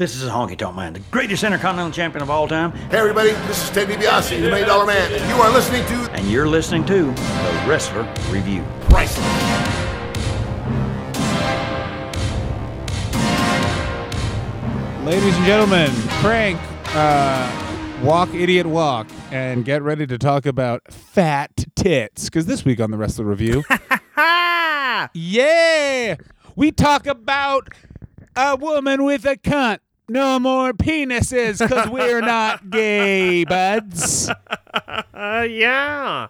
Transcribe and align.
This 0.00 0.16
is 0.16 0.24
a 0.24 0.30
Honky 0.30 0.56
Tonk 0.56 0.76
Man, 0.76 0.94
the 0.94 1.00
greatest 1.10 1.44
intercontinental 1.44 1.92
champion 1.92 2.22
of 2.22 2.30
all 2.30 2.48
time, 2.48 2.72
Hey 2.72 2.96
everybody, 2.96 3.32
this 3.48 3.62
is 3.62 3.68
Ted 3.68 3.86
DiBiase, 3.86 4.30
the 4.30 4.48
Million 4.48 4.66
Dollar 4.66 4.86
Man, 4.86 5.12
and 5.12 5.28
you 5.28 5.34
are 5.34 5.50
listening 5.50 5.84
to 5.88 6.10
and 6.12 6.26
you're 6.26 6.48
listening 6.48 6.86
to 6.86 7.08
The 7.08 7.64
Wrestler 7.68 8.10
Review. 8.30 8.64
Priceless. 8.88 9.26
Ladies 15.04 15.36
and 15.36 15.44
gentlemen, 15.44 15.90
crank, 16.22 16.58
uh, 16.94 18.00
walk, 18.02 18.32
idiot, 18.32 18.64
walk, 18.64 19.06
and 19.30 19.66
get 19.66 19.82
ready 19.82 20.06
to 20.06 20.16
talk 20.16 20.46
about 20.46 20.80
fat 20.90 21.66
tits. 21.76 22.24
Because 22.24 22.46
this 22.46 22.64
week 22.64 22.80
on 22.80 22.90
the 22.90 22.96
Wrestler 22.96 23.26
Review, 23.26 23.64
ha, 24.14 25.10
yeah, 25.14 26.14
we 26.56 26.72
talk 26.72 27.06
about 27.06 27.68
a 28.34 28.56
woman 28.56 29.04
with 29.04 29.26
a 29.26 29.36
cunt. 29.36 29.80
No 30.10 30.40
more 30.40 30.72
penises, 30.72 31.60
because 31.60 31.88
we're 31.88 32.20
not 32.20 32.68
gay, 32.68 33.44
buds. 33.44 34.28
Uh, 35.14 35.46
yeah. 35.48 36.26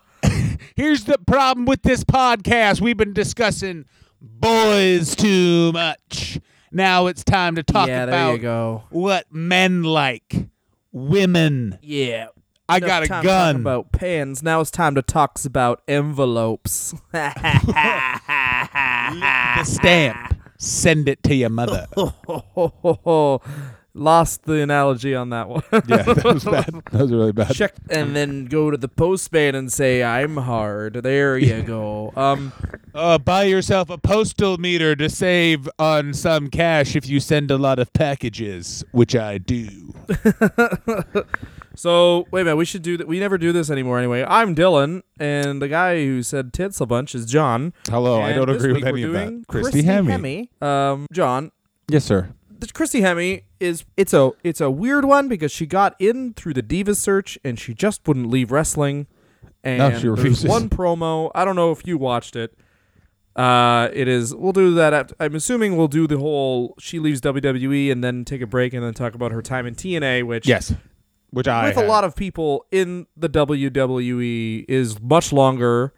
Here's 0.76 1.04
the 1.04 1.16
problem 1.16 1.64
with 1.64 1.80
this 1.80 2.04
podcast. 2.04 2.82
We've 2.82 2.98
been 2.98 3.14
discussing 3.14 3.86
boys 4.20 5.16
too 5.16 5.72
much. 5.72 6.38
Now 6.70 7.06
it's 7.06 7.24
time 7.24 7.54
to 7.54 7.62
talk 7.62 7.88
yeah, 7.88 8.04
there 8.04 8.14
about 8.14 8.42
go. 8.42 8.82
what 8.90 9.32
men 9.32 9.82
like. 9.82 10.50
Women. 10.92 11.78
Yeah. 11.80 12.26
I 12.68 12.76
Enough 12.76 12.86
got 12.86 13.02
a 13.02 13.08
time 13.08 13.24
gun. 13.24 13.54
talking 13.54 13.60
about 13.62 13.92
pens. 13.92 14.42
Now 14.42 14.60
it's 14.60 14.70
time 14.70 14.94
to 14.94 15.00
talk 15.00 15.42
about 15.46 15.80
envelopes. 15.88 16.94
the 17.12 17.24
stamp. 19.64 20.39
Send 20.62 21.08
it 21.08 21.22
to 21.22 21.34
your 21.34 21.48
mother. 21.48 21.86
Lost 23.94 24.44
the 24.44 24.60
analogy 24.60 25.14
on 25.14 25.30
that 25.30 25.48
one. 25.48 25.62
yeah, 25.72 26.02
that 26.02 26.22
was 26.22 26.44
bad. 26.44 26.70
That 26.92 27.00
was 27.02 27.10
really 27.10 27.32
bad. 27.32 27.54
Check 27.54 27.74
and 27.88 28.14
then 28.14 28.44
go 28.44 28.70
to 28.70 28.76
the 28.76 28.86
postman 28.86 29.54
and 29.54 29.72
say 29.72 30.04
I'm 30.04 30.36
hard. 30.36 30.94
There 31.02 31.38
you 31.38 31.62
go. 31.62 32.12
Um 32.14 32.52
Uh, 32.94 33.16
buy 33.18 33.44
yourself 33.44 33.88
a 33.88 33.96
postal 33.96 34.58
meter 34.58 34.94
to 34.96 35.08
save 35.08 35.66
on 35.78 36.12
some 36.12 36.48
cash 36.48 36.94
if 36.94 37.08
you 37.08 37.20
send 37.20 37.50
a 37.50 37.56
lot 37.56 37.78
of 37.78 37.90
packages, 37.94 38.84
which 38.92 39.16
I 39.16 39.38
do. 39.38 39.94
So 41.76 42.26
wait 42.30 42.42
a 42.42 42.44
minute, 42.44 42.56
we 42.56 42.64
should 42.64 42.82
do 42.82 42.96
that. 42.96 43.06
We 43.08 43.20
never 43.20 43.38
do 43.38 43.52
this 43.52 43.70
anymore 43.70 43.98
anyway. 43.98 44.24
I'm 44.26 44.54
Dylan, 44.54 45.02
and 45.18 45.60
the 45.62 45.68
guy 45.68 46.04
who 46.04 46.22
said 46.22 46.52
tits 46.52 46.80
a 46.80 46.86
bunch 46.86 47.14
is 47.14 47.26
John. 47.26 47.72
Hello, 47.88 48.20
I 48.20 48.30
And 48.30 48.36
don't 48.36 48.48
this 48.48 48.56
agree 48.62 48.72
with 48.72 48.82
week 48.82 48.92
any 48.92 49.04
we're 49.04 49.08
of 49.08 49.12
doing 49.14 49.38
that. 49.40 49.46
Christy, 49.48 49.82
Hemme. 49.82 50.48
Hemme. 50.60 50.66
Um, 50.66 51.06
John, 51.12 51.52
Yes, 51.88 52.04
sir. 52.04 52.30
the 52.58 52.66
Christy 52.68 53.00
Hemme 53.00 53.42
is 53.60 53.84
it's 53.96 54.12
a 54.14 54.30
it's 54.44 54.60
a 54.60 54.70
weird 54.70 55.04
one 55.04 55.28
because 55.28 55.52
she 55.52 55.66
got 55.66 55.94
in 55.98 56.34
through 56.34 56.54
the 56.54 56.62
Divas 56.62 56.96
search 56.96 57.38
and 57.44 57.58
she 57.58 57.74
just 57.74 58.06
wouldn't 58.08 58.28
leave 58.30 58.50
wrestling. 58.50 59.06
And 59.62 59.78
No, 59.78 59.90
she 59.90 60.06
there's 60.06 60.18
refuses. 60.18 60.48
one 60.48 60.68
promo. 60.70 61.30
I 61.34 61.44
don't 61.44 61.56
know 61.56 61.70
if 61.70 61.86
you 61.86 61.98
watched 61.98 62.34
it. 62.36 62.54
Uh, 63.36 63.88
it 63.92 64.08
is. 64.08 64.34
We'll 64.34 64.52
do 64.52 64.74
that. 64.74 64.92
After, 64.92 65.14
I'm 65.20 65.34
assuming 65.34 65.76
we'll 65.76 65.88
do 65.88 66.06
the 66.06 66.18
whole. 66.18 66.74
She 66.78 66.98
leaves 66.98 67.20
WWE 67.20 67.92
and 67.92 68.02
then 68.02 68.24
take 68.24 68.40
a 68.40 68.46
break 68.46 68.72
and 68.72 68.82
then 68.82 68.92
talk 68.94 69.14
about 69.14 69.32
her 69.32 69.40
time 69.42 69.66
in 69.66 69.74
TNA, 69.74 70.24
which 70.24 70.48
Yes. 70.48 70.74
Which 71.30 71.46
I 71.48 71.68
with 71.68 71.76
a 71.76 71.86
lot 71.86 72.04
of 72.04 72.16
people 72.16 72.66
in 72.70 73.06
the 73.16 73.28
WWE 73.28 74.64
is 74.68 75.00
much 75.00 75.32
longer 75.32 75.92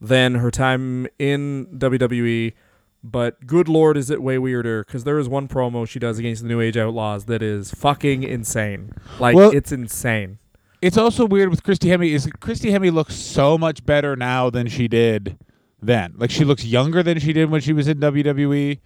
than 0.00 0.36
her 0.36 0.50
time 0.50 1.06
in 1.18 1.66
WWE. 1.78 2.54
But 3.02 3.46
good 3.46 3.68
lord, 3.68 3.96
is 3.96 4.10
it 4.10 4.22
way 4.22 4.38
weirder? 4.38 4.84
Because 4.84 5.04
there 5.04 5.18
is 5.18 5.28
one 5.28 5.48
promo 5.48 5.88
she 5.88 5.98
does 5.98 6.18
against 6.18 6.42
the 6.42 6.48
New 6.48 6.60
Age 6.60 6.76
Outlaws 6.76 7.24
that 7.26 7.42
is 7.42 7.70
fucking 7.72 8.22
insane. 8.22 8.92
Like 9.18 9.36
Well- 9.36 9.50
it's 9.50 9.72
insane. 9.72 10.38
It's 10.82 10.96
also 10.96 11.26
weird 11.26 11.50
with 11.50 11.62
Christy 11.62 11.88
Hemme 11.88 12.10
is 12.10 12.26
Christy 12.40 12.70
Hemme 12.70 12.90
looks 12.90 13.14
so 13.14 13.58
much 13.58 13.84
better 13.84 14.16
now 14.16 14.48
than 14.48 14.66
she 14.66 14.88
did 14.88 15.36
then. 15.82 16.14
Like 16.16 16.30
she 16.30 16.42
looks 16.44 16.64
younger 16.64 17.02
than 17.02 17.18
she 17.18 17.34
did 17.34 17.50
when 17.50 17.60
she 17.60 17.74
was 17.74 17.86
in 17.86 18.00
WWE 18.00 18.78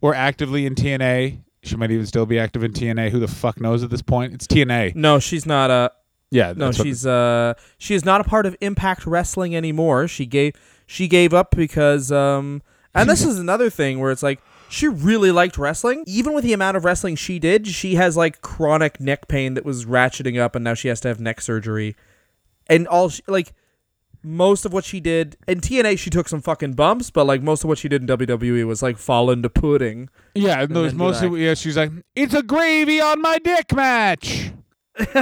or 0.00 0.14
actively 0.14 0.66
in 0.66 0.76
TNA. 0.76 1.40
She 1.62 1.76
might 1.76 1.90
even 1.90 2.06
still 2.06 2.26
be 2.26 2.38
active 2.38 2.64
in 2.64 2.72
TNA. 2.72 3.10
Who 3.10 3.20
the 3.20 3.28
fuck 3.28 3.60
knows 3.60 3.82
at 3.84 3.90
this 3.90 4.02
point? 4.02 4.34
It's 4.34 4.46
TNA. 4.46 4.94
No, 4.94 5.18
she's 5.18 5.46
not 5.46 5.70
a. 5.70 5.92
Yeah, 6.30 6.54
No, 6.56 6.72
she's 6.72 7.04
uh 7.04 7.52
she 7.76 7.94
is 7.94 8.06
not 8.06 8.22
a 8.22 8.24
part 8.24 8.46
of 8.46 8.56
Impact 8.62 9.06
Wrestling 9.06 9.54
anymore. 9.54 10.08
She 10.08 10.24
gave 10.24 10.54
she 10.86 11.06
gave 11.06 11.34
up 11.34 11.54
because 11.54 12.10
um 12.10 12.62
and 12.94 13.08
this 13.08 13.22
is 13.22 13.38
another 13.38 13.68
thing 13.68 14.00
where 14.00 14.10
it's 14.10 14.22
like 14.22 14.40
she 14.70 14.88
really 14.88 15.30
liked 15.30 15.58
wrestling. 15.58 16.04
Even 16.06 16.32
with 16.32 16.44
the 16.44 16.54
amount 16.54 16.78
of 16.78 16.86
wrestling 16.86 17.16
she 17.16 17.38
did, 17.38 17.66
she 17.66 17.96
has 17.96 18.16
like 18.16 18.40
chronic 18.40 18.98
neck 18.98 19.28
pain 19.28 19.52
that 19.54 19.64
was 19.66 19.84
ratcheting 19.84 20.40
up 20.40 20.56
and 20.56 20.64
now 20.64 20.72
she 20.72 20.88
has 20.88 21.00
to 21.02 21.08
have 21.08 21.20
neck 21.20 21.42
surgery. 21.42 21.94
And 22.66 22.88
all 22.88 23.10
she, 23.10 23.22
like 23.26 23.52
most 24.22 24.64
of 24.64 24.72
what 24.72 24.84
she 24.84 25.00
did 25.00 25.36
in 25.48 25.60
TNA 25.60 25.98
she 25.98 26.10
took 26.10 26.28
some 26.28 26.40
fucking 26.40 26.72
bumps, 26.74 27.10
but 27.10 27.24
like 27.26 27.42
most 27.42 27.64
of 27.64 27.68
what 27.68 27.78
she 27.78 27.88
did 27.88 28.02
in 28.02 28.08
WWE 28.08 28.66
was 28.66 28.82
like 28.82 28.98
fall 28.98 29.30
into 29.30 29.48
pudding. 29.50 30.08
yeah. 30.34 30.62
And 30.62 30.74
those 30.74 30.94
mostly 30.94 31.28
like- 31.28 31.40
yeah. 31.40 31.54
She's 31.54 31.76
like, 31.76 31.90
it's 32.14 32.34
a 32.34 32.42
gravy 32.42 33.00
on 33.00 33.20
my 33.20 33.38
dick 33.38 33.72
match. 33.74 34.52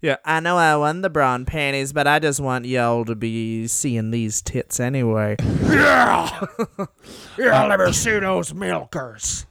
yeah, 0.00 0.16
I 0.24 0.40
know 0.40 0.56
I 0.56 0.76
won 0.76 1.02
the 1.02 1.10
brawn 1.10 1.44
panties, 1.44 1.92
but 1.92 2.06
I 2.06 2.18
just 2.18 2.40
want 2.40 2.64
y'all 2.64 3.04
to 3.04 3.14
be 3.14 3.66
seeing 3.68 4.10
these 4.10 4.42
tits 4.42 4.80
anyway. 4.80 5.36
Yeah, 5.62 6.46
I'll 7.38 7.68
never 7.68 7.86
uh, 7.86 7.92
see 7.92 8.18
those 8.18 8.52
milkers. 8.52 9.46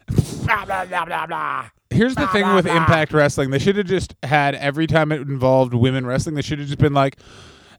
Blah, 0.46 0.66
blah, 0.66 0.86
blah, 0.86 1.06
blah, 1.06 1.28
blah. 1.28 1.70
Here's 1.90 2.16
the 2.16 2.28
thing 2.28 2.54
with 2.54 2.66
Impact 2.68 3.14
Wrestling. 3.14 3.50
They 3.50 3.60
should 3.60 3.78
have 3.78 3.88
just 3.88 4.16
had 4.24 4.56
every 4.56 4.88
time 4.88 5.12
it 5.12 5.22
involved 5.22 5.74
women 5.74 6.06
wrestling, 6.06 6.36
they 6.36 6.42
should 6.42 6.60
have 6.60 6.68
just 6.68 6.80
been 6.80 6.94
like, 6.94 7.18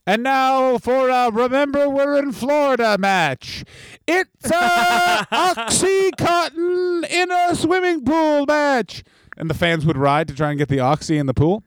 and 0.08 0.22
now 0.22 0.78
for 0.78 1.10
a 1.10 1.30
Remember 1.30 1.86
We're 1.88 2.18
in 2.18 2.32
Florida 2.32 2.96
match. 2.98 3.62
It's 4.06 4.50
a 4.50 5.26
Oxycontin 5.32 7.06
in 7.10 7.30
a 7.30 7.54
swimming 7.54 8.06
pool 8.06 8.46
match. 8.46 9.04
And 9.36 9.50
the 9.50 9.54
fans 9.54 9.84
would 9.84 9.98
ride 9.98 10.26
to 10.28 10.34
try 10.34 10.48
and 10.48 10.58
get 10.58 10.70
the 10.70 10.80
Oxy 10.80 11.18
in 11.18 11.26
the 11.26 11.34
pool. 11.34 11.62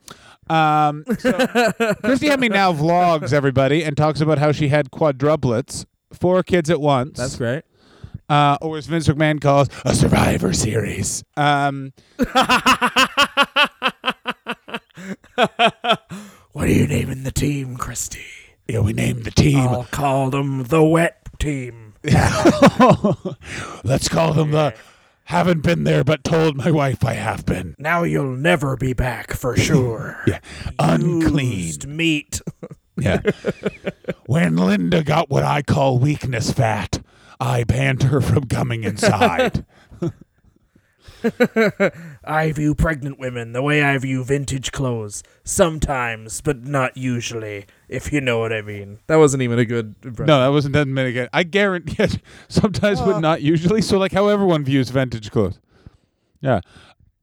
Um, 0.50 1.06
so 1.20 1.32
Christy 2.04 2.30
Hemme 2.30 2.50
now 2.50 2.74
vlogs 2.74 3.32
everybody 3.32 3.84
and 3.84 3.96
talks 3.96 4.22
about 4.22 4.40
how 4.40 4.52
she 4.52 4.70
had 4.70 4.90
quadruplets, 4.90 5.86
four 6.12 6.42
kids 6.42 6.72
at 6.72 6.82
once. 6.82 7.20
That's 7.20 7.36
great. 7.36 7.62
uh, 8.28 8.58
or 8.60 8.78
as 8.78 8.88
Vince 8.88 9.08
McMahon 9.08 9.40
calls 9.40 9.70
a 9.86 9.94
Survivor 9.94 10.52
Series. 10.52 11.24
Um, 11.38 11.94
What 16.54 16.66
are 16.66 16.72
you 16.72 16.88
naming 16.88 17.24
the 17.24 17.32
team, 17.32 17.78
Christy? 17.78 18.26
yeah, 18.68 18.80
we 18.80 18.94
named 18.94 19.24
the 19.26 19.32
team. 19.32 19.58
I'll 19.60 19.84
call 19.86 20.30
them 20.30 20.64
the 20.64 20.84
wet 20.84 21.18
team. 21.40 21.94
Let's 23.84 24.08
call 24.10 24.34
them 24.34 24.52
the 24.52 24.74
haven't 25.26 25.62
been 25.62 25.84
there 25.86 26.04
but 26.04 26.24
told 26.24 26.56
my 26.58 26.72
wife 26.72 27.04
I 27.06 27.14
have 27.14 27.46
been. 27.46 27.76
Now 27.78 28.04
you'll 28.04 28.36
never 28.36 28.76
be 28.76 28.94
back 28.94 29.34
for 29.34 29.56
sure. 29.56 30.22
Yeah, 30.28 30.40
unclean. 30.80 31.74
Meat. 31.88 32.42
Yeah. 32.98 33.22
when 34.28 34.58
Linda 34.58 35.04
got 35.04 35.30
what 35.30 35.44
I 35.44 35.64
call 35.64 35.98
weakness 35.98 36.52
fat, 36.52 37.02
I 37.40 37.64
banned 37.64 38.04
her 38.04 38.22
from 38.22 38.46
coming 38.48 38.84
inside. 38.84 39.66
I 42.24 42.52
view 42.52 42.76
pregnant 42.76 43.20
women 43.20 43.54
the 43.54 43.64
way 43.64 43.84
I 43.84 43.98
view 43.98 44.24
vintage 44.24 44.72
clothes. 44.72 45.24
Sometimes, 45.44 46.42
but 46.42 46.64
not 46.64 46.96
usually, 46.96 47.66
if 47.90 48.14
you 48.14 48.22
know 48.22 48.40
what 48.40 48.54
I 48.54 48.62
mean. 48.62 49.00
That 49.08 49.16
wasn't 49.16 49.42
even 49.44 49.58
a 49.58 49.66
good 49.66 49.96
impression. 50.04 50.28
no, 50.28 50.40
that 50.40 50.50
wasn't 50.50 50.76
done 50.76 50.94
mitigate. 50.94 51.30
I 51.34 51.44
guarantee 51.44 51.96
yes, 52.00 52.18
sometimes 52.48 53.02
but 53.02 53.20
not 53.20 53.42
usually. 53.42 53.82
So 53.82 53.98
like 53.98 54.12
how 54.12 54.28
everyone 54.28 54.64
views 54.64 54.90
vintage 54.90 55.32
clothes. 55.32 55.60
Yeah. 56.42 56.62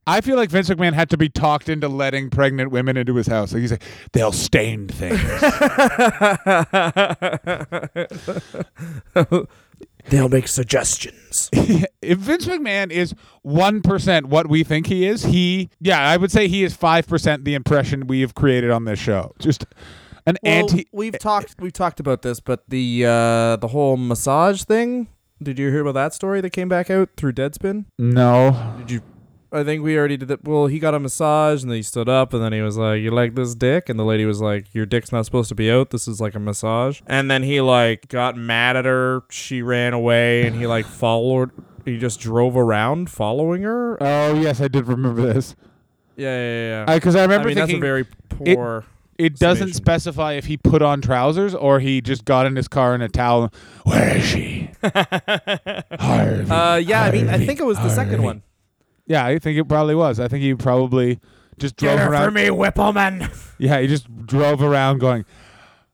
I 0.07 0.23
feel 0.23 0.37
like 0.37 0.49
Vince 0.49 0.71
McMahon 0.71 0.95
had 0.95 1.11
to 1.11 1.19
be 1.19 1.29
talked 1.29 1.69
into 1.69 1.87
letting 1.87 2.31
pregnant 2.31 2.71
women 2.71 2.97
into 2.97 3.15
his 3.15 3.27
house. 3.27 3.53
Like 3.53 3.61
he's 3.61 3.73
like, 3.73 3.83
they'll 4.13 4.33
stain 4.33 4.89
things. 4.89 5.21
They'll 10.11 10.29
make 10.29 10.49
suggestions. 10.49 11.51
if 11.53 12.19
Vince 12.19 12.47
McMahon 12.47 12.91
is 12.91 13.15
one 13.43 13.83
percent 13.83 14.27
what 14.27 14.49
we 14.49 14.65
think 14.65 14.87
he 14.87 15.07
is, 15.07 15.25
he 15.25 15.71
yeah, 15.81 16.01
I 16.01 16.17
would 16.17 16.33
say 16.33 16.49
he 16.49 16.65
is 16.65 16.75
five 16.75 17.07
percent 17.07 17.45
the 17.45 17.55
impression 17.55 18.07
we 18.07 18.21
have 18.23 18.35
created 18.35 18.71
on 18.71 18.85
this 18.85 18.99
show. 18.99 19.33
Just 19.39 19.67
an 20.27 20.37
Well, 20.43 20.53
anti. 20.53 20.87
we've 20.93 21.19
talked 21.19 21.57
we've 21.61 21.73
talked 21.73 22.01
about 22.01 22.23
this, 22.23 22.41
but 22.41 22.63
the 22.69 23.05
uh, 23.07 23.57
the 23.57 23.69
whole 23.69 23.97
massage 23.97 24.63
thing. 24.63 25.09
Did 25.43 25.59
you 25.59 25.71
hear 25.71 25.83
about 25.83 25.95
that 25.95 26.15
story 26.15 26.41
that 26.41 26.51
came 26.51 26.69
back 26.69 26.91
out 26.91 27.11
through 27.17 27.33
Deadspin? 27.35 27.85
No, 27.99 28.75
Did 28.79 28.91
you? 28.91 29.03
I 29.51 29.65
think 29.65 29.83
we 29.83 29.97
already 29.97 30.17
did 30.19 30.29
that. 30.29 30.45
Well, 30.45 30.67
he 30.67 30.79
got 30.79 30.95
a 30.95 31.01
massage 31.01 31.63
and 31.63 31.71
then 31.71 31.77
he 31.77 31.83
stood 31.83 32.09
up 32.09 32.35
and 32.35 32.43
then 32.43 32.53
he 32.53 32.61
was 32.61 32.77
like, 32.77 33.01
"You 33.01 33.11
like 33.11 33.35
this 33.35 33.55
dick?" 33.55 33.89
And 33.89 33.99
the 33.99 34.05
lady 34.05 34.25
was 34.27 34.41
like, 34.41 34.75
"Your 34.75 34.85
dick's 34.85 35.11
not 35.11 35.25
supposed 35.25 35.49
to 35.49 35.55
be 35.55 35.71
out. 35.71 35.91
This 35.91 36.07
is 36.07 36.21
like 36.21 36.35
a 36.35 36.39
massage." 36.39 37.01
And 37.07 37.31
then 37.31 37.43
he 37.43 37.61
like 37.61 38.09
got 38.09 38.37
mad 38.37 38.77
at 38.77 38.85
her. 38.85 39.23
She 39.31 39.63
ran 39.63 39.95
away 39.95 40.47
and 40.47 40.55
he 40.57 40.67
like 40.67 40.85
followed 41.03 41.51
he 41.85 41.99
just 41.99 42.21
drove 42.21 42.57
around 42.57 43.09
following 43.11 43.63
her. 43.63 43.97
Oh 44.03 44.35
yes, 44.35 44.61
I 44.61 44.69
did 44.69 44.87
remember 44.87 45.23
this. 45.23 45.57
yeah, 46.17 46.37
yeah, 46.37 46.85
yeah. 46.87 46.95
Because 46.95 47.17
I, 47.17 47.21
I 47.21 47.23
remember 47.23 47.49
mean, 47.49 47.57
that's 47.57 47.73
a 47.73 47.79
very 47.79 48.05
poor. 48.29 48.85
it 49.17 49.37
doesn't 49.37 49.69
summation. 49.69 49.75
specify 49.75 50.33
if 50.35 50.45
he 50.47 50.59
put 50.59 50.83
on 50.83 51.01
trousers 51.01 51.55
or 51.55 51.81
he 51.81 52.03
just 52.03 52.25
got 52.27 52.45
in 52.47 52.55
his 52.57 52.69
car 52.69 52.95
in 52.95 53.01
a 53.01 53.09
towel. 53.09 53.51
Where 53.85 54.19
is 54.19 54.25
she? 54.25 54.71
Harvey. 54.83 56.51
uh, 56.51 56.77
yeah, 56.77 57.03
I 57.05 57.11
mean, 57.11 57.29
I 57.29 57.45
think 57.45 57.61
it 57.61 57.65
was 57.65 57.79
the 57.79 57.89
second 57.91 58.23
one. 58.23 58.43
Yeah, 59.09 59.25
I 59.27 59.39
think 59.41 59.59
it 59.59 59.65
probably 59.65 59.95
was. 59.97 60.21
I 60.21 60.29
think 60.29 60.43
he 60.45 60.55
probably 60.55 61.19
just 61.59 61.75
drove 61.77 61.99
around. 61.99 62.25
For 62.27 62.31
me, 62.31 62.47
Wippleman. 62.47 63.29
Yeah, 63.59 63.81
he 63.81 63.89
just 63.89 64.07
drove 64.25 64.63
around 64.63 64.99
going, 64.99 65.25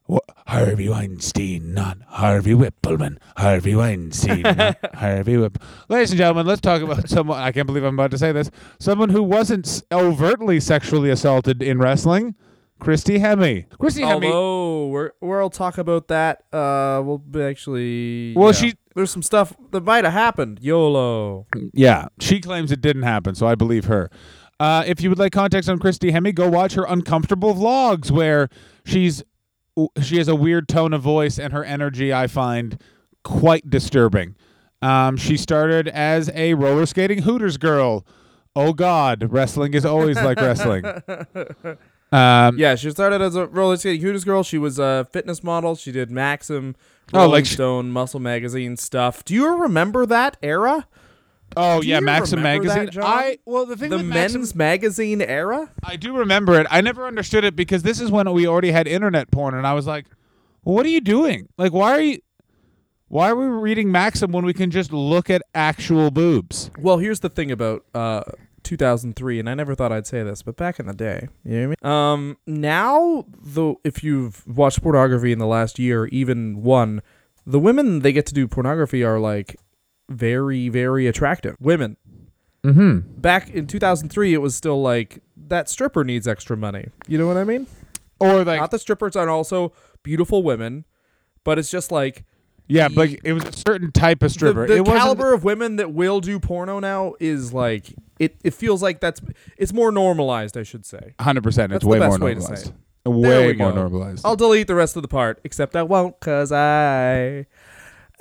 "Wha- 0.07 0.19
Harvey 0.49 0.87
Weinstein, 0.91 1.73
not 1.73 1.97
Harvey 2.09 2.53
Wippleman. 2.53 3.17
Harvey 3.39 3.75
Weinstein, 3.75 4.43
not 4.43 4.77
Harvey 4.97 5.39
Whipp. 5.39 5.57
Ladies 5.89 6.11
and 6.11 6.19
gentlemen, 6.19 6.47
let's 6.47 6.61
talk 6.61 6.83
about 6.83 7.09
someone. 7.09 7.41
I 7.41 7.53
can't 7.53 7.67
believe 7.67 7.85
I'm 7.85 7.95
about 7.95 8.11
to 8.11 8.19
say 8.19 8.33
this. 8.33 8.51
Someone 8.79 9.09
who 9.09 9.23
wasn't 9.23 9.67
s- 9.67 9.83
overtly 9.91 10.61
sexually 10.61 11.09
assaulted 11.09 11.63
in 11.63 11.79
wrestling. 11.79 12.35
Christy 12.81 13.19
Hemme. 13.19 13.65
Christy 13.79 14.03
Hemme. 14.03 14.25
Although 14.27 14.87
we're 14.89 15.11
we'll 15.23 15.49
talk 15.49 15.79
about 15.79 16.09
that. 16.09 16.43
Uh, 16.53 17.01
we'll 17.03 17.17
be 17.17 17.41
actually. 17.41 18.35
Well, 18.37 18.49
yeah. 18.49 18.53
she- 18.53 18.75
there's 18.95 19.11
some 19.11 19.23
stuff 19.23 19.55
that 19.73 19.83
might 19.85 20.05
have 20.05 20.13
happened. 20.13 20.59
YOLO. 20.63 21.47
Yeah, 21.73 22.07
she 22.21 22.41
claims 22.41 22.71
it 22.73 22.81
didn't 22.81 23.03
happen, 23.03 23.35
so 23.35 23.47
I 23.47 23.55
believe 23.55 23.87
her. 23.87 24.11
Uh, 24.61 24.85
if 24.87 25.01
you 25.01 25.09
would 25.09 25.19
like 25.19 25.33
context 25.33 25.69
on 25.69 25.79
Christy 25.79 26.13
Hemme, 26.13 26.33
go 26.35 26.49
watch 26.49 26.75
her 26.75 26.85
uncomfortable 26.85 27.55
vlogs 27.55 28.11
where 28.11 28.49
she's 28.85 29.23
she 30.01 30.19
has 30.19 30.29
a 30.29 30.37
weird 30.37 30.69
tone 30.69 30.93
of 30.93 31.03
voice 31.03 31.39
and 31.39 31.53
her 31.53 31.65
energy 31.65 32.13
I 32.13 32.29
find 32.29 32.81
quite 33.25 33.69
disturbing. 33.69 34.37
Um, 34.81 35.17
she 35.17 35.37
started 35.37 35.89
as 35.89 36.31
a 36.35 36.55
roller 36.55 36.87
skating 36.87 37.23
Hooters 37.23 37.57
girl. 37.57 38.07
Oh 38.55 38.73
God, 38.73 39.33
wrestling 39.33 39.75
is 39.75 39.85
always 39.85 40.17
like 40.17 40.39
wrestling. 40.41 40.85
Um, 42.13 42.59
Yeah, 42.59 42.77
she 42.77 42.91
started 42.93 43.21
as 43.21 43.35
a 43.35 43.49
roller 43.49 43.77
skating 43.77 44.01
Hooters 44.01 44.23
girl. 44.23 44.45
She 44.45 44.57
was 44.57 44.79
a 44.79 45.09
fitness 45.11 45.43
model. 45.43 45.75
She 45.75 45.91
did 45.91 46.13
Maxim, 46.13 46.77
Oh, 47.13 47.29
like 47.29 47.47
Stone, 47.47 47.91
Muscle 47.91 48.21
Magazine 48.21 48.77
stuff. 48.77 49.25
Do 49.25 49.35
you 49.35 49.57
remember 49.63 50.07
that 50.07 50.37
era? 50.43 50.87
oh 51.57 51.81
Do 51.83 51.87
yeah, 51.87 52.01
Maxim 52.01 52.39
remember 52.39 52.67
that, 52.69 52.77
magazine. 52.87 53.03
I 53.05 53.39
well 53.45 53.67
the 53.67 53.77
thing 53.77 53.91
The 53.91 53.99
men's 53.99 54.35
Maxim, 54.35 54.59
magazine 54.59 55.23
era? 55.23 55.71
I 55.85 55.97
do 55.97 56.17
remember 56.17 56.59
it. 56.61 56.67
I 56.71 56.81
never 56.81 57.07
understood 57.07 57.45
it 57.45 57.55
because 57.55 57.83
this 57.83 58.01
is 58.01 58.11
when 58.11 58.31
we 58.33 58.47
already 58.49 58.73
had 58.73 58.89
internet 58.89 59.31
porn, 59.31 59.55
and 59.55 59.67
I 59.67 59.75
was 59.75 59.87
like, 59.87 60.07
well, 60.65 60.75
"What 60.77 60.87
are 60.87 60.91
you 60.91 61.01
doing? 61.01 61.49
Like, 61.59 61.73
why 61.73 61.93
are 61.93 62.01
you? 62.01 62.19
Why 63.09 63.31
are 63.31 63.37
we 63.37 63.45
reading 63.47 63.93
Maxim 63.93 64.33
when 64.33 64.45
we 64.45 64.53
can 64.55 64.71
just 64.73 64.93
look 64.93 65.31
at 65.31 65.43
actual 65.55 66.11
boobs?" 66.11 66.71
Well, 66.79 66.99
here's 66.99 67.21
the 67.21 67.29
thing 67.31 67.53
about 67.53 67.85
uh 67.95 68.23
2003, 68.65 69.39
and 69.39 69.49
I 69.49 69.55
never 69.55 69.75
thought 69.75 69.93
I'd 69.93 70.07
say 70.07 70.23
this, 70.23 70.43
but 70.43 70.57
back 70.57 70.81
in 70.81 70.87
the 70.87 70.95
day, 70.95 71.29
you 71.45 71.61
know 71.61 71.69
what 71.69 71.79
I 71.83 71.89
mean? 71.89 71.93
Um, 71.93 72.37
now 72.47 73.27
though, 73.41 73.81
if 73.85 74.03
you've 74.03 74.47
watched 74.47 74.83
pornography 74.83 75.33
in 75.33 75.39
the 75.39 75.47
last 75.47 75.79
year, 75.79 76.07
even 76.07 76.63
one, 76.63 77.03
the 77.47 77.59
women 77.59 78.01
they 78.01 78.13
get 78.13 78.27
to 78.27 78.35
do 78.35 78.49
pornography 78.49 79.05
are 79.05 79.21
like 79.21 79.57
very, 80.09 80.69
very 80.69 81.07
attractive 81.07 81.57
women. 81.61 81.97
Mm-hmm. 82.65 83.21
Back 83.21 83.51
in 83.51 83.67
2003, 83.67 84.33
it 84.33 84.39
was 84.39 84.55
still 84.55 84.81
like 84.81 85.23
that 85.37 85.69
stripper 85.69 86.05
needs 86.05 86.27
extra 86.27 86.57
money. 86.57 86.89
You 87.07 87.19
know 87.19 87.27
what 87.27 87.37
I 87.37 87.45
mean? 87.45 87.67
Or 88.19 88.45
like, 88.45 88.61
Not 88.61 88.71
the 88.71 88.79
strippers 88.79 89.17
are 89.17 89.29
also 89.29 89.73
beautiful 90.03 90.43
women, 90.43 90.87
but 91.45 91.59
it's 91.59 91.71
just 91.71 91.93
like 91.93 92.25
yeah, 92.67 92.89
but 92.89 93.11
it 93.25 93.33
was 93.33 93.45
a 93.45 93.53
certain 93.53 93.93
type 93.93 94.23
of 94.23 94.33
stripper. 94.33 94.67
the, 94.67 94.77
the 94.77 94.85
caliber 94.85 95.33
of 95.35 95.45
women 95.45 95.77
that 95.77 95.93
will 95.93 96.21
do 96.21 96.41
porno 96.41 96.81
now 96.81 97.15
is 97.21 97.53
like 97.53 97.95
it. 98.19 98.37
It 98.43 98.55
feels 98.55 98.83
like 98.83 99.01
that's 99.01 99.21
it's 99.59 99.73
more 99.73 99.93
normalized. 99.93 100.57
I 100.57 100.63
should 100.63 100.87
say. 100.87 101.15
100%. 101.19 101.75
It's 101.75 101.85
way 101.85 101.99
more 101.99 102.19
way 102.19 102.35
normalized. 102.35 102.73
Way 103.05 103.53
more 103.53 103.71
go. 103.71 103.77
normalized. 103.77 104.25
I'll 104.25 104.37
delete 104.37 104.67
the 104.67 104.75
rest 104.75 104.97
of 104.97 105.03
the 105.03 105.09
part, 105.09 105.41
except 105.45 105.77
I 105.77 105.83
won't, 105.83 106.19
cause 106.21 106.53
I 106.53 107.47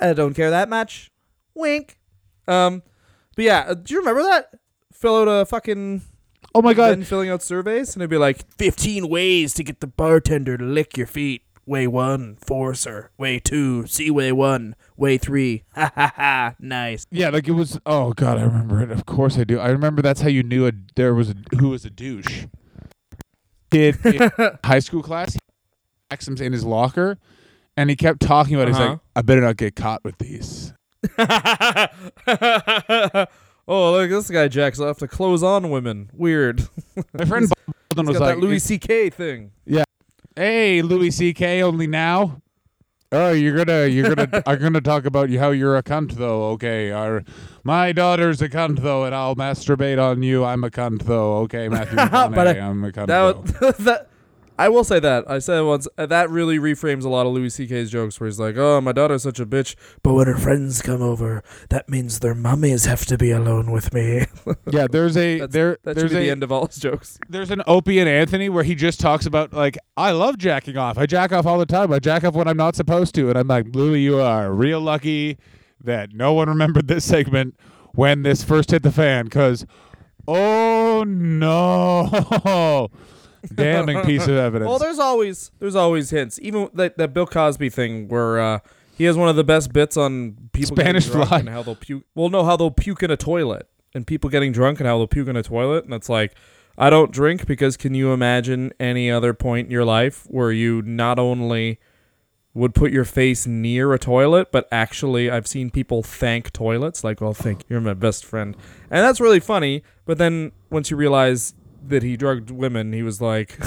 I 0.00 0.12
don't 0.12 0.34
care 0.34 0.50
that 0.50 0.68
much. 0.68 1.10
Wink. 1.54 1.98
Um, 2.46 2.82
but 3.36 3.44
yeah, 3.44 3.64
uh, 3.68 3.74
do 3.74 3.94
you 3.94 4.00
remember 4.00 4.22
that? 4.22 4.50
Fill 4.92 5.16
out 5.16 5.28
a 5.28 5.46
fucking 5.46 6.02
oh 6.54 6.60
my 6.60 6.74
god. 6.74 7.06
filling 7.06 7.30
out 7.30 7.42
surveys, 7.42 7.94
and 7.94 8.02
it'd 8.02 8.10
be 8.10 8.18
like 8.18 8.44
15 8.58 9.08
ways 9.08 9.54
to 9.54 9.64
get 9.64 9.80
the 9.80 9.86
bartender 9.86 10.58
to 10.58 10.64
lick 10.64 10.96
your 10.96 11.06
feet. 11.06 11.42
Way 11.66 11.86
one, 11.86 12.36
force 12.36 12.84
her. 12.84 13.10
Way 13.16 13.38
two, 13.38 13.86
see 13.86 14.10
way 14.10 14.32
one. 14.32 14.76
Way 14.96 15.16
three, 15.18 15.64
ha 15.74 15.90
ha 15.94 16.12
ha, 16.14 16.54
nice. 16.58 17.06
Yeah, 17.10 17.30
like 17.30 17.48
it 17.48 17.52
was. 17.52 17.78
Oh 17.86 18.12
god, 18.12 18.36
I 18.38 18.42
remember 18.42 18.82
it. 18.82 18.90
Of 18.90 19.06
course 19.06 19.38
I 19.38 19.44
do. 19.44 19.58
I 19.58 19.68
remember 19.68 20.02
that's 20.02 20.20
how 20.20 20.28
you 20.28 20.42
knew 20.42 20.66
a, 20.66 20.72
there 20.96 21.14
was 21.14 21.30
a, 21.30 21.34
who 21.58 21.70
was 21.70 21.84
a 21.86 21.90
douche. 21.90 22.44
Kid 23.70 23.96
high 24.64 24.78
school 24.80 25.02
class, 25.02 25.36
Maxim's 26.10 26.40
in 26.42 26.52
his 26.52 26.64
locker, 26.64 27.18
and 27.76 27.88
he 27.90 27.96
kept 27.96 28.20
talking 28.20 28.54
about. 28.54 28.68
it. 28.68 28.72
He's 28.72 28.76
Uh-huh. 28.80 28.90
like, 28.90 28.98
"I 29.16 29.22
better 29.22 29.40
not 29.40 29.56
get 29.56 29.74
caught 29.74 30.04
with 30.04 30.18
these." 30.18 30.74
oh, 31.18 31.86
look, 33.92 34.10
this 34.10 34.30
guy 34.30 34.48
jacks 34.48 34.80
off 34.80 34.98
to 34.98 35.08
close 35.08 35.42
on 35.42 35.70
women. 35.70 36.10
Weird. 36.12 36.68
My 37.18 37.24
friend 37.24 37.50
was 37.96 37.96
got 37.96 38.06
like, 38.06 38.18
that 38.36 38.38
Louis 38.38 38.58
C.K. 38.58 39.08
thing. 39.10 39.52
"Hey, 40.36 40.82
Louis 40.82 41.10
C.K. 41.10 41.62
Only 41.62 41.86
now." 41.86 42.40
Oh, 43.12 43.30
you're 43.30 43.56
gonna 43.64 43.86
you're 43.86 44.12
gonna 44.14 44.42
I'm 44.46 44.58
gonna 44.58 44.80
talk 44.80 45.04
about 45.04 45.30
how 45.30 45.50
you're 45.50 45.76
a 45.76 45.82
cunt 45.84 46.12
though. 46.14 46.50
Okay, 46.52 46.90
our 46.90 47.22
my 47.62 47.92
daughter's 47.92 48.42
a 48.42 48.48
cunt 48.48 48.80
though, 48.80 49.04
and 49.04 49.14
I'll 49.14 49.36
masturbate 49.36 50.02
on 50.02 50.22
you. 50.24 50.44
I'm 50.44 50.64
a 50.64 50.70
cunt 50.70 51.02
though. 51.04 51.36
Okay, 51.42 51.68
Matthew 51.68 51.96
McConaughey, 51.96 52.34
But 52.34 52.46
uh, 52.48 52.50
I- 52.50 52.58
I'm 52.60 52.82
a 52.84 52.90
cunt 52.90 53.06
That, 53.06 53.44
though. 53.60 53.70
that 53.84 54.08
I 54.56 54.68
will 54.68 54.84
say 54.84 55.00
that 55.00 55.28
I 55.28 55.40
said 55.40 55.60
once 55.62 55.88
uh, 55.98 56.06
that 56.06 56.30
really 56.30 56.58
reframes 56.58 57.04
a 57.04 57.08
lot 57.08 57.26
of 57.26 57.32
Louis 57.32 57.50
C.K.'s 57.50 57.90
jokes, 57.90 58.20
where 58.20 58.28
he's 58.28 58.38
like, 58.38 58.56
"Oh, 58.56 58.80
my 58.80 58.92
daughter's 58.92 59.24
such 59.24 59.40
a 59.40 59.46
bitch." 59.46 59.74
But 60.04 60.14
when 60.14 60.26
her 60.28 60.36
friends 60.36 60.80
come 60.80 61.02
over, 61.02 61.42
that 61.70 61.88
means 61.88 62.20
their 62.20 62.36
mummies 62.36 62.84
have 62.84 63.04
to 63.06 63.18
be 63.18 63.30
alone 63.32 63.70
with 63.72 63.92
me. 63.92 64.26
Yeah, 64.70 64.86
there's 64.90 65.16
a 65.16 65.40
That's- 65.40 65.52
there 65.52 65.78
That 65.82 65.98
should 65.98 66.10
be 66.10 66.16
a 66.16 66.20
the 66.20 66.30
end 66.30 66.42
of 66.42 66.52
all 66.52 66.66
his 66.66 66.76
jokes. 66.76 67.18
there's 67.28 67.50
an 67.50 67.62
Opie 67.66 67.98
and 67.98 68.08
Anthony 68.08 68.48
where 68.48 68.64
he 68.64 68.74
just 68.74 69.00
talks 69.00 69.26
about 69.26 69.52
like 69.52 69.76
I 69.96 70.12
love 70.12 70.38
jacking 70.38 70.76
off. 70.76 70.98
I 70.98 71.06
jack 71.06 71.32
off 71.32 71.46
all 71.46 71.58
the 71.58 71.66
time. 71.66 71.92
I 71.92 71.98
jack 71.98 72.22
off 72.24 72.34
when 72.34 72.46
I'm 72.48 72.56
not 72.56 72.76
supposed 72.76 73.14
to, 73.16 73.28
and 73.30 73.38
I'm 73.38 73.48
like, 73.48 73.66
Louis, 73.74 74.00
you 74.02 74.20
are 74.20 74.52
real 74.52 74.80
lucky 74.80 75.38
that 75.82 76.12
no 76.14 76.32
one 76.32 76.48
remembered 76.48 76.88
this 76.88 77.04
segment 77.04 77.56
when 77.94 78.22
this 78.22 78.42
first 78.44 78.70
hit 78.70 78.82
the 78.84 78.92
fan, 78.92 79.24
because 79.24 79.66
oh 80.28 81.04
no, 81.06 82.88
damning 83.54 84.02
piece 84.02 84.26
of 84.26 84.36
evidence. 84.36 84.68
Well, 84.68 84.78
there's 84.78 84.98
always 84.98 85.50
there's 85.58 85.76
always 85.76 86.10
hints. 86.10 86.38
Even 86.42 86.70
that 86.74 86.98
that 86.98 87.12
Bill 87.12 87.26
Cosby 87.26 87.70
thing 87.70 88.08
where 88.08 88.40
uh, 88.40 88.58
he 88.96 89.04
has 89.04 89.16
one 89.16 89.28
of 89.28 89.36
the 89.36 89.44
best 89.44 89.72
bits 89.72 89.96
on 89.96 90.50
people 90.52 90.76
Spanish 90.76 91.04
getting 91.04 91.16
drunk 91.16 91.28
fly. 91.28 91.38
and 91.40 91.48
how 91.48 91.62
they'll 91.62 91.76
puke. 91.76 92.04
Well, 92.14 92.28
no, 92.28 92.44
how 92.44 92.56
they'll 92.56 92.70
puke 92.70 93.02
in 93.02 93.10
a 93.10 93.16
toilet 93.16 93.68
and 93.94 94.06
people 94.06 94.30
getting 94.30 94.52
drunk 94.52 94.80
and 94.80 94.86
how 94.86 94.98
they'll 94.98 95.06
puke 95.06 95.28
in 95.28 95.36
a 95.36 95.42
toilet, 95.42 95.84
and 95.84 95.94
it's 95.94 96.08
like. 96.08 96.34
I 96.76 96.90
don't 96.90 97.12
drink 97.12 97.46
because 97.46 97.76
can 97.76 97.94
you 97.94 98.12
imagine 98.12 98.72
any 98.80 99.08
other 99.08 99.32
point 99.32 99.66
in 99.66 99.70
your 99.70 99.84
life 99.84 100.24
where 100.26 100.50
you 100.50 100.82
not 100.82 101.20
only 101.20 101.78
would 102.54 102.74
put 102.74 102.92
your 102.92 103.04
face 103.04 103.46
near 103.46 103.92
a 103.92 103.98
toilet, 103.98 104.52
but 104.52 104.68
actually 104.70 105.28
I've 105.28 105.46
seen 105.46 105.70
people 105.70 106.02
thank 106.02 106.52
toilets 106.52 107.02
like, 107.02 107.20
"Well, 107.20 107.34
thank 107.34 107.60
you, 107.60 107.66
you're 107.70 107.80
my 107.80 107.94
best 107.94 108.24
friend," 108.24 108.56
and 108.90 109.04
that's 109.04 109.20
really 109.20 109.40
funny. 109.40 109.82
But 110.04 110.18
then 110.18 110.52
once 110.70 110.90
you 110.90 110.96
realize 110.96 111.54
that 111.88 112.02
he 112.02 112.16
drugged 112.16 112.50
women, 112.50 112.92
he 112.92 113.02
was 113.02 113.20
like, 113.20 113.58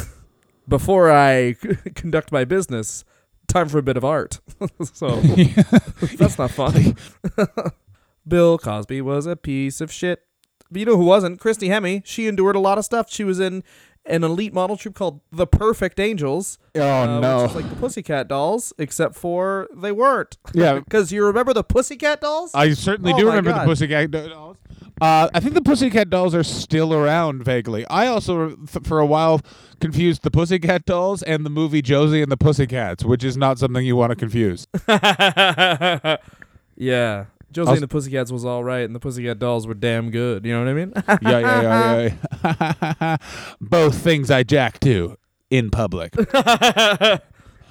"Before 0.68 1.12
I 1.12 1.56
conduct 1.96 2.32
my 2.32 2.46
business, 2.46 3.04
time 3.48 3.70
for 3.70 3.78
a 3.78 3.84
bit 3.84 3.98
of 3.98 4.06
art." 4.06 4.40
so 4.94 5.20
that's 6.18 6.38
not 6.38 6.52
funny. 6.52 6.96
Bill 8.28 8.58
Cosby 8.58 9.02
was 9.02 9.26
a 9.26 9.36
piece 9.36 9.80
of 9.82 9.92
shit. 9.92 10.24
But 10.70 10.80
you 10.80 10.86
know 10.86 10.98
who 10.98 11.06
wasn't? 11.06 11.40
Christy 11.40 11.70
Hemme. 11.70 12.02
She 12.06 12.28
endured 12.28 12.56
a 12.58 12.60
lot 12.60 12.78
of 12.78 12.84
stuff. 12.84 13.10
She 13.10 13.24
was 13.24 13.40
in 13.40 13.64
an 14.06 14.24
elite 14.24 14.54
model 14.54 14.76
troupe 14.76 14.96
called 14.96 15.22
The 15.32 15.48
Perfect 15.48 15.98
Angels. 16.00 16.58
oh 16.76 16.82
uh, 16.82 17.20
no, 17.22 17.44
Which 17.44 17.56
like 17.56 17.70
the 17.70 17.76
Pussycat 17.78 18.28
Dolls, 18.28 18.74
except 18.78 19.16
for 19.16 19.68
they 19.76 19.92
weren't. 19.94 20.38
yeah, 20.54 20.80
Because 20.80 21.12
you 21.12 21.26
remember 21.26 21.54
the 21.54 21.64
Pussycat 21.64 22.20
Dolls? 22.22 22.52
I 22.54 22.74
certainly 22.74 23.14
Oh 23.14 23.18
do 23.18 23.28
remember 23.28 23.52
God. 23.52 23.62
the 23.62 23.66
Pussycat 23.66 24.12
Dolls. 24.12 24.58
Uh, 25.00 25.30
I 25.34 25.40
think 25.40 25.54
the 25.54 25.62
Pussycat 25.62 26.10
Dolls 26.10 26.34
are 26.34 26.44
still 26.44 26.94
around 26.94 27.44
vaguely. 27.44 27.86
I 27.88 28.08
also, 28.08 28.56
for 28.66 29.00
a 29.00 29.06
while, 29.06 29.42
confused 29.80 30.24
the 30.24 30.32
Pussycat 30.32 30.86
Dolls 30.86 31.22
and 31.24 31.46
the 31.46 31.50
movie 31.50 31.82
Josie 31.82 32.22
and 32.22 32.32
the 32.32 32.38
Pussycats, 32.38 33.04
which 33.04 33.24
is 33.24 33.38
not 33.38 33.60
something 33.60 33.86
you 33.86 33.96
want 33.96 34.10
to 34.10 34.16
confuse. 34.16 34.66
yeah. 36.76 37.26
Josie 37.52 37.72
and 37.72 37.82
the 37.82 37.88
Pussycats 37.88 38.32
was 38.32 38.44
all 38.44 38.64
right, 38.64 38.84
and 38.84 38.94
the 38.94 39.00
Pussycat 39.00 39.40
Dolls 39.40 39.68
were 39.68 39.74
damn 39.74 40.10
good. 40.10 40.46
You 40.46 40.54
know 40.54 40.60
what 40.60 40.70
I 40.70 40.74
mean? 40.74 40.94
yeah, 41.22 41.40
yeah, 41.40 42.10
yeah, 42.44 42.96
yeah. 43.02 43.18
Both 43.62 44.00
things 44.00 44.30
I 44.30 44.44
jack 44.44 44.80
to 44.82 45.18
in 45.50 45.70
public. 45.70 46.14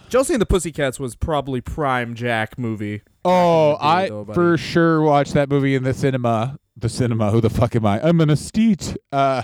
Josie 0.08 0.34
and 0.34 0.40
the 0.40 0.46
Pussycats 0.46 1.00
was 1.00 1.16
probably 1.16 1.60
prime 1.60 2.14
Jack 2.14 2.58
movie. 2.58 3.02
Oh, 3.24 3.76
I 3.80 4.08
though, 4.08 4.24
for 4.24 4.56
sure 4.56 5.02
watched 5.02 5.34
that 5.34 5.48
movie 5.48 5.74
in 5.74 5.82
the 5.82 5.92
cinema. 5.92 6.58
The 6.76 6.88
cinema. 6.88 7.30
Who 7.30 7.40
the 7.40 7.50
fuck 7.50 7.74
am 7.74 7.86
I? 7.86 8.00
I'm 8.00 8.20
an 8.20 8.28
esthete. 8.28 8.96
Uh, 9.10 9.42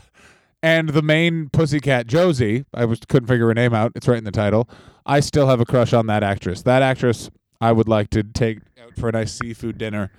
and 0.63 0.91
the 0.91 1.03
main 1.03 1.49
pussycat, 1.51 2.07
Josie. 2.07 2.65
I 2.73 2.85
was 2.85 3.01
couldn't 3.09 3.27
figure 3.27 3.47
her 3.47 3.55
name 3.55 3.75
out. 3.75 3.93
It's 3.95 4.07
right 4.07 4.19
in 4.19 4.25
the 4.25 4.31
title. 4.31 4.69
I 5.05 5.21
still 5.21 5.49
have 5.49 5.61
a 5.61 5.65
crush 5.65 5.93
on 5.93 6.07
that 6.07 6.23
actress. 6.23 6.63
That 6.63 6.83
actress, 6.83 7.31
I 7.61 7.73
would 7.73 7.89
like 7.89 8.11
to 8.11 8.23
take 8.23 8.59
out 8.81 8.95
for 8.97 9.09
a 9.09 9.13
nice 9.13 9.33
seafood 9.33 9.79
dinner, 9.79 10.13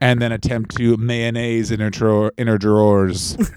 and 0.00 0.22
then 0.22 0.32
attempt 0.32 0.76
to 0.76 0.96
mayonnaise 0.96 1.70
in 1.70 1.80
her 1.80 1.90
drawer, 1.90 2.32
in 2.38 2.46
her 2.46 2.56
drawers. 2.56 3.36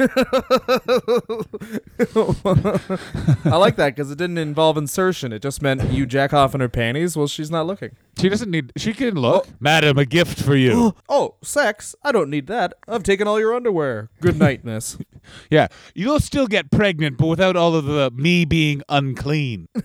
I 3.45 3.55
like 3.55 3.77
that 3.77 3.95
because 3.95 4.11
it 4.11 4.17
didn't 4.17 4.37
involve 4.37 4.77
insertion. 4.77 5.31
It 5.31 5.41
just 5.41 5.61
meant 5.61 5.91
you 5.91 6.05
jack 6.05 6.33
off 6.33 6.53
in 6.53 6.59
her 6.59 6.69
panties 6.69 7.15
while 7.15 7.27
she's 7.27 7.49
not 7.49 7.65
looking. 7.65 7.95
She 8.17 8.29
doesn't 8.29 8.49
need. 8.49 8.71
She 8.77 8.93
can 8.93 9.15
look, 9.15 9.47
madam. 9.59 9.97
A 9.97 10.05
gift 10.05 10.41
for 10.41 10.55
you. 10.55 10.95
Oh, 11.07 11.35
sex? 11.41 11.95
I 12.03 12.11
don't 12.11 12.29
need 12.29 12.47
that. 12.47 12.73
I've 12.87 13.03
taken 13.03 13.27
all 13.27 13.39
your 13.39 13.53
underwear. 13.55 14.09
Good 14.21 14.37
night, 14.37 14.65
miss. 14.65 14.97
yeah, 15.49 15.67
you'll 15.93 16.19
still 16.19 16.47
get 16.47 16.71
pregnant, 16.71 17.17
but 17.17 17.27
without 17.27 17.55
all 17.55 17.75
of 17.75 17.85
the 17.85 18.11
me 18.11 18.43
being 18.43 18.81
unclean. 18.89 19.67
you 19.75 19.81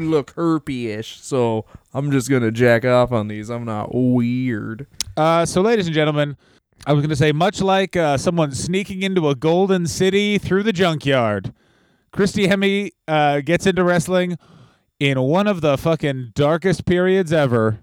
look 0.00 0.34
herpy-ish, 0.34 1.20
so 1.20 1.64
I'm 1.92 2.10
just 2.10 2.30
gonna 2.30 2.50
jack 2.50 2.84
off 2.84 3.12
on 3.12 3.28
these. 3.28 3.50
I'm 3.50 3.64
not 3.64 3.94
weird. 3.94 4.86
Uh, 5.16 5.44
so, 5.44 5.60
ladies 5.60 5.86
and 5.86 5.94
gentlemen, 5.94 6.36
I 6.86 6.92
was 6.92 7.00
going 7.00 7.10
to 7.10 7.16
say, 7.16 7.32
much 7.32 7.62
like 7.62 7.96
uh, 7.96 8.18
someone 8.18 8.52
sneaking 8.52 9.02
into 9.02 9.28
a 9.28 9.34
golden 9.34 9.86
city 9.86 10.36
through 10.38 10.64
the 10.64 10.72
junkyard, 10.72 11.54
Christy 12.12 12.46
Hemme 12.46 12.90
uh, 13.08 13.40
gets 13.40 13.66
into 13.66 13.82
wrestling 13.82 14.36
in 15.00 15.20
one 15.20 15.46
of 15.46 15.60
the 15.60 15.76
fucking 15.76 16.32
darkest 16.34 16.84
periods 16.86 17.32
ever 17.32 17.80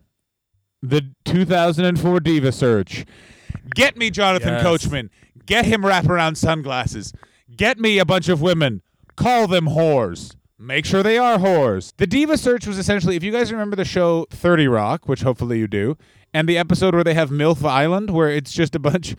the 0.82 1.13
2004 1.25 2.20
Diva 2.20 2.51
Search. 2.51 3.06
Get 3.75 3.98
me 3.98 4.10
Jonathan 4.10 4.53
Yes. 4.53 4.63
Coachman. 4.63 5.10
Get 5.46 5.65
him 5.65 5.82
wraparound 5.84 6.38
sunglasses. 6.38 7.13
Get 7.56 7.80
me 7.80 8.00
a 8.00 8.06
bunch 8.06 8.30
of 8.30 8.41
women. 8.41 8.82
Call 9.15 9.48
them 9.48 9.68
whores. 9.68 10.36
Make 10.58 10.86
sure 10.86 11.03
they 11.03 11.18
are 11.18 11.38
whores. 11.38 11.94
The 11.98 12.08
Diva 12.08 12.38
Search 12.38 12.65
was 12.68 12.77
essentially, 12.77 13.15
if 13.15 13.24
you 13.24 13.32
guys 13.32 13.51
remember 13.51 13.75
the 13.75 13.86
show 13.86 14.25
30 14.32 14.68
Rock, 14.68 15.08
which 15.08 15.22
hopefully 15.22 15.60
you 15.60 15.68
do, 15.68 15.98
and 16.34 16.48
the 16.48 16.58
episode 16.58 16.94
where 16.94 17.03
they 17.03 17.13
have 17.13 17.30
MILF 17.30 17.63
Island, 17.65 18.10
where 18.12 18.30
it's 18.30 18.51
just 18.51 18.75
a 18.75 18.80
bunch 18.80 19.15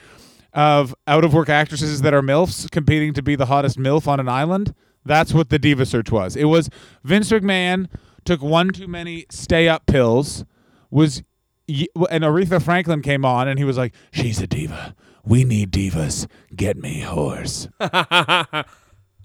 of 0.55 0.95
out 1.07 1.25
of 1.25 1.35
work 1.35 1.49
actresses 1.49 2.03
that 2.03 2.15
are 2.15 2.23
MILFs 2.23 2.71
competing 2.71 3.13
to 3.15 3.23
be 3.23 3.37
the 3.37 3.47
hottest 3.47 3.79
MILF 3.79 4.07
on 4.07 4.19
an 4.21 4.29
island. 4.29 4.75
That's 5.05 5.33
what 5.35 5.49
the 5.51 5.59
Diva 5.59 5.85
Search 5.87 6.11
was. 6.11 6.37
It 6.37 6.45
was 6.45 6.71
Vince 7.05 7.31
McMahon 7.31 7.89
took 8.25 8.41
one 8.43 8.69
too 8.71 8.87
many 8.89 9.27
stay 9.31 9.69
up 9.69 9.87
pills, 9.87 10.45
was 10.91 11.23
and 11.69 12.25
Aretha 12.25 12.63
Franklin 12.63 13.03
came 13.03 13.25
on 13.25 13.49
and 13.49 13.59
he 13.59 13.65
was 13.65 13.77
like, 13.79 13.95
She's 14.13 14.41
a 14.41 14.47
diva. 14.47 14.95
We 15.25 15.45
need 15.45 15.71
divas. 15.73 16.27
Get 16.55 16.77
me 16.77 17.01
horse. 17.01 17.69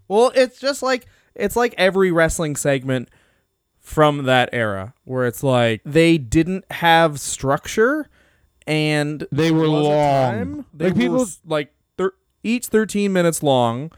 Well, 0.09 0.31
it's 0.35 0.57
just 0.59 0.81
like 0.81 1.05
it's 1.35 1.55
like 1.57 1.75
every 1.77 2.11
wrestling 2.11 2.55
segment 2.55 3.09
from 3.79 4.23
that 4.23 4.49
era 4.53 4.93
where 5.03 5.25
it's 5.27 5.43
like 5.43 5.81
they 5.85 6.17
didn't 6.17 6.63
have 6.71 7.19
structure 7.19 8.07
and 8.65 9.27
They 9.31 9.51
were 9.51 9.61
there 9.63 9.69
was 9.71 9.85
a 9.85 9.89
long. 9.89 9.93
time- 9.93 10.65
They 10.73 10.85
Like, 10.85 10.93
were 10.95 10.99
people- 11.01 11.27
like 11.45 11.73
thir- 11.97 12.13
each 12.43 12.67
13 12.67 13.11
minutes 13.11 13.43
long 13.43 13.91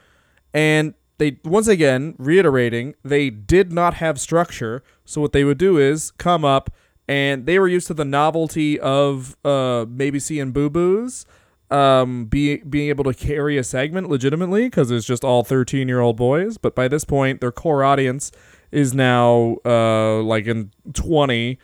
and 0.53 0.95
they 1.19 1.37
once 1.43 1.67
again 1.67 2.15
reiterating 2.17 2.95
they 3.03 3.29
did 3.29 3.71
not 3.71 3.95
have 3.95 4.19
structure. 4.19 4.83
So 5.05 5.21
what 5.21 5.31
they 5.31 5.43
would 5.43 5.59
do 5.59 5.77
is 5.77 6.11
come 6.11 6.43
up 6.43 6.71
and 7.07 7.45
they 7.45 7.59
were 7.59 7.67
used 7.67 7.87
to 7.87 7.93
the 7.93 8.05
novelty 8.05 8.79
of 8.79 9.37
uh 9.45 9.85
maybe 9.87 10.19
seeing 10.19 10.51
boo-boos 10.51 11.25
um 11.69 12.25
be, 12.25 12.57
being 12.57 12.89
able 12.89 13.03
to 13.03 13.13
carry 13.13 13.57
a 13.57 13.63
segment 13.63 14.09
legitimately 14.09 14.65
because 14.65 14.89
it's 14.89 15.05
just 15.05 15.23
all 15.23 15.43
13 15.43 15.87
year 15.87 15.99
old 15.99 16.17
boys. 16.17 16.57
But 16.57 16.73
by 16.73 16.87
this 16.87 17.05
point 17.05 17.41
their 17.41 17.51
core 17.51 17.83
audience 17.83 18.31
is 18.71 18.93
now 18.93 19.57
uh 19.65 20.21
like 20.23 20.47
in 20.47 20.71
20 20.93 21.59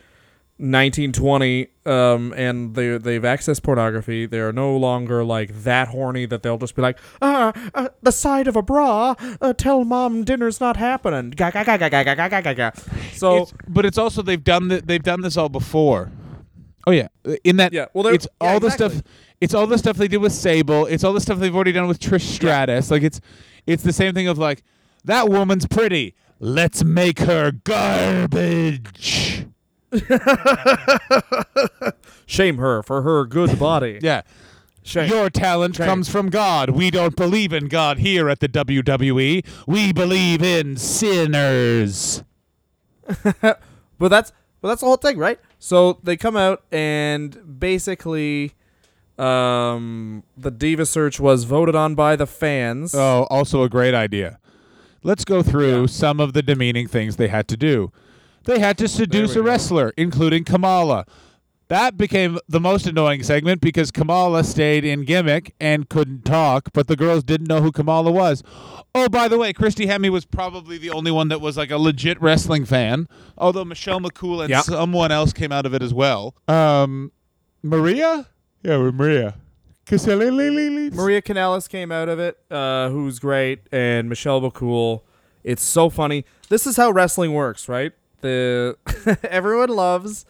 1920 0.58 1.68
um 1.84 2.32
and 2.34 2.74
they 2.74 2.96
they've 2.96 3.22
accessed 3.22 3.62
pornography 3.62 4.24
they're 4.24 4.52
no 4.52 4.74
longer 4.74 5.22
like 5.22 5.50
that 5.64 5.88
horny 5.88 6.24
that 6.24 6.42
they'll 6.42 6.56
just 6.56 6.74
be 6.74 6.80
like 6.80 6.98
ah 7.20 7.52
uh, 7.74 7.88
the 8.02 8.10
side 8.10 8.48
of 8.48 8.56
a 8.56 8.62
bra 8.62 9.14
uh, 9.42 9.52
tell 9.52 9.84
mom 9.84 10.24
dinner's 10.24 10.58
not 10.58 10.78
happening 10.78 11.28
ga, 11.30 11.50
ga, 11.50 11.62
ga, 11.62 11.76
ga, 11.76 11.88
ga, 11.90 12.02
ga, 12.14 12.40
ga, 12.40 12.52
ga, 12.54 12.70
so 13.12 13.34
It's- 13.42 13.52
but 13.68 13.84
it's 13.84 13.98
also 13.98 14.22
they've 14.22 14.42
done 14.42 14.68
the, 14.68 14.80
they've 14.80 15.02
done 15.02 15.20
this 15.20 15.36
all 15.36 15.48
before. 15.50 16.10
Oh 16.86 16.92
yeah, 16.92 17.08
in 17.42 17.56
that 17.56 17.72
Yeah, 17.72 17.86
well, 17.94 18.06
it's 18.06 18.28
yeah, 18.40 18.48
all 18.52 18.60
the 18.60 18.70
stuff. 18.70 19.02
It's 19.40 19.52
all 19.54 19.66
the 19.66 19.76
stuff 19.76 19.96
they 19.96 20.06
did 20.08 20.18
with 20.18 20.32
Sable. 20.32 20.86
It's 20.86 21.02
all 21.02 21.12
the 21.12 21.20
stuff 21.20 21.38
they've 21.40 21.54
already 21.54 21.72
done 21.72 21.88
with 21.88 21.98
Trish 21.98 22.20
Stratus. 22.22 22.90
Like 22.92 23.02
it's 23.02 23.20
it's 23.66 23.82
the 23.82 23.92
same 23.92 24.14
thing 24.14 24.28
of 24.28 24.38
like 24.38 24.62
that 25.04 25.28
woman's 25.28 25.66
pretty. 25.66 26.14
Let's 26.38 26.84
make 26.84 27.18
her 27.18 27.50
garbage. 27.50 29.46
shame 32.26 32.58
her 32.58 32.82
for 32.82 33.02
her 33.02 33.24
good 33.24 33.58
body 33.58 33.98
Yeah. 34.02 34.22
shame 34.82 35.08
Your 35.10 35.30
talent 35.30 35.76
Shame. 35.76 35.86
comes 35.86 36.08
from 36.08 36.28
God. 36.30 36.70
We 36.70 36.90
don't 36.90 37.16
believe 37.16 37.52
in 37.52 37.68
God 37.68 37.98
here 37.98 38.28
at 38.28 38.40
the 38.40 38.48
WWE. 38.48 39.44
We 39.66 39.92
believe 39.92 40.42
in 40.42 40.76
sinners. 40.76 42.22
But 43.98 44.08
that's 44.08 44.30
but 44.60 44.68
that's 44.68 44.82
the 44.82 44.86
whole 44.86 44.98
thing, 44.98 45.16
right? 45.16 45.40
So 45.58 45.98
they 46.02 46.18
come 46.18 46.36
out 46.36 46.62
and 46.70 47.58
basically 47.58 48.52
um 49.18 50.22
the 50.36 50.50
diva 50.50 50.84
search 50.84 51.18
was 51.18 51.44
voted 51.44 51.74
on 51.74 51.94
by 51.94 52.14
the 52.16 52.26
fans. 52.26 52.94
Oh, 52.94 53.26
also 53.30 53.62
a 53.62 53.70
great 53.70 53.94
idea. 53.94 54.38
Let's 55.02 55.24
go 55.24 55.42
through 55.42 55.86
some 55.88 56.20
of 56.20 56.34
the 56.34 56.42
demeaning 56.42 56.88
things 56.88 57.16
they 57.16 57.28
had 57.28 57.48
to 57.48 57.56
do. 57.56 57.90
They 58.46 58.58
had 58.58 58.78
to 58.78 58.88
seduce 58.88 59.34
we 59.34 59.40
a 59.40 59.44
go. 59.44 59.50
wrestler, 59.50 59.92
including 59.96 60.44
Kamala. 60.44 61.04
That 61.68 61.96
became 61.96 62.38
the 62.48 62.60
most 62.60 62.86
annoying 62.86 63.24
segment 63.24 63.60
because 63.60 63.90
Kamala 63.90 64.44
stayed 64.44 64.84
in 64.84 65.04
gimmick 65.04 65.52
and 65.60 65.88
couldn't 65.88 66.24
talk, 66.24 66.68
but 66.72 66.86
the 66.86 66.94
girls 66.94 67.24
didn't 67.24 67.48
know 67.48 67.60
who 67.60 67.72
Kamala 67.72 68.12
was. 68.12 68.44
Oh, 68.94 69.08
by 69.08 69.26
the 69.26 69.36
way, 69.36 69.52
Christy 69.52 69.86
Hemme 69.86 70.08
was 70.10 70.24
probably 70.24 70.78
the 70.78 70.90
only 70.90 71.10
one 71.10 71.26
that 71.28 71.40
was 71.40 71.56
like 71.56 71.72
a 71.72 71.76
legit 71.76 72.22
wrestling 72.22 72.64
fan, 72.64 73.08
although 73.36 73.64
Michelle 73.64 74.00
McCool 74.00 74.40
and 74.42 74.48
Yeah. 74.50 74.60
someone 74.60 75.10
else 75.10 75.32
came 75.32 75.50
out 75.50 75.66
of 75.66 75.74
it 75.74 75.82
as 75.82 75.92
well. 75.92 76.36
Um, 76.46 77.10
Maria? 77.64 78.28
Yeah, 78.62 78.76
with 78.76 78.94
Maria. 78.94 79.34
Caselli. 79.86 80.90
Maria 80.94 81.20
Kanellis 81.22 81.68
came 81.68 81.90
out 81.92 82.08
of 82.08 82.18
it, 82.18 82.38
uh, 82.50 82.88
who's 82.90 83.18
great, 83.18 83.60
and 83.72 84.08
Michelle 84.08 84.40
McCool. 84.40 85.02
It's 85.44 85.62
so 85.62 85.90
funny. 85.90 86.24
This 86.48 86.66
is 86.66 86.76
how 86.76 86.90
wrestling 86.90 87.34
works, 87.34 87.68
right? 87.68 87.92
The 88.26 89.18
everyone 89.30 89.68
loves 89.68 90.26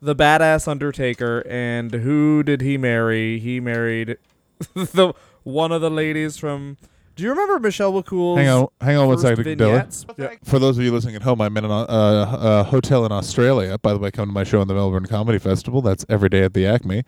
the 0.00 0.14
badass 0.14 0.68
Undertaker, 0.68 1.44
and 1.48 1.92
who 1.92 2.44
did 2.44 2.60
he 2.60 2.78
marry? 2.78 3.40
He 3.40 3.58
married 3.58 4.18
the 4.74 5.14
one 5.42 5.72
of 5.72 5.80
the 5.80 5.90
ladies 5.90 6.36
from. 6.36 6.76
Do 7.16 7.24
you 7.24 7.30
remember 7.30 7.58
Michelle 7.58 7.92
McCool? 7.92 8.36
Hang 8.36 8.48
on, 8.48 8.68
hang 8.80 8.96
on 8.96 9.08
one 9.08 9.16
first 9.16 9.36
second, 9.36 9.58
Dylan. 9.58 10.14
Yeah. 10.16 10.36
For 10.44 10.60
those 10.60 10.78
of 10.78 10.84
you 10.84 10.92
listening 10.92 11.16
at 11.16 11.22
home, 11.22 11.40
I'm 11.40 11.56
in 11.56 11.64
a 11.64 11.68
uh, 11.68 11.84
uh, 11.84 12.62
hotel 12.64 13.04
in 13.04 13.10
Australia. 13.10 13.76
By 13.78 13.92
the 13.92 13.98
way, 13.98 14.12
come 14.12 14.28
to 14.28 14.32
my 14.32 14.44
show 14.44 14.62
in 14.62 14.68
the 14.68 14.74
Melbourne 14.74 15.06
Comedy 15.06 15.38
Festival. 15.40 15.82
That's 15.82 16.06
every 16.08 16.28
day 16.28 16.44
at 16.44 16.54
the 16.54 16.66
Acme. 16.66 17.02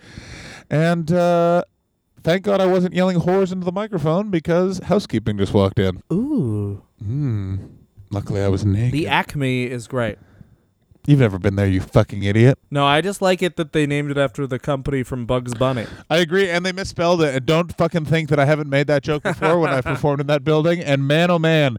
And 0.68 1.10
uh, 1.12 1.62
thank 2.24 2.42
God 2.42 2.60
I 2.60 2.66
wasn't 2.66 2.94
yelling 2.94 3.20
whores 3.20 3.52
into 3.52 3.64
the 3.64 3.72
microphone 3.72 4.30
because 4.30 4.80
housekeeping 4.80 5.38
just 5.38 5.54
walked 5.54 5.78
in. 5.78 6.02
Ooh. 6.12 6.82
Hmm. 6.98 7.58
Luckily, 8.10 8.42
I 8.42 8.48
was 8.48 8.66
naked. 8.66 8.92
The 8.92 9.06
Acme 9.08 9.64
is 9.64 9.86
great. 9.86 10.18
You've 11.06 11.18
never 11.18 11.38
been 11.38 11.56
there, 11.56 11.66
you 11.66 11.80
fucking 11.80 12.22
idiot. 12.22 12.60
No, 12.70 12.86
I 12.86 13.00
just 13.00 13.20
like 13.20 13.42
it 13.42 13.56
that 13.56 13.72
they 13.72 13.86
named 13.86 14.12
it 14.12 14.18
after 14.18 14.46
the 14.46 14.60
company 14.60 15.02
from 15.02 15.26
Bugs 15.26 15.52
Bunny. 15.52 15.86
I 16.08 16.18
agree, 16.18 16.48
and 16.48 16.64
they 16.64 16.70
misspelled 16.70 17.22
it. 17.22 17.34
And 17.34 17.44
don't 17.44 17.76
fucking 17.76 18.04
think 18.04 18.28
that 18.28 18.38
I 18.38 18.44
haven't 18.44 18.70
made 18.70 18.86
that 18.86 19.02
joke 19.02 19.24
before 19.24 19.58
when 19.58 19.72
I 19.72 19.80
performed 19.82 20.20
in 20.20 20.28
that 20.28 20.44
building. 20.44 20.80
And 20.80 21.08
man, 21.08 21.28
oh 21.28 21.40
man, 21.40 21.78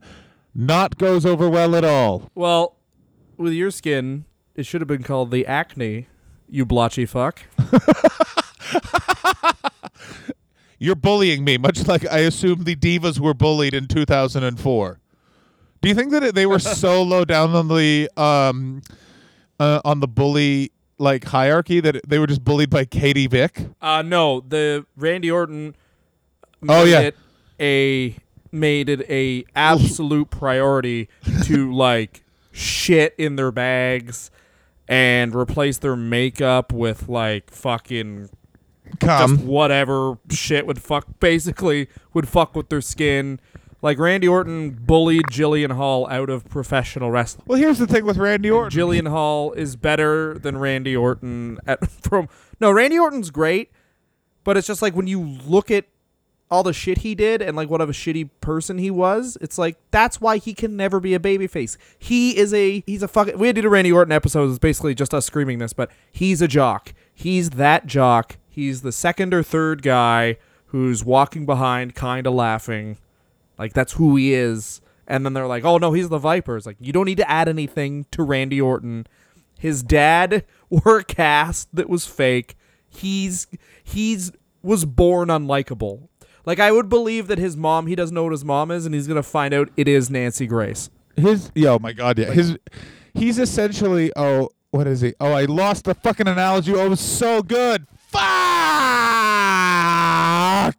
not 0.54 0.98
goes 0.98 1.24
over 1.24 1.48
well 1.48 1.74
at 1.74 1.84
all. 1.84 2.30
Well, 2.34 2.76
with 3.38 3.54
your 3.54 3.70
skin, 3.70 4.26
it 4.54 4.66
should 4.66 4.82
have 4.82 4.88
been 4.88 5.02
called 5.02 5.30
the 5.30 5.46
Acne, 5.46 6.06
you 6.48 6.66
blotchy 6.66 7.06
fuck. 7.06 7.42
You're 10.78 10.96
bullying 10.96 11.44
me, 11.44 11.56
much 11.56 11.86
like 11.86 12.06
I 12.10 12.18
assume 12.18 12.64
the 12.64 12.76
divas 12.76 13.18
were 13.18 13.32
bullied 13.32 13.72
in 13.72 13.86
2004. 13.86 15.00
Do 15.80 15.88
you 15.88 15.94
think 15.94 16.10
that 16.12 16.34
they 16.34 16.44
were 16.44 16.58
so 16.60 17.02
low 17.02 17.24
down 17.24 17.54
on 17.54 17.68
the 17.68 18.10
um 18.16 18.82
uh, 19.60 19.80
on 19.84 20.00
the 20.00 20.08
bully 20.08 20.72
like 20.98 21.24
hierarchy 21.24 21.80
that 21.80 22.08
they 22.08 22.18
were 22.18 22.26
just 22.26 22.44
bullied 22.44 22.70
by 22.70 22.84
Katie 22.84 23.26
Vick? 23.26 23.66
Uh 23.80 24.02
no, 24.02 24.40
the 24.40 24.86
Randy 24.96 25.30
Orton 25.30 25.74
Oh, 26.68 26.84
made 26.84 26.90
yeah. 26.90 27.00
it 27.00 27.16
a 27.60 28.16
made 28.52 28.88
it 28.88 29.08
a 29.10 29.44
absolute 29.56 30.30
priority 30.30 31.08
to 31.44 31.72
like 31.74 32.22
shit 32.52 33.14
in 33.18 33.36
their 33.36 33.50
bags 33.50 34.30
and 34.88 35.34
replace 35.34 35.78
their 35.78 35.96
makeup 35.96 36.72
with 36.72 37.08
like 37.08 37.50
fucking 37.50 38.28
just 39.00 39.00
Come. 39.00 39.46
whatever 39.46 40.18
shit 40.30 40.66
would 40.66 40.80
fuck 40.80 41.06
basically 41.18 41.88
would 42.12 42.28
fuck 42.28 42.54
with 42.54 42.68
their 42.68 42.80
skin. 42.82 43.40
Like 43.84 43.98
Randy 43.98 44.26
Orton 44.26 44.70
bullied 44.70 45.26
Jillian 45.26 45.72
Hall 45.72 46.08
out 46.08 46.30
of 46.30 46.48
professional 46.48 47.10
wrestling. 47.10 47.44
Well, 47.46 47.58
here's 47.58 47.76
the 47.76 47.86
thing 47.86 48.06
with 48.06 48.16
Randy 48.16 48.50
Orton. 48.50 48.74
Jillian 48.74 49.06
Hall 49.06 49.52
is 49.52 49.76
better 49.76 50.38
than 50.38 50.56
Randy 50.56 50.96
Orton 50.96 51.58
at 51.66 51.86
from 52.02 52.30
No, 52.58 52.72
Randy 52.72 52.98
Orton's 52.98 53.30
great, 53.30 53.70
but 54.42 54.56
it's 54.56 54.66
just 54.66 54.80
like 54.80 54.96
when 54.96 55.06
you 55.06 55.20
look 55.20 55.70
at 55.70 55.84
all 56.50 56.62
the 56.62 56.72
shit 56.72 56.98
he 56.98 57.14
did 57.14 57.42
and 57.42 57.58
like 57.58 57.68
what 57.68 57.82
of 57.82 57.90
a 57.90 57.92
shitty 57.92 58.30
person 58.40 58.78
he 58.78 58.90
was, 58.90 59.36
it's 59.42 59.58
like 59.58 59.76
that's 59.90 60.18
why 60.18 60.38
he 60.38 60.54
can 60.54 60.78
never 60.78 60.98
be 60.98 61.12
a 61.12 61.20
babyface. 61.20 61.76
He 61.98 62.38
is 62.38 62.54
a 62.54 62.82
he's 62.86 63.02
a 63.02 63.08
fucking 63.08 63.36
we 63.36 63.52
did 63.52 63.66
a 63.66 63.68
Randy 63.68 63.92
Orton 63.92 64.12
episode, 64.12 64.48
it's 64.48 64.58
basically 64.58 64.94
just 64.94 65.12
us 65.12 65.26
screaming 65.26 65.58
this, 65.58 65.74
but 65.74 65.90
he's 66.10 66.40
a 66.40 66.48
jock. 66.48 66.94
He's 67.12 67.50
that 67.50 67.84
jock. 67.84 68.38
He's 68.48 68.80
the 68.80 68.92
second 68.92 69.34
or 69.34 69.42
third 69.42 69.82
guy 69.82 70.38
who's 70.68 71.04
walking 71.04 71.44
behind 71.44 71.94
kinda 71.94 72.30
laughing. 72.30 72.96
Like 73.58 73.72
that's 73.72 73.94
who 73.94 74.16
he 74.16 74.34
is. 74.34 74.80
And 75.06 75.24
then 75.24 75.34
they're 75.34 75.46
like, 75.46 75.64
"Oh 75.64 75.78
no, 75.78 75.92
he's 75.92 76.08
the 76.08 76.18
Viper." 76.18 76.56
It's 76.56 76.66
like 76.66 76.76
you 76.80 76.92
don't 76.92 77.04
need 77.04 77.18
to 77.18 77.30
add 77.30 77.48
anything 77.48 78.06
to 78.12 78.22
Randy 78.22 78.60
Orton. 78.60 79.06
His 79.58 79.82
dad 79.82 80.44
were 80.70 80.98
a 80.98 81.04
cast 81.04 81.74
that 81.74 81.88
was 81.88 82.06
fake. 82.06 82.56
He's 82.88 83.46
he's 83.82 84.32
was 84.62 84.84
born 84.84 85.28
unlikable. 85.28 86.08
Like 86.46 86.58
I 86.58 86.72
would 86.72 86.88
believe 86.88 87.26
that 87.28 87.38
his 87.38 87.56
mom, 87.56 87.86
he 87.86 87.94
doesn't 87.94 88.14
know 88.14 88.24
what 88.24 88.32
his 88.32 88.44
mom 88.44 88.70
is, 88.70 88.86
and 88.86 88.94
he's 88.94 89.06
gonna 89.06 89.22
find 89.22 89.52
out 89.54 89.70
it 89.76 89.88
is 89.88 90.10
Nancy 90.10 90.46
Grace. 90.46 90.90
His 91.16 91.50
yo, 91.54 91.74
oh 91.74 91.78
my 91.78 91.92
god, 91.92 92.18
yeah. 92.18 92.32
His 92.32 92.56
he's 93.14 93.38
essentially 93.38 94.10
oh, 94.16 94.50
what 94.70 94.86
is 94.86 95.00
he? 95.00 95.14
Oh, 95.20 95.32
I 95.32 95.44
lost 95.44 95.84
the 95.84 95.94
fucking 95.94 96.28
analogy. 96.28 96.74
Oh, 96.74 96.86
it 96.86 96.88
was 96.88 97.00
so 97.00 97.42
good. 97.42 97.86
Fuck. 98.08 98.43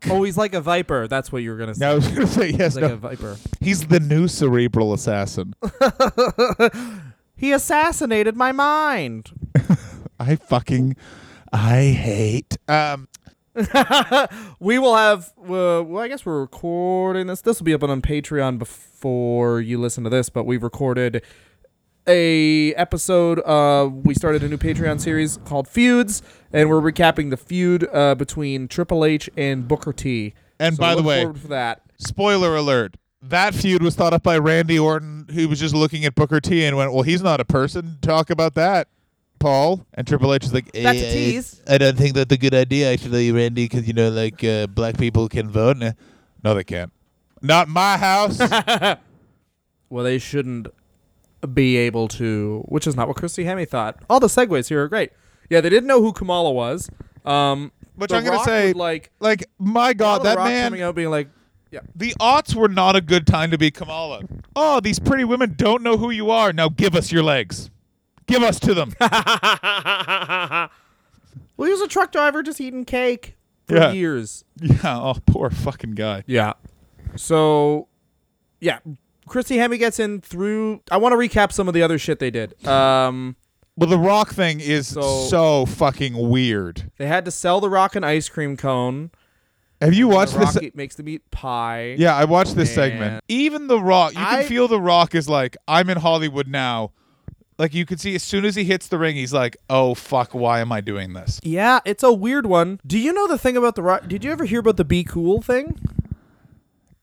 Oh, 0.09 0.23
he's 0.23 0.37
like 0.37 0.53
a 0.53 0.61
viper. 0.61 1.07
That's 1.07 1.31
what 1.31 1.43
you 1.43 1.51
were 1.51 1.57
gonna 1.57 1.75
say. 1.75 1.85
No, 1.85 1.91
I 1.91 1.95
was 1.95 2.07
gonna 2.07 2.27
say 2.27 2.49
yes. 2.49 2.73
he's 2.73 2.81
like 2.81 2.89
No, 2.89 2.93
a 2.93 2.97
viper. 2.97 3.37
he's 3.61 3.87
the 3.87 3.99
new 3.99 4.27
cerebral 4.27 4.93
assassin. 4.93 5.53
He 7.37 7.51
assassinated 7.51 8.37
my 8.37 8.53
mind. 8.53 9.31
I 10.19 10.37
fucking, 10.37 10.95
I 11.51 11.87
hate. 11.87 12.55
Um, 12.69 13.09
We 14.59 14.79
will 14.79 14.95
have. 14.95 15.33
Uh, 15.37 15.83
well, 15.85 15.99
I 15.99 16.07
guess 16.07 16.25
we're 16.25 16.39
recording 16.39 17.27
this. 17.27 17.41
This 17.41 17.59
will 17.59 17.65
be 17.65 17.73
up 17.73 17.83
on 17.83 18.01
Patreon 18.01 18.57
before 18.57 19.59
you 19.59 19.77
listen 19.79 20.03
to 20.05 20.09
this. 20.09 20.29
But 20.29 20.45
we've 20.45 20.63
recorded 20.63 21.23
a 22.07 22.73
episode. 22.75 23.39
Uh, 23.45 23.89
we 23.89 24.13
started 24.13 24.43
a 24.43 24.49
new 24.49 24.57
Patreon 24.57 24.99
series 24.99 25.37
called 25.45 25.67
Feuds, 25.67 26.21
and 26.53 26.69
we're 26.69 26.81
recapping 26.81 27.29
the 27.29 27.37
feud 27.37 27.87
uh, 27.93 28.15
between 28.15 28.67
Triple 28.67 29.03
H 29.05 29.29
and 29.37 29.67
Booker 29.67 29.93
T. 29.93 30.33
And 30.59 30.75
So 30.75 30.81
by 30.81 30.95
the 30.95 31.03
way- 31.03 31.25
for 31.25 31.47
that. 31.49 31.81
spoiler 31.97 32.55
alert. 32.55 32.97
That 33.21 33.55
feud 33.55 33.81
was 33.81 33.95
thought 33.95 34.13
up 34.13 34.21
by 34.21 34.37
Randy 34.37 34.77
Orton, 34.77 35.27
who 35.33 35.49
was 35.49 35.59
just 35.59 35.73
looking 35.73 36.05
at 36.05 36.13
Booker 36.13 36.39
T 36.39 36.63
and 36.63 36.77
went, 36.77 36.93
"Well, 36.93 37.01
he's 37.01 37.23
not 37.23 37.39
a 37.39 37.45
person. 37.45 37.97
Talk 38.03 38.29
about 38.29 38.53
that, 38.53 38.87
Paul." 39.39 39.83
And 39.95 40.05
Triple 40.05 40.31
H 40.31 40.43
is 40.45 40.53
like, 40.53 40.71
That's 40.73 40.99
a 41.01 41.07
"Eh, 41.07 41.11
tease. 41.13 41.61
I 41.67 41.79
don't 41.79 41.97
think 41.97 42.13
that's 42.13 42.31
a 42.31 42.37
good 42.37 42.53
idea, 42.53 42.91
actually, 42.93 43.31
Randy, 43.31 43.65
because 43.65 43.87
you 43.87 43.93
know, 43.93 44.09
like 44.09 44.43
uh, 44.43 44.67
black 44.67 44.99
people 44.99 45.27
can 45.27 45.49
vote. 45.49 45.77
No, 46.43 46.53
they 46.53 46.63
can't. 46.63 46.91
Not 47.41 47.67
my 47.67 47.97
house. 47.97 48.39
Well, 49.89 50.03
they 50.03 50.17
shouldn't 50.17 50.67
be 51.47 51.77
able 51.77 52.07
to, 52.09 52.63
which 52.67 52.87
is 52.87 52.95
not 52.95 53.07
what 53.07 53.17
Christy 53.17 53.43
Hemme 53.45 53.67
thought. 53.67 53.97
All 54.09 54.19
the 54.19 54.27
segues 54.27 54.69
here 54.69 54.83
are 54.83 54.87
great. 54.87 55.11
Yeah, 55.49 55.61
they 55.61 55.69
didn't 55.69 55.87
know 55.87 56.01
who 56.01 56.11
Kamala 56.13 56.51
was. 56.51 56.89
Um, 57.25 57.71
Which 57.95 58.09
The 58.09 58.17
I'm 58.17 58.23
gonna 58.23 58.37
Rock 58.37 58.45
say, 58.45 58.67
would, 58.69 58.75
like 58.77 59.11
like, 59.19 59.45
my 59.59 59.93
God, 59.93 60.19
The 60.19 60.23
that 60.25 60.37
Rock 60.37 60.47
man. 60.47 60.65
coming 60.71 60.81
out 60.83 60.95
being 60.95 61.09
like, 61.09 61.29
yeah, 61.71 61.79
The 61.95 62.13
aughts 62.19 62.53
were 62.55 62.67
not 62.69 62.95
a 62.95 63.01
good 63.01 63.25
time 63.27 63.51
to 63.51 63.57
be 63.57 63.71
Kamala. 63.71 64.21
Oh, 64.55 64.79
these 64.79 64.99
pretty 64.99 65.23
women 65.23 65.53
don't 65.57 65.81
know 65.83 65.97
who 65.97 66.09
you 66.11 66.29
are. 66.31 66.53
Now 66.53 66.69
give 66.69 66.95
us 66.95 67.11
your 67.11 67.23
legs. 67.23 67.69
Give 68.27 68.41
us 68.43 68.59
to 68.61 68.73
them. 68.73 68.93
well, 68.99 70.69
he 71.67 71.71
was 71.71 71.81
a 71.81 71.87
truck 71.87 72.11
driver 72.11 72.43
just 72.43 72.59
eating 72.59 72.85
cake 72.85 73.37
for 73.67 73.75
Yeah. 73.75 73.91
years. 73.91 74.43
yeah. 74.61 74.77
Oh, 74.99 75.15
poor 75.25 75.49
fucking 75.49 75.91
guy. 75.91 76.23
Yeah. 76.27 76.53
So, 77.15 77.87
yeah, 78.59 78.79
Christy 79.27 79.57
Hemme 79.57 79.77
gets 79.79 79.99
in 79.99 80.21
through. 80.21 80.81
I 80.91 80.97
want 80.97 81.13
to 81.13 81.17
recap 81.17 81.51
some 81.51 81.67
of 81.67 81.73
the 81.73 81.81
other 81.83 81.97
shit 81.97 82.19
they 82.19 82.31
did. 82.31 82.65
Um, 82.67 83.35
Well, 83.77 83.89
the 83.89 83.97
Rock 83.97 84.29
thing 84.33 84.59
is 84.61 84.87
So- 84.87 85.27
so, 85.29 85.65
fucking 85.65 86.29
weird. 86.29 86.91
they 86.97 87.07
had 87.07 87.25
to 87.25 87.31
sell 87.31 87.59
the 87.59 87.69
Rock 87.69 87.95
an 87.95 88.03
ice 88.05 88.29
cream 88.29 88.55
cone. 88.55 89.11
Have 89.81 89.93
you 89.93 90.07
watched 90.07 90.33
the 90.33 90.39
this? 90.39 90.55
Rock 90.55 90.75
makes 90.75 90.95
the 90.95 91.03
meat 91.03 91.29
pie. 91.31 91.95
Yeah, 91.97 92.15
I 92.15 92.23
watched 92.23 92.55
this 92.55 92.73
segment. 92.73 93.21
Even 93.27 93.67
the 93.67 93.79
Rock, 93.81 94.13
you 94.13 94.19
can 94.19 94.39
I- 94.39 94.43
feel 94.45 94.67
the 94.69 94.79
Rock 94.79 95.13
is 95.13 95.27
like, 95.27 95.57
I'm 95.67 95.89
in 95.89 95.97
Hollywood 95.97 96.47
now. 96.47 96.91
Like 97.57 97.73
you 97.73 97.85
can 97.85 97.97
see 97.97 98.15
as 98.15 98.23
soon 98.23 98.43
as 98.45 98.55
he 98.55 98.63
hits 98.65 98.87
the 98.89 98.97
ring, 98.97 99.15
he's 99.15 99.31
like, 99.33 99.55
"Oh 99.69 99.93
fuck, 99.93 100.33
why 100.33 100.59
am 100.59 100.73
I 100.73 100.81
doing 100.81 101.13
this?" 101.13 101.39
Yeah, 101.41 101.79
it's 101.85 102.03
a 102.03 102.11
weird 102.11 102.45
one. 102.45 102.81
Do 102.85 102.99
you 102.99 103.13
know 103.13 103.27
the 103.27 103.37
thing 103.37 103.55
about 103.55 103.75
the 103.75 103.81
Rock? 103.81 104.09
Did 104.09 104.25
you 104.25 104.31
ever 104.33 104.43
hear 104.43 104.59
about 104.59 104.75
the 104.75 104.83
Be 104.83 105.05
Cool 105.05 105.41
thing? 105.41 105.79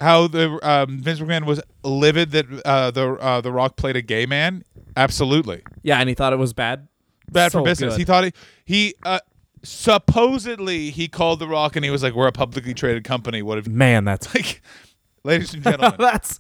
How 0.03 0.27
the 0.27 0.59
um, 0.62 0.99
Vince 1.01 1.21
McMahon 1.21 1.47
was 1.47 1.61
livid 1.83 2.33
that 2.33 2.47
uh, 2.67 2.91
the 2.91 3.12
uh, 3.15 3.41
the 3.41 3.53
Rock 3.53 3.77
played 3.77 3.97
a 3.97 4.03
gay 4.03 4.27
man. 4.27 4.65
Absolutely 4.97 5.62
Yeah, 5.83 5.99
and 6.01 6.09
he 6.09 6.15
thought 6.15 6.33
it 6.33 6.38
was 6.38 6.53
bad. 6.53 6.88
bad 7.31 7.53
So 7.53 7.61
for 7.61 7.65
business. 7.65 7.95
good. 7.95 7.99
He 8.01 8.05
thought 8.05 8.25
he 8.25 8.33
he 8.65 8.95
uh, 9.07 9.21
supposedly 9.62 10.91
he 10.91 11.09
called 11.09 11.38
the 11.38 11.49
Rock 11.49 11.77
and 11.77 11.85
he 11.85 11.91
was 11.91 12.03
like, 12.03 12.15
"We're 12.15 12.27
a 12.29 12.33
publicly 12.33 12.75
traded 12.75 13.05
company. 13.05 13.43
What 13.43 13.59
if 13.59 13.67
Man, 13.67 14.05
that's 14.05 14.35
like, 14.35 14.62
ladies 15.25 15.55
and 15.55 15.62
gentlemen?" 15.62 15.95
that's 15.99 16.38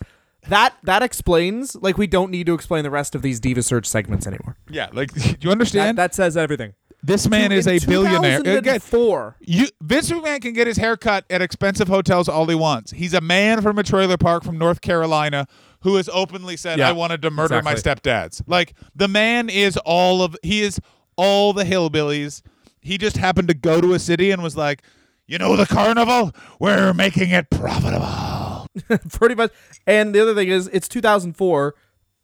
that 0.48 0.74
that 0.82 1.02
explains. 1.02 1.76
Like, 1.76 1.96
we 1.98 2.06
don't 2.06 2.30
need 2.30 2.46
to 2.46 2.54
explain 2.54 2.82
the 2.84 2.90
rest 2.90 3.14
of 3.14 3.22
these 3.22 3.38
Diva 3.40 3.62
Search 3.62 3.86
segments 3.86 4.26
anymore. 4.26 4.56
yeah, 4.70 4.88
like 4.92 5.12
do 5.14 5.20
you 5.20 5.36
That, 5.40 5.48
understand? 5.50 5.98
that 5.98 6.14
says 6.14 6.36
everything. 6.36 6.74
This 7.02 7.28
man 7.28 7.52
is 7.52 7.66
In 7.66 7.76
a 7.76 7.86
billionaire. 7.86 8.40
Again, 8.40 8.80
Four. 8.80 9.36
You 9.40 9.66
Vince 9.80 10.10
McMahon 10.10 10.40
can 10.40 10.52
get 10.52 10.66
his 10.66 10.76
hair 10.76 10.96
cut 10.96 11.24
at 11.28 11.42
expensive 11.42 11.88
hotels 11.88 12.28
all 12.28 12.46
he 12.46 12.54
wants. 12.54 12.92
He's 12.92 13.14
a 13.14 13.20
man 13.20 13.60
from 13.60 13.78
a 13.78 13.82
trailer 13.82 14.16
park 14.16 14.44
from 14.44 14.58
North 14.58 14.80
Carolina 14.80 15.46
who 15.80 15.96
has 15.96 16.08
openly 16.12 16.56
said, 16.56 16.78
Yeah, 16.78 16.88
"I 16.88 16.92
wanted 16.92 17.22
to 17.22 17.30
murder 17.30 17.60
my 17.62 17.74
stepdads." 17.74 18.42
Like 18.46 18.74
the 18.94 19.08
man 19.08 19.48
is 19.48 19.76
all 19.78 20.22
of 20.22 20.36
he 20.42 20.62
is 20.62 20.80
all 21.16 21.52
the 21.52 21.64
hillbillies. 21.64 22.42
He 22.80 22.98
just 22.98 23.16
happened 23.16 23.48
to 23.48 23.54
go 23.54 23.80
to 23.80 23.94
a 23.94 23.98
city 23.98 24.30
and 24.30 24.42
was 24.42 24.56
like, 24.56 24.82
"You 25.26 25.38
know 25.38 25.56
the 25.56 25.66
carnival? 25.66 26.32
We're 26.60 26.94
making 26.94 27.30
it 27.30 27.50
profitable." 27.50 28.68
pretty 29.10 29.34
much. 29.34 29.52
And 29.86 30.14
the 30.14 30.20
other 30.20 30.34
thing 30.34 30.48
is, 30.48 30.68
it's 30.72 30.88
2004. 30.88 31.74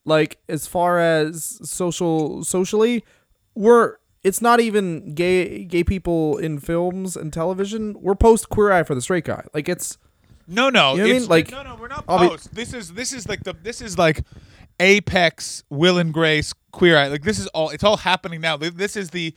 Like 0.04 0.38
as 0.48 0.66
far 0.66 0.98
as 1.00 1.60
social 1.68 2.44
socially, 2.44 3.04
we're 3.54 3.96
it's 4.24 4.40
not 4.42 4.60
even 4.60 5.14
gay 5.14 5.64
gay 5.64 5.84
people 5.84 6.36
in 6.38 6.58
films 6.58 7.16
and 7.16 7.32
television. 7.32 7.96
We're 8.00 8.14
post 8.14 8.48
Queer 8.48 8.72
Eye 8.72 8.82
for 8.82 8.94
the 8.94 9.02
Straight 9.02 9.24
Guy. 9.24 9.44
Like 9.54 9.68
it's 9.68 9.96
No, 10.46 10.70
no, 10.70 10.92
You 10.94 10.98
know 10.98 11.02
what 11.04 11.06
I 11.06 11.10
it's- 11.10 11.20
mean? 11.22 11.28
Like, 11.28 11.50
no, 11.50 11.62
no, 11.62 11.76
we're 11.76 11.88
not 11.88 12.04
I'll 12.08 12.30
be- 12.30 12.36
this 12.52 12.72
is 12.74 12.92
this 12.92 13.12
is 13.12 13.28
like 13.28 13.44
the 13.44 13.54
this 13.62 13.80
is 13.80 13.96
like 13.98 14.24
apex 14.80 15.64
Will 15.70 15.98
and 15.98 16.12
Grace 16.12 16.52
queer 16.72 16.96
eye. 16.98 17.08
Like 17.08 17.22
this 17.22 17.38
is 17.38 17.46
all 17.48 17.70
it's 17.70 17.84
all 17.84 17.98
happening 17.98 18.40
now. 18.40 18.56
This 18.56 18.96
is 18.96 19.10
the 19.10 19.34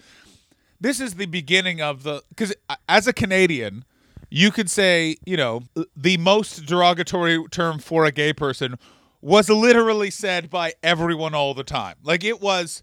this 0.80 1.00
is 1.00 1.15
the 1.15 1.26
beginning 1.28 1.82
of 1.82 2.04
the 2.04 2.24
because 2.30 2.54
as 2.89 3.08
a 3.08 3.13
Canadian, 3.13 3.86
you 4.30 4.52
could 4.52 4.70
say 4.70 5.17
you 5.26 5.38
know 5.38 5.62
the 5.96 6.17
most 6.17 6.65
derogatory 6.65 7.44
term 7.52 7.80
for 7.80 8.06
a 8.06 8.12
gay 8.12 8.34
person 8.34 8.76
was 9.22 9.50
literally 9.50 10.10
said 10.10 10.50
by 10.50 10.74
everyone 10.82 11.36
all 11.36 11.54
the 11.54 11.63
time. 11.63 11.96
Like 12.04 12.24
it 12.24 12.41
was 12.41 12.82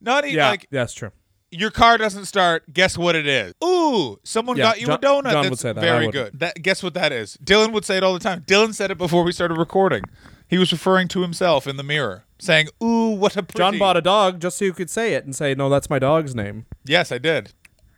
not 0.00 0.24
even 0.24 0.36
yeah, 0.36 0.50
like 0.50 0.66
that's 0.70 0.92
true. 0.92 1.10
Your 1.50 1.70
car 1.70 1.98
doesn't 1.98 2.26
start. 2.26 2.72
Guess 2.72 2.98
what 2.98 3.14
it 3.16 3.26
is? 3.26 3.54
Ooh, 3.64 4.18
someone 4.22 4.56
Yeah, 4.56 4.64
got 4.64 4.80
you 4.80 4.86
a 4.88 4.98
donut. 4.98 5.22
John 5.30 5.42
That's 5.42 5.50
would 5.50 5.58
say 5.58 5.72
that. 5.72 5.80
Very 5.80 6.08
good. 6.10 6.38
That 6.38 6.62
guess 6.62 6.82
what 6.82 6.94
that 6.94 7.12
is? 7.12 7.36
Dylan 7.42 7.72
would 7.72 7.84
say 7.84 7.96
it 7.96 8.02
all 8.02 8.12
the 8.14 8.20
time. 8.20 8.42
Dylan 8.42 8.74
said 8.74 8.90
it 8.90 8.98
before 8.98 9.24
we 9.24 9.32
started 9.32 9.56
recording. 9.56 10.04
He 10.46 10.58
was 10.58 10.72
referring 10.72 11.08
to 11.08 11.20
himself 11.22 11.66
in 11.66 11.76
the 11.76 11.82
mirror, 11.82 12.24
saying, 12.38 12.68
"Ooh, 12.82 13.10
what 13.10 13.36
a 13.36 13.42
pretty." 13.42 13.58
John 13.58 13.78
bought 13.78 13.96
a 13.96 14.00
dog 14.02 14.40
just 14.40 14.58
so 14.58 14.64
you 14.64 14.72
could 14.72 14.88
say 14.90 15.14
it 15.14 15.24
and 15.24 15.36
say, 15.36 15.54
"No, 15.54 15.68
that's 15.68 15.90
my 15.90 15.98
dog's 15.98 16.34
name." 16.34 16.64
Yes, 16.84 17.12
I 17.12 17.18
did. 17.18 17.52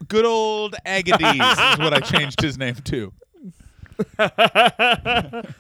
Good 0.09 0.25
old 0.25 0.75
Agades 0.87 1.21
is 1.73 1.79
what 1.79 1.93
I 1.93 2.01
changed 2.01 2.41
his 2.41 2.57
name 2.59 2.75
to. 2.77 3.13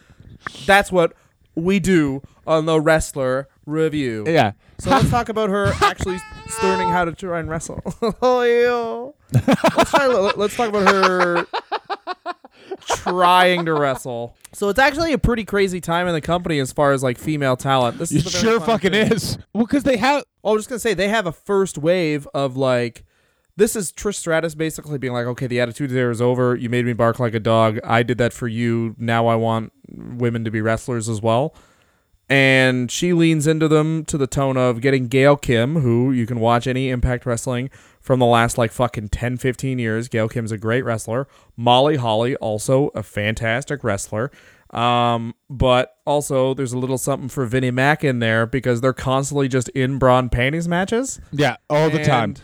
That's 0.66 0.90
what 0.90 1.12
we 1.54 1.78
do 1.78 2.22
on 2.46 2.64
the 2.66 2.80
Wrestler 2.80 3.48
Review. 3.66 4.24
Yeah. 4.26 4.52
So 4.78 4.90
let's 4.90 5.10
talk 5.10 5.28
about 5.28 5.50
her 5.50 5.72
actually 5.80 6.18
learning 6.62 6.88
how 6.88 7.04
to 7.04 7.12
try 7.12 7.40
and 7.40 7.48
wrestle. 7.48 7.80
oh, 8.22 8.42
yeah. 8.42 9.40
Let's, 9.76 9.90
try, 9.90 10.06
let- 10.06 10.38
let's 10.38 10.56
talk 10.56 10.68
about 10.70 10.88
her. 10.88 11.46
trying 12.86 13.64
to 13.66 13.74
wrestle. 13.74 14.36
So 14.52 14.68
it's 14.68 14.78
actually 14.78 15.12
a 15.12 15.18
pretty 15.18 15.44
crazy 15.44 15.80
time 15.80 16.06
in 16.06 16.14
the 16.14 16.20
company 16.20 16.58
as 16.58 16.72
far 16.72 16.92
as 16.92 17.02
like 17.02 17.18
female 17.18 17.56
talent. 17.56 17.98
This 17.98 18.12
is 18.12 18.30
sure 18.30 18.60
fucking 18.60 18.92
thing. 18.92 19.12
is. 19.12 19.38
Well, 19.52 19.66
because 19.66 19.84
they 19.84 19.96
have. 19.96 20.24
Oh, 20.42 20.50
I 20.50 20.52
was 20.54 20.62
just 20.62 20.70
gonna 20.70 20.78
say 20.80 20.94
they 20.94 21.08
have 21.08 21.26
a 21.26 21.32
first 21.32 21.76
wave 21.78 22.26
of 22.34 22.56
like 22.56 23.04
this 23.56 23.76
is 23.76 23.92
Trish 23.92 24.14
Stratus 24.16 24.54
basically 24.54 24.98
being 24.98 25.12
like, 25.12 25.26
okay, 25.26 25.46
the 25.46 25.60
attitude 25.60 25.92
era 25.92 26.10
is 26.10 26.22
over. 26.22 26.56
You 26.56 26.70
made 26.70 26.86
me 26.86 26.92
bark 26.94 27.18
like 27.18 27.34
a 27.34 27.40
dog. 27.40 27.78
I 27.84 28.02
did 28.02 28.18
that 28.18 28.32
for 28.32 28.48
you. 28.48 28.94
Now 28.98 29.26
I 29.26 29.34
want 29.34 29.72
women 29.88 30.44
to 30.44 30.50
be 30.50 30.60
wrestlers 30.60 31.08
as 31.08 31.20
well. 31.20 31.54
And 32.30 32.92
she 32.92 33.12
leans 33.12 33.48
into 33.48 33.66
them 33.66 34.04
to 34.04 34.16
the 34.16 34.28
tone 34.28 34.56
of 34.56 34.80
getting 34.80 35.08
Gail 35.08 35.36
Kim, 35.36 35.80
who 35.80 36.12
you 36.12 36.26
can 36.26 36.38
watch 36.38 36.68
any 36.68 36.88
Impact 36.88 37.26
Wrestling 37.26 37.70
from 38.00 38.20
the 38.20 38.26
last 38.26 38.56
like 38.56 38.70
fucking 38.70 39.08
10, 39.08 39.36
15 39.36 39.80
years. 39.80 40.06
Gail 40.06 40.28
Kim's 40.28 40.52
a 40.52 40.56
great 40.56 40.84
wrestler. 40.84 41.26
Molly 41.56 41.96
Holly, 41.96 42.36
also 42.36 42.92
a 42.94 43.02
fantastic 43.02 43.82
wrestler. 43.82 44.30
Um, 44.70 45.34
but 45.48 45.96
also 46.06 46.54
there's 46.54 46.72
a 46.72 46.78
little 46.78 46.98
something 46.98 47.28
for 47.28 47.44
Vinnie 47.46 47.72
Mac 47.72 48.04
in 48.04 48.20
there 48.20 48.46
because 48.46 48.80
they're 48.80 48.92
constantly 48.92 49.48
just 49.48 49.68
in 49.70 49.98
bra 49.98 50.20
and 50.20 50.30
panties 50.30 50.68
matches. 50.68 51.20
Yeah, 51.32 51.56
all 51.68 51.90
the 51.90 52.04
time. 52.04 52.36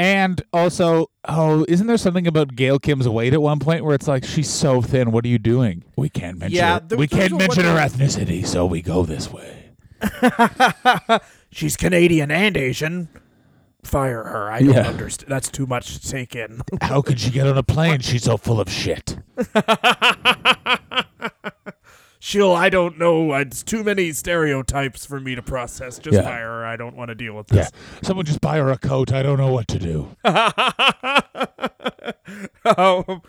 And- 0.00 0.42
also, 0.52 1.10
oh, 1.26 1.64
isn't 1.68 1.86
there 1.86 1.96
something 1.98 2.26
about 2.26 2.56
Gail 2.56 2.78
Kim's 2.78 3.08
weight 3.08 3.32
at 3.34 3.42
one 3.42 3.58
point 3.58 3.84
where 3.84 3.94
it's 3.94 4.08
like 4.08 4.24
she's 4.24 4.48
so 4.48 4.80
thin? 4.80 5.12
What 5.12 5.24
are 5.24 5.28
you 5.28 5.38
doing? 5.38 5.84
We 5.96 6.08
can't 6.08 6.38
mention. 6.38 6.56
Yeah, 6.56 6.78
there- 6.78 6.96
we 6.98 7.06
can't 7.06 7.36
mention 7.36 7.64
her 7.64 7.76
ethnicity, 7.76 8.46
so 8.46 8.64
we 8.66 8.80
go 8.82 9.04
this 9.04 9.30
way. 9.32 9.56
She's 11.52 11.76
Canadian 11.76 12.30
and 12.30 12.56
Asian. 12.56 13.08
Fire 13.82 14.24
her. 14.24 14.50
I 14.50 14.60
don't 14.60 14.74
Yeah. 14.74 14.88
understand. 14.88 15.30
That's 15.30 15.50
too 15.50 15.66
much 15.66 15.98
to 15.98 16.08
take 16.10 16.34
in. 16.36 16.60
How 16.80 17.02
could 17.02 17.18
she 17.20 17.30
get 17.30 17.46
on 17.46 17.58
a 17.58 17.62
plane? 17.62 18.00
She's 18.02 18.22
so 18.24 18.36
full 18.36 18.60
of 18.60 18.70
shit. 18.70 19.18
She'll. 22.22 22.52
I 22.52 22.68
don't 22.68 22.98
know. 22.98 23.32
It's 23.34 23.62
too 23.62 23.82
many 23.82 24.12
stereotypes 24.12 25.06
for 25.06 25.18
me 25.20 25.34
to 25.34 25.42
process. 25.42 25.98
Just 25.98 26.14
Yeah. 26.16 26.22
fire 26.22 26.48
her. 26.48 26.66
I 26.66 26.76
don't 26.76 26.94
want 26.94 27.08
to 27.08 27.14
deal 27.14 27.34
with 27.34 27.46
this. 27.48 27.70
Yeah, 27.72 28.00
someone 28.02 28.26
just 28.26 28.42
buy 28.42 28.58
her 28.58 28.70
a 28.70 28.76
coat. 28.78 29.10
I 29.12 29.22
don't 29.22 29.38
know 29.38 29.50
what 29.50 29.66
to 29.68 29.78
do. 29.78 30.14
um, 32.76 33.22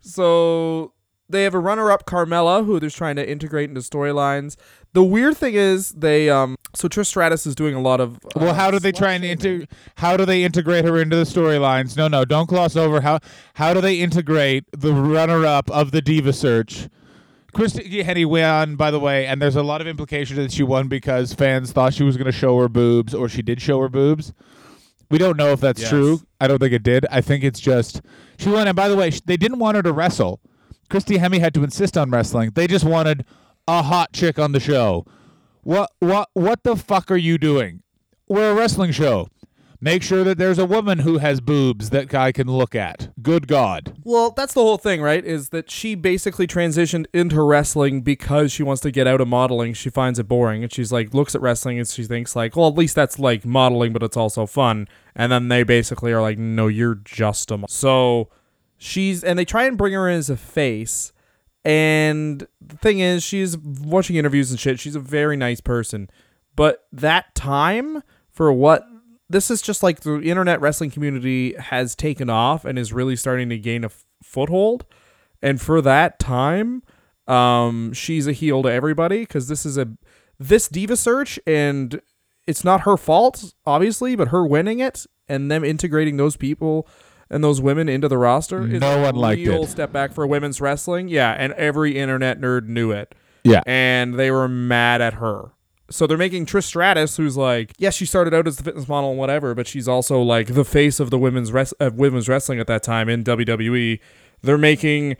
so 0.00 0.92
they 1.28 1.42
have 1.44 1.54
a 1.54 1.58
runner-up 1.58 2.06
Carmella 2.06 2.64
who 2.64 2.78
they're 2.78 2.90
trying 2.90 3.16
to 3.16 3.28
integrate 3.28 3.68
into 3.68 3.80
storylines. 3.80 4.56
The 4.92 5.02
weird 5.02 5.36
thing 5.36 5.54
is 5.54 5.92
they 5.92 6.30
um 6.30 6.56
so 6.74 6.88
Trish 6.88 7.06
Stratus 7.06 7.46
is 7.46 7.54
doing 7.54 7.74
a 7.74 7.80
lot 7.80 8.00
of 8.00 8.16
uh, 8.16 8.28
Well, 8.36 8.54
how 8.54 8.70
do 8.70 8.78
they 8.78 8.92
try 8.92 9.12
and 9.12 9.24
inter- 9.24 9.66
How 9.96 10.16
do 10.16 10.24
they 10.24 10.44
integrate 10.44 10.84
her 10.84 11.00
into 11.00 11.16
the 11.16 11.24
storylines? 11.24 11.96
No, 11.96 12.08
no, 12.08 12.24
don't 12.24 12.48
gloss 12.48 12.76
over 12.76 13.00
how. 13.00 13.18
How 13.54 13.74
do 13.74 13.80
they 13.80 14.00
integrate 14.00 14.64
the 14.72 14.92
runner-up 14.92 15.70
of 15.70 15.90
the 15.90 16.00
Diva 16.02 16.32
Search? 16.32 16.88
Christy 17.56 18.04
Hemme 18.04 18.26
won, 18.26 18.76
by 18.76 18.90
the 18.90 19.00
way, 19.00 19.26
and 19.26 19.40
there's 19.40 19.56
a 19.56 19.62
lot 19.62 19.80
of 19.80 19.86
implication 19.86 20.36
that 20.36 20.52
she 20.52 20.62
won 20.62 20.88
because 20.88 21.32
fans 21.32 21.72
thought 21.72 21.94
she 21.94 22.02
was 22.04 22.18
going 22.18 22.26
to 22.26 22.32
show 22.32 22.58
her 22.60 22.68
boobs, 22.68 23.14
or 23.14 23.30
she 23.30 23.40
did 23.40 23.62
show 23.62 23.80
her 23.80 23.88
boobs. 23.88 24.34
We 25.10 25.16
don't 25.16 25.38
know 25.38 25.52
if 25.52 25.60
that's 25.60 25.80
Yes. 25.80 25.88
true. 25.88 26.20
I 26.38 26.48
don't 26.48 26.58
think 26.58 26.74
it 26.74 26.82
did. 26.82 27.06
I 27.10 27.22
think 27.22 27.44
it's 27.44 27.58
just 27.58 28.02
she 28.38 28.50
won. 28.50 28.68
And 28.68 28.76
by 28.76 28.88
the 28.90 28.96
way, 28.96 29.10
they 29.24 29.38
didn't 29.38 29.58
want 29.58 29.76
her 29.76 29.82
to 29.82 29.92
wrestle. 29.92 30.40
Christy 30.90 31.16
Hemme 31.16 31.40
had 31.40 31.54
to 31.54 31.64
insist 31.64 31.96
on 31.96 32.10
wrestling. 32.10 32.50
They 32.54 32.66
just 32.66 32.84
wanted 32.84 33.24
a 33.66 33.82
hot 33.82 34.12
chick 34.12 34.38
on 34.38 34.52
the 34.52 34.60
show. 34.60 35.06
What 35.62 35.90
what 36.00 36.28
what 36.34 36.62
the 36.62 36.76
fuck 36.76 37.10
are 37.10 37.16
you 37.16 37.38
doing? 37.38 37.82
We're 38.28 38.50
a 38.50 38.54
wrestling 38.54 38.90
show. 38.92 39.28
Make 39.80 40.02
sure 40.02 40.24
that 40.24 40.38
there's 40.38 40.58
a 40.58 40.64
woman 40.64 41.00
who 41.00 41.18
has 41.18 41.40
boobs 41.40 41.90
that 41.90 42.08
guy 42.08 42.32
can 42.32 42.46
look 42.46 42.74
at. 42.74 43.10
Good 43.22 43.46
God. 43.46 43.96
Well, 44.04 44.30
that's 44.30 44.54
the 44.54 44.62
whole 44.62 44.78
thing, 44.78 45.02
right? 45.02 45.24
Is 45.24 45.50
that 45.50 45.70
she 45.70 45.94
basically 45.94 46.46
transitioned 46.46 47.06
into 47.12 47.42
wrestling 47.42 48.00
because 48.00 48.52
she 48.52 48.62
wants 48.62 48.80
to 48.82 48.90
get 48.90 49.06
out 49.06 49.20
of 49.20 49.28
modeling. 49.28 49.74
She 49.74 49.90
finds 49.90 50.18
it 50.18 50.28
boring, 50.28 50.62
and 50.62 50.72
she's 50.72 50.92
like 50.92 51.12
looks 51.12 51.34
at 51.34 51.42
wrestling 51.42 51.78
and 51.78 51.86
she 51.86 52.04
thinks 52.04 52.34
like, 52.34 52.56
well, 52.56 52.68
at 52.68 52.74
least 52.74 52.94
that's 52.94 53.18
like 53.18 53.44
modeling, 53.44 53.92
but 53.92 54.02
it's 54.02 54.16
also 54.16 54.46
fun. 54.46 54.88
And 55.14 55.30
then 55.30 55.48
they 55.48 55.62
basically 55.62 56.12
are 56.12 56.22
like, 56.22 56.38
no, 56.38 56.68
you're 56.68 56.94
just 56.94 57.50
a. 57.50 57.58
Mo-. 57.58 57.66
So 57.68 58.30
she's 58.78 59.22
and 59.22 59.38
they 59.38 59.44
try 59.44 59.64
and 59.64 59.76
bring 59.76 59.92
her 59.92 60.08
in 60.08 60.18
as 60.18 60.30
a 60.30 60.36
face. 60.36 61.12
And 61.64 62.46
the 62.60 62.76
thing 62.76 63.00
is, 63.00 63.24
she's 63.24 63.58
watching 63.58 64.16
interviews 64.16 64.50
and 64.52 64.60
shit. 64.60 64.78
She's 64.78 64.94
a 64.94 65.00
very 65.00 65.36
nice 65.36 65.60
person, 65.60 66.08
but 66.54 66.86
that 66.92 67.34
time 67.34 68.02
for 68.30 68.52
what 68.52 68.86
this 69.28 69.50
is 69.50 69.60
just 69.62 69.82
like 69.82 70.00
the 70.00 70.20
internet 70.20 70.60
wrestling 70.60 70.90
community 70.90 71.54
has 71.54 71.94
taken 71.94 72.30
off 72.30 72.64
and 72.64 72.78
is 72.78 72.92
really 72.92 73.16
starting 73.16 73.48
to 73.48 73.58
gain 73.58 73.84
a 73.84 73.88
f- 73.88 74.04
foothold. 74.22 74.84
And 75.42 75.60
for 75.60 75.80
that 75.82 76.18
time, 76.18 76.82
um, 77.26 77.92
she's 77.92 78.26
a 78.26 78.32
heel 78.32 78.62
to 78.62 78.68
everybody 78.70 79.20
because 79.20 79.48
this 79.48 79.66
is 79.66 79.76
a 79.76 79.88
this 80.38 80.68
diva 80.68 80.96
search, 80.96 81.40
and 81.46 82.00
it's 82.46 82.62
not 82.64 82.82
her 82.82 82.96
fault, 82.96 83.54
obviously, 83.64 84.14
but 84.16 84.28
her 84.28 84.46
winning 84.46 84.80
it 84.80 85.06
and 85.28 85.50
them 85.50 85.64
integrating 85.64 86.16
those 86.18 86.36
people 86.36 86.86
and 87.28 87.42
those 87.42 87.60
women 87.60 87.88
into 87.88 88.06
the 88.06 88.18
roster. 88.18 88.62
is 88.68 88.80
No 88.80 88.98
a 89.00 89.02
one 89.02 89.16
liked 89.16 89.40
it. 89.40 89.68
Step 89.68 89.92
back 89.92 90.12
for 90.12 90.26
women's 90.26 90.60
wrestling, 90.60 91.08
yeah, 91.08 91.32
and 91.32 91.52
every 91.54 91.96
internet 91.98 92.40
nerd 92.40 92.66
knew 92.68 92.92
it 92.92 93.14
Yeah. 93.44 93.62
and 93.66 94.14
they 94.14 94.30
were 94.30 94.46
mad 94.46 95.00
at 95.00 95.14
her. 95.14 95.50
So 95.90 96.06
they're 96.06 96.18
making 96.18 96.46
Trish 96.46 96.64
Stratus, 96.64 97.16
who's 97.16 97.36
like, 97.36 97.72
yes, 97.78 97.94
she 97.94 98.06
started 98.06 98.34
out 98.34 98.46
as 98.46 98.56
the 98.56 98.64
fitness 98.64 98.88
model 98.88 99.10
and 99.10 99.18
whatever, 99.18 99.54
but 99.54 99.66
she's 99.66 99.86
also 99.86 100.20
like 100.20 100.54
the 100.54 100.64
face 100.64 100.98
of 100.98 101.10
the 101.10 101.18
women's 101.18 101.52
res- 101.52 101.72
of 101.72 101.94
women's 101.94 102.28
wrestling 102.28 102.58
at 102.58 102.66
that 102.66 102.82
time 102.82 103.08
in 103.08 103.22
WWE. 103.22 104.00
They're 104.42 104.58
making 104.58 105.16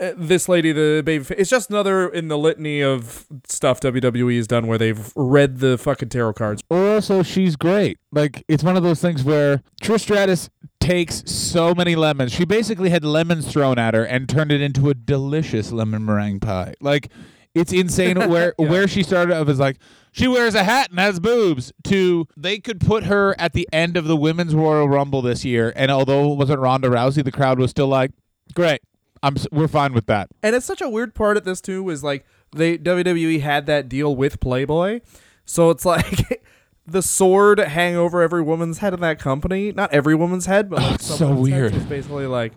uh, 0.00 0.12
this 0.16 0.48
lady 0.48 0.72
the 0.72 1.02
baby. 1.04 1.22
Fa- 1.22 1.38
it's 1.40 1.50
just 1.50 1.70
another 1.70 2.08
in 2.08 2.28
the 2.28 2.38
litany 2.38 2.82
of 2.82 3.26
stuff 3.46 3.80
WWE 3.80 4.36
has 4.36 4.46
done 4.46 4.66
where 4.66 4.78
they've 4.78 5.12
read 5.14 5.58
the 5.58 5.76
fucking 5.78 6.08
tarot 6.08 6.32
cards. 6.32 6.62
Or 6.70 6.94
also, 6.94 7.22
she's 7.22 7.54
great. 7.54 7.98
Like 8.10 8.44
it's 8.48 8.64
one 8.64 8.76
of 8.76 8.82
those 8.82 9.00
things 9.00 9.22
where 9.22 9.62
Trish 9.82 10.00
Stratus 10.00 10.48
takes 10.80 11.22
so 11.30 11.74
many 11.74 11.94
lemons. 11.94 12.32
She 12.32 12.44
basically 12.44 12.90
had 12.90 13.04
lemons 13.04 13.52
thrown 13.52 13.78
at 13.78 13.94
her 13.94 14.04
and 14.04 14.28
turned 14.28 14.50
it 14.50 14.60
into 14.62 14.88
a 14.88 14.94
delicious 14.94 15.70
lemon 15.70 16.04
meringue 16.04 16.40
pie. 16.40 16.74
Like 16.80 17.10
it's 17.54 17.72
insane 17.72 18.16
where 18.30 18.54
where 18.56 18.88
she 18.88 19.02
started 19.02 19.36
off 19.36 19.48
as 19.48 19.58
like 19.58 19.76
she 20.12 20.26
wears 20.28 20.54
a 20.54 20.64
hat 20.64 20.90
and 20.90 20.98
has 20.98 21.20
boobs 21.20 21.72
to 21.84 22.26
they 22.36 22.58
could 22.58 22.80
put 22.80 23.04
her 23.04 23.34
at 23.38 23.52
the 23.52 23.68
end 23.72 23.96
of 23.96 24.04
the 24.06 24.16
women's 24.16 24.54
Royal 24.54 24.88
Rumble 24.88 25.22
this 25.22 25.44
year 25.44 25.72
and 25.76 25.90
although 25.90 26.32
it 26.32 26.36
wasn't 26.36 26.60
Ronda 26.60 26.88
Rousey 26.88 27.24
the 27.24 27.32
crowd 27.32 27.58
was 27.58 27.70
still 27.70 27.88
like 27.88 28.12
great. 28.54 28.80
I'm 29.22 29.36
we're 29.52 29.68
fine 29.68 29.92
with 29.92 30.06
that. 30.06 30.30
And 30.42 30.56
it's 30.56 30.66
such 30.66 30.80
a 30.80 30.88
weird 30.88 31.14
part 31.14 31.36
of 31.36 31.44
this 31.44 31.60
too 31.60 31.88
is 31.90 32.02
like 32.02 32.24
they 32.52 32.78
WWE 32.78 33.40
had 33.40 33.66
that 33.66 33.88
deal 33.88 34.14
with 34.16 34.40
Playboy, 34.40 35.00
so 35.44 35.70
it's 35.70 35.84
like 35.84 36.42
the 36.86 37.02
sword 37.02 37.58
hang 37.58 37.96
over 37.96 38.22
every 38.22 38.42
woman's 38.42 38.78
head 38.78 38.94
in 38.94 39.00
that 39.00 39.18
company. 39.18 39.72
Not 39.72 39.92
every 39.92 40.14
woman's 40.14 40.46
head, 40.46 40.70
but 40.70 40.80
oh, 40.80 40.82
like 40.82 40.94
it's 40.96 41.18
so 41.18 41.34
weird. 41.34 41.74
is 41.74 41.84
basically 41.84 42.26
like, 42.26 42.52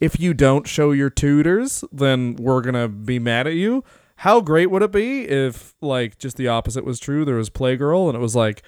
if 0.00 0.18
you 0.20 0.34
don't 0.34 0.66
show 0.66 0.90
your 0.92 1.10
tutors, 1.10 1.84
then 1.92 2.36
we're 2.36 2.60
gonna 2.60 2.88
be 2.88 3.18
mad 3.18 3.46
at 3.46 3.54
you. 3.54 3.84
How 4.22 4.40
great 4.40 4.70
would 4.70 4.82
it 4.82 4.92
be 4.92 5.22
if 5.28 5.74
like 5.80 6.16
just 6.16 6.36
the 6.36 6.46
opposite 6.46 6.84
was 6.84 7.00
true? 7.00 7.24
There 7.24 7.34
was 7.34 7.50
Playgirl, 7.50 8.06
and 8.08 8.16
it 8.16 8.20
was 8.20 8.36
like, 8.36 8.62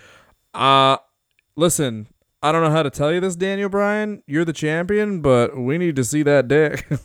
uh, 0.52 0.96
listen. 1.56 2.08
I 2.42 2.52
don't 2.52 2.62
know 2.62 2.70
how 2.72 2.82
to 2.82 2.90
tell 2.90 3.10
you 3.10 3.20
this, 3.20 3.36
Daniel 3.36 3.70
Bryan. 3.70 4.22
You're 4.26 4.44
the 4.44 4.52
champion, 4.52 5.22
but 5.22 5.56
we 5.56 5.78
need 5.78 5.96
to 5.96 6.04
see 6.04 6.22
that 6.24 6.48
dick. 6.48 6.86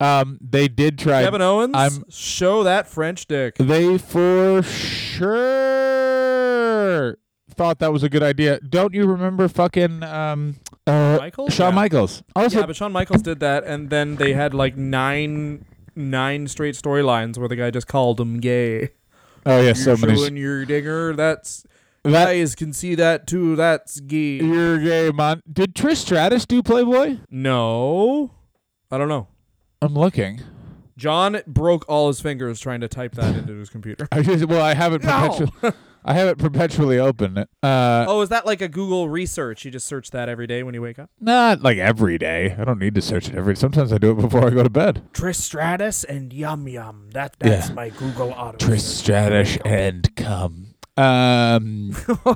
Um 0.00 0.38
they 0.40 0.68
did 0.68 0.96
try 0.96 1.24
Kevin 1.24 1.42
Owens, 1.42 1.74
I'm- 1.74 2.04
show 2.08 2.62
that 2.62 2.86
French 2.86 3.26
dick. 3.26 3.56
They 3.56 3.98
for 3.98 4.62
sure 4.62 5.38
thought 7.54 7.80
that 7.80 7.92
was 7.92 8.04
a 8.04 8.08
good 8.08 8.22
idea. 8.22 8.60
Don't 8.60 8.94
you 8.94 9.06
remember 9.06 9.48
fucking 9.48 10.04
um 10.04 10.54
uh 10.86 11.16
Michaels? 11.18 11.52
Shawn 11.52 11.72
Yeah. 11.72 11.74
Michaels? 11.74 12.22
Also 12.36 12.60
Yeah, 12.60 12.66
but 12.66 12.76
Shawn 12.76 12.92
Michaels 12.92 13.22
did 13.22 13.40
that, 13.40 13.64
and 13.64 13.90
then 13.90 14.14
they 14.16 14.34
had 14.34 14.54
like 14.54 14.76
nine 14.76 15.64
nine 15.98 16.46
straight 16.46 16.74
storylines 16.74 17.36
where 17.36 17.48
the 17.48 17.56
guy 17.56 17.70
just 17.70 17.88
called 17.88 18.20
him 18.20 18.40
gay. 18.40 18.90
Oh 19.44 19.58
yeah, 19.58 19.62
You're 19.62 19.74
so 19.74 19.96
many 19.96 20.16
showing 20.16 20.36
your 20.36 20.64
dinger. 20.64 21.14
That's 21.14 21.64
that 22.04 22.26
guys 22.26 22.54
can 22.54 22.72
see 22.72 22.94
that 22.94 23.26
too. 23.26 23.56
That's 23.56 24.00
gay. 24.00 24.36
you're 24.36 24.78
gay 24.78 25.10
man. 25.10 25.42
Did 25.50 25.74
Trish 25.74 25.96
Stratus 25.96 26.46
do 26.46 26.62
Playboy? 26.62 27.18
No, 27.30 28.30
I 28.90 28.98
don't 28.98 29.08
know. 29.08 29.28
I'm 29.82 29.94
looking. 29.94 30.40
John 30.96 31.40
broke 31.46 31.84
all 31.88 32.08
his 32.08 32.20
fingers 32.20 32.58
trying 32.58 32.80
to 32.80 32.88
type 32.88 33.14
that 33.14 33.36
into 33.36 33.54
his 33.54 33.70
computer. 33.70 34.08
I 34.12 34.22
just, 34.22 34.46
well, 34.46 34.62
I 34.62 34.74
have 34.74 34.92
it 34.92 35.02
perpetually. 35.02 35.52
I 36.04 36.14
have 36.14 36.28
it 36.28 36.38
perpetually 36.38 36.98
open. 36.98 37.38
Uh, 37.62 38.04
Oh, 38.08 38.20
is 38.22 38.28
that 38.30 38.46
like 38.46 38.60
a 38.62 38.68
Google 38.68 39.08
research? 39.08 39.64
You 39.64 39.70
just 39.70 39.86
search 39.86 40.10
that 40.12 40.28
every 40.28 40.46
day 40.46 40.62
when 40.62 40.74
you 40.74 40.80
wake 40.82 40.98
up. 40.98 41.10
not 41.20 41.62
like 41.62 41.78
every 41.78 42.16
day. 42.18 42.54
I 42.58 42.64
don't 42.64 42.78
need 42.78 42.94
to 42.94 43.02
search 43.02 43.28
it 43.28 43.34
every. 43.34 43.56
Sometimes 43.56 43.92
I 43.92 43.98
do 43.98 44.12
it 44.12 44.14
before 44.16 44.46
I 44.46 44.50
go 44.50 44.62
to 44.62 44.70
bed. 44.70 45.02
Trish 45.12 45.36
Stratus 45.36 46.04
and 46.04 46.32
Yum 46.32 46.66
Yum. 46.68 47.10
That 47.12 47.36
that's 47.38 47.68
Yeah. 47.68 47.74
my 47.74 47.88
Google 47.90 48.30
auto. 48.30 48.56
Trish 48.58 48.80
Stratus 48.80 49.58
and 49.64 50.14
come. 50.16 50.74
Um, 50.96 51.92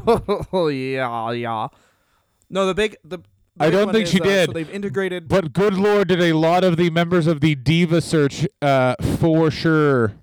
oh 0.53 0.69
yeah, 0.69 1.31
yeah. 1.33 1.69
No, 2.51 2.67
the 2.67 2.75
big 2.75 2.97
the 3.05 3.19
I 3.59 3.67
big 3.67 3.73
don't 3.73 3.93
think 3.93 4.05
is, 4.05 4.11
she 4.11 4.21
uh, 4.21 4.25
did. 4.25 4.47
So 4.49 4.53
they've 4.53 4.71
integrated. 4.71 5.29
But 5.29 5.53
good 5.53 5.75
lord, 5.75 6.09
did 6.09 6.21
a 6.23 6.33
lot 6.33 6.63
of 6.65 6.77
the 6.77 6.91
members 6.91 7.27
of 7.27 7.41
the 7.41 7.55
Diva 7.55 8.01
Search 8.01 8.47
uh, 8.61 8.95
for 9.19 9.51
sure. 9.51 10.15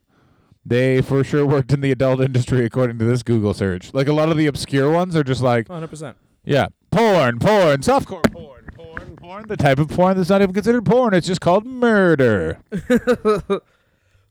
They 0.69 1.01
for 1.01 1.23
sure 1.23 1.47
worked 1.47 1.71
in 1.73 1.81
the 1.81 1.91
adult 1.91 2.21
industry, 2.21 2.63
according 2.63 2.99
to 2.99 3.05
this 3.05 3.23
Google 3.23 3.55
search. 3.55 3.91
Like 3.91 4.07
a 4.07 4.13
lot 4.13 4.29
of 4.29 4.37
the 4.37 4.45
obscure 4.45 4.91
ones 4.91 5.15
are 5.15 5.23
just 5.23 5.41
like, 5.41 5.67
100%. 5.67 6.13
yeah, 6.45 6.67
porn, 6.91 7.39
porn, 7.39 7.81
softcore 7.81 8.21
porn, 8.31 8.69
porn, 8.75 9.15
porn. 9.15 9.47
The 9.47 9.57
type 9.57 9.79
of 9.79 9.89
porn 9.89 10.15
that's 10.15 10.29
not 10.29 10.43
even 10.43 10.53
considered 10.53 10.85
porn. 10.85 11.15
It's 11.15 11.25
just 11.25 11.41
called 11.41 11.65
murder. 11.65 12.59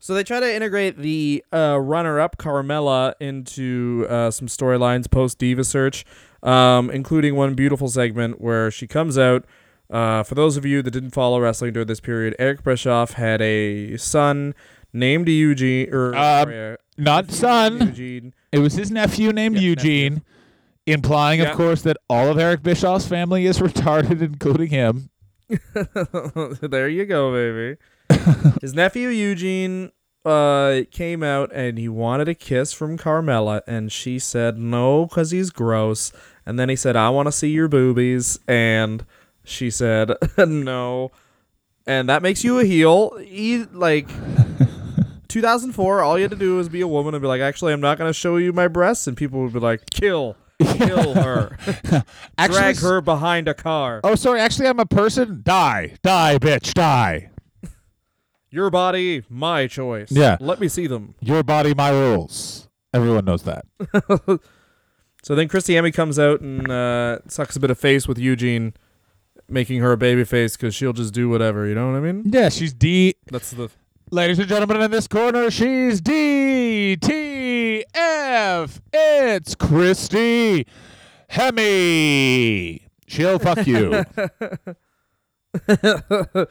So 0.01 0.13
they 0.13 0.23
try 0.23 0.39
to 0.39 0.55
integrate 0.55 0.97
the 0.97 1.43
uh, 1.51 1.77
runner-up 1.77 2.37
Carmella 2.37 3.15
into 3.19 4.07
uh, 4.09 4.31
some 4.31 4.47
storylines 4.47 5.11
post 5.11 5.37
Diva 5.39 5.65
Search, 5.65 6.05
um, 6.41 6.89
including 6.89 7.35
one 7.35 7.53
beautiful 7.53 7.89
segment 7.89 8.39
where 8.39 8.71
she 8.71 8.87
comes 8.87 9.17
out. 9.17 9.43
Uh, 9.89 10.23
for 10.23 10.35
those 10.35 10.55
of 10.55 10.65
you 10.65 10.81
that 10.81 10.91
didn't 10.91 11.09
follow 11.11 11.37
wrestling 11.41 11.73
during 11.73 11.87
this 11.87 11.99
period, 11.99 12.33
Eric 12.39 12.63
Bischoff 12.63 13.13
had 13.13 13.41
a 13.41 13.97
son 13.97 14.55
named 14.93 15.27
Eugene, 15.27 15.93
or 15.93 16.15
Uh, 16.15 16.43
sorry, 16.43 16.71
uh, 16.73 16.75
Not 16.97 17.31
son. 17.31 17.79
Eugene. 17.87 18.33
It 18.51 18.59
was 18.59 18.73
his 18.73 18.91
nephew 18.91 19.31
named 19.31 19.55
Yeah, 19.55 19.61
Eugene, 19.69 20.21
implying, 20.85 21.39
Yeah. 21.39 21.51
of 21.51 21.57
course, 21.57 21.81
that 21.83 21.97
all 22.09 22.29
of 22.29 22.37
Eric 22.39 22.63
Bischoff's 22.63 23.07
family 23.07 23.45
is 23.45 23.59
retarded, 23.59 24.21
including 24.21 24.69
him. 24.69 25.09
there 26.61 26.87
you 26.89 27.05
go, 27.05 27.31
baby. 27.31 27.77
His 28.61 28.73
nephew 28.73 29.09
Eugene 29.09 29.91
uh, 30.25 30.81
came 30.91 31.23
out 31.23 31.51
and 31.53 31.77
he 31.77 31.87
wanted 31.89 32.27
a 32.27 32.35
kiss 32.35 32.73
from 32.73 32.97
Carmella, 32.97 33.61
and 33.67 33.91
she 33.91 34.19
said 34.19 34.57
no 34.57 35.05
because 35.05 35.31
he's 35.31 35.49
gross. 35.49 36.11
And 36.45 36.57
then 36.59 36.69
he 36.69 36.75
said, 36.75 36.95
I 36.95 37.09
want 37.09 37.27
to 37.27 37.31
see 37.31 37.49
your 37.49 37.67
boobies. 37.67 38.39
And 38.47 39.05
she 39.43 39.69
said, 39.69 40.13
no. 40.37 41.11
And 41.87 42.09
that 42.09 42.21
makes 42.21 42.43
you 42.43 42.59
a 42.59 42.65
heel. 42.65 43.17
He, 43.17 43.63
like, 43.71 44.07
2004, 45.29 46.01
all 46.01 46.17
you 46.17 46.23
had 46.23 46.31
to 46.31 46.37
do 46.37 46.57
was 46.57 46.67
be 46.69 46.81
a 46.81 46.87
woman 46.87 47.13
and 47.15 47.21
be 47.21 47.27
like, 47.27 47.41
actually, 47.41 47.71
I'm 47.73 47.81
not 47.81 47.97
going 47.97 48.09
to 48.09 48.13
show 48.13 48.37
you 48.37 48.51
my 48.51 48.67
breasts. 48.67 49.07
And 49.07 49.15
people 49.15 49.41
would 49.41 49.53
be 49.53 49.59
like, 49.59 49.89
kill. 49.89 50.35
Kill 50.61 51.13
her. 51.23 51.57
Actually, 52.37 52.57
Drag 52.59 52.77
her 52.79 52.99
behind 53.01 53.47
a 53.47 53.53
car. 53.53 54.01
Oh, 54.03 54.15
sorry. 54.15 54.41
Actually, 54.41 54.67
I'm 54.67 54.79
a 54.79 54.85
person. 54.85 55.41
Die, 55.43 55.95
die, 56.03 56.37
bitch, 56.37 56.73
die. 56.73 57.29
Your 58.51 58.69
body, 58.69 59.23
my 59.29 59.67
choice. 59.67 60.11
Yeah. 60.11 60.35
Let 60.39 60.59
me 60.59 60.67
see 60.67 60.87
them. 60.87 61.15
Your 61.21 61.43
body, 61.43 61.73
my 61.73 61.91
rules. 61.91 62.67
Everyone 62.93 63.23
knows 63.25 63.43
that. 63.43 63.65
So 65.21 65.35
then 65.35 65.49
Christy 65.49 65.73
Hemme 65.73 65.93
comes 65.93 66.17
out 66.17 66.39
and 66.39 66.71
uh, 66.71 67.19
sucks 67.27 67.55
a 67.57 67.59
bit 67.59 67.69
of 67.69 67.77
face 67.77 68.07
with 68.07 68.17
Eugene, 68.17 68.73
making 69.49 69.81
her 69.81 69.91
a 69.91 69.97
baby 69.97 70.23
face 70.23 70.55
because 70.55 70.73
she'll 70.73 70.93
just 70.93 71.13
do 71.13 71.27
whatever. 71.27 71.67
You 71.67 71.75
know 71.75 71.91
what 71.91 71.97
I 71.97 71.99
mean? 71.99 72.23
Yeah, 72.25 72.47
she's 72.49 72.73
D. 72.73 73.15
That's 73.29 73.51
the. 73.51 73.69
Ladies 74.11 74.39
and 74.39 74.47
gentlemen, 74.47 74.81
in 74.81 74.89
this 74.91 75.07
corner, 75.07 75.51
she's 75.51 76.01
D 76.01 76.95
T 76.97 77.85
F. 77.93 78.81
It's 78.91 79.53
Christy 79.53 80.65
Hemme. 81.31 82.81
She'll 83.07 83.39
fuck 83.39 83.67
you. 83.67 84.03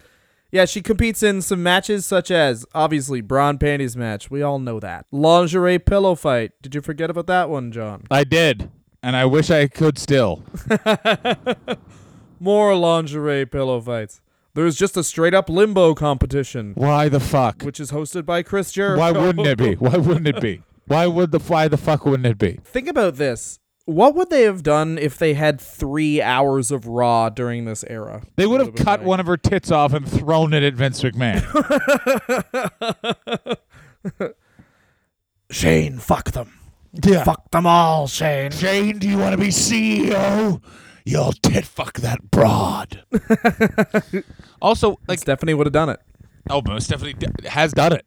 Yeah, 0.51 0.65
she 0.65 0.81
competes 0.81 1.23
in 1.23 1.43
some 1.43 1.63
matches 1.63 2.07
such 2.07 2.31
as 2.31 2.65
obviously 2.75 3.21
brawn 3.21 3.59
panties 3.59 3.99
match. 3.99 4.31
We 4.31 4.41
all 4.41 4.59
know 4.59 4.81
that 4.81 5.05
lingerie 5.13 5.79
pillow 5.79 6.15
fight. 6.15 6.53
Did 6.63 6.75
you 6.75 6.81
forget 6.81 7.11
about 7.11 7.27
that 7.27 7.51
one, 7.51 7.71
John? 7.71 8.05
I 8.11 8.25
did, 8.25 8.71
and 9.03 9.15
I 9.15 9.27
wish 9.27 9.51
I 9.51 9.67
could 9.67 9.99
still. 9.99 10.43
More 12.41 12.75
lingerie 12.75 13.45
pillow 13.45 13.79
fights. 13.83 14.23
There's 14.59 14.75
just 14.75 14.97
a 14.97 15.05
straight 15.05 15.35
up 15.35 15.49
limbo 15.49 15.95
competition, 15.95 16.73
Why 16.75 17.09
the 17.09 17.21
fuck? 17.21 17.63
which 17.63 17.79
is 17.79 17.93
hosted 17.93 18.27
by 18.27 18.43
Chris 18.43 18.73
Jericho. 18.73 18.99
Why 18.99 19.13
wouldn't 19.13 19.47
it 19.47 19.57
be? 19.57 19.75
Why 19.77 19.97
wouldn't 19.99 20.27
it 20.27 20.41
be? 20.41 20.63
Why 20.87 21.07
would 21.07 21.31
the 21.31 21.39
why 21.39 21.69
the 21.69 21.77
fuck 21.77 22.05
wouldn't 22.05 22.27
it 22.27 22.39
be? 22.39 22.59
Think 22.65 22.89
about 22.89 23.15
this. 23.19 23.61
What 23.85 24.17
would 24.17 24.31
they 24.31 24.43
have 24.43 24.65
done 24.65 24.99
if 24.99 25.17
they 25.17 25.35
had 25.35 25.61
three 25.61 26.21
hours 26.21 26.73
of 26.73 26.89
Raw 26.89 27.29
during 27.29 27.67
this 27.67 27.85
era? 27.89 28.23
They 28.35 28.49
would 28.49 28.59
have 28.59 28.75
cut 28.75 28.99
like- 29.01 29.07
one 29.07 29.21
of 29.21 29.27
her 29.27 29.37
tits 29.37 29.71
off 29.71 29.93
and 29.93 30.11
thrown 30.11 30.53
it 30.53 30.65
at 30.65 30.75
Vince 30.75 31.03
McMahon. 31.05 31.45
Shane, 35.53 35.99
fuck 35.99 36.33
them. 36.33 36.59
yeah. 37.05 37.23
Fuck 37.23 37.49
them 37.53 37.65
all, 37.67 38.09
Shane. 38.09 38.51
Shane, 38.51 38.99
do 38.99 39.09
you 39.09 39.19
want 39.19 39.33
to 39.33 39.39
be 39.39 39.49
CEO? 39.51 40.61
You'll 41.09 41.33
tit 41.33 41.65
fuck 41.65 41.95
that 42.01 42.31
broad. 42.31 43.03
also, 44.61 45.01
like, 45.09 45.19
Stephanie 45.19 45.55
would 45.55 45.67
have 45.67 45.73
done 45.73 45.89
it. 45.89 46.01
oh, 46.51 46.61
but 46.61 46.83
Stephanie 46.83 47.15
d- 47.15 47.29
has 47.49 47.73
done 47.73 47.95
it. 47.95 48.05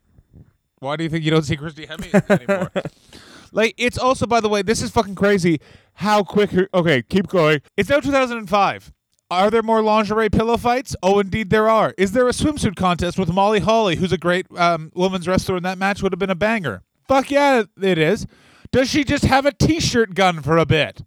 Why 0.78 0.98
do 0.98 1.04
you 1.04 1.10
think 1.10 1.26
you 1.26 1.32
don't 1.32 1.42
see 1.42 1.58
Christy 1.58 1.88
Hemme 1.88 2.30
anymore? 2.30 2.72
like, 3.52 3.74
it's 3.80 3.98
also, 3.98 4.28
by 4.28 4.40
the 4.40 4.50
way, 4.50 4.62
this 4.62 4.84
is 4.84 4.92
fucking 4.92 5.16
crazy. 5.16 5.60
How 5.96 6.24
quick? 6.24 6.52
Her, 6.52 6.70
okay, 6.76 7.02
keep 7.02 7.26
going. 7.26 7.62
It's 7.76 7.90
now 7.90 8.02
2005. 8.02 8.94
Are 9.32 9.50
there 9.50 9.64
more 9.64 9.82
lingerie 9.82 10.30
pillow 10.30 10.58
fights? 10.58 10.96
Oh, 11.02 11.20
indeed 11.20 11.50
there 11.50 11.68
are. 11.68 11.96
Is 11.98 12.12
there 12.12 12.28
a 12.28 12.34
swimsuit 12.34 12.76
contest 12.76 13.18
with 13.18 13.30
Molly 13.34 13.62
Holly, 13.62 13.96
who's 13.96 14.12
a 14.12 14.18
great 14.20 14.46
um, 14.56 14.92
women's 14.94 15.28
wrestler, 15.28 15.56
and 15.56 15.66
that 15.66 15.80
match 15.80 16.04
would 16.04 16.12
have 16.12 16.20
been 16.20 16.30
a 16.30 16.36
banger? 16.36 16.84
Fuck 17.08 17.32
yeah, 17.32 17.64
it 17.82 17.98
is. 17.98 18.28
Does 18.72 18.92
she 18.92 19.04
just 19.04 19.26
have 19.26 19.48
a 19.48 19.52
T-shirt 19.52 20.14
gun 20.14 20.44
for 20.44 20.60
a 20.60 20.68
bit? 20.68 21.02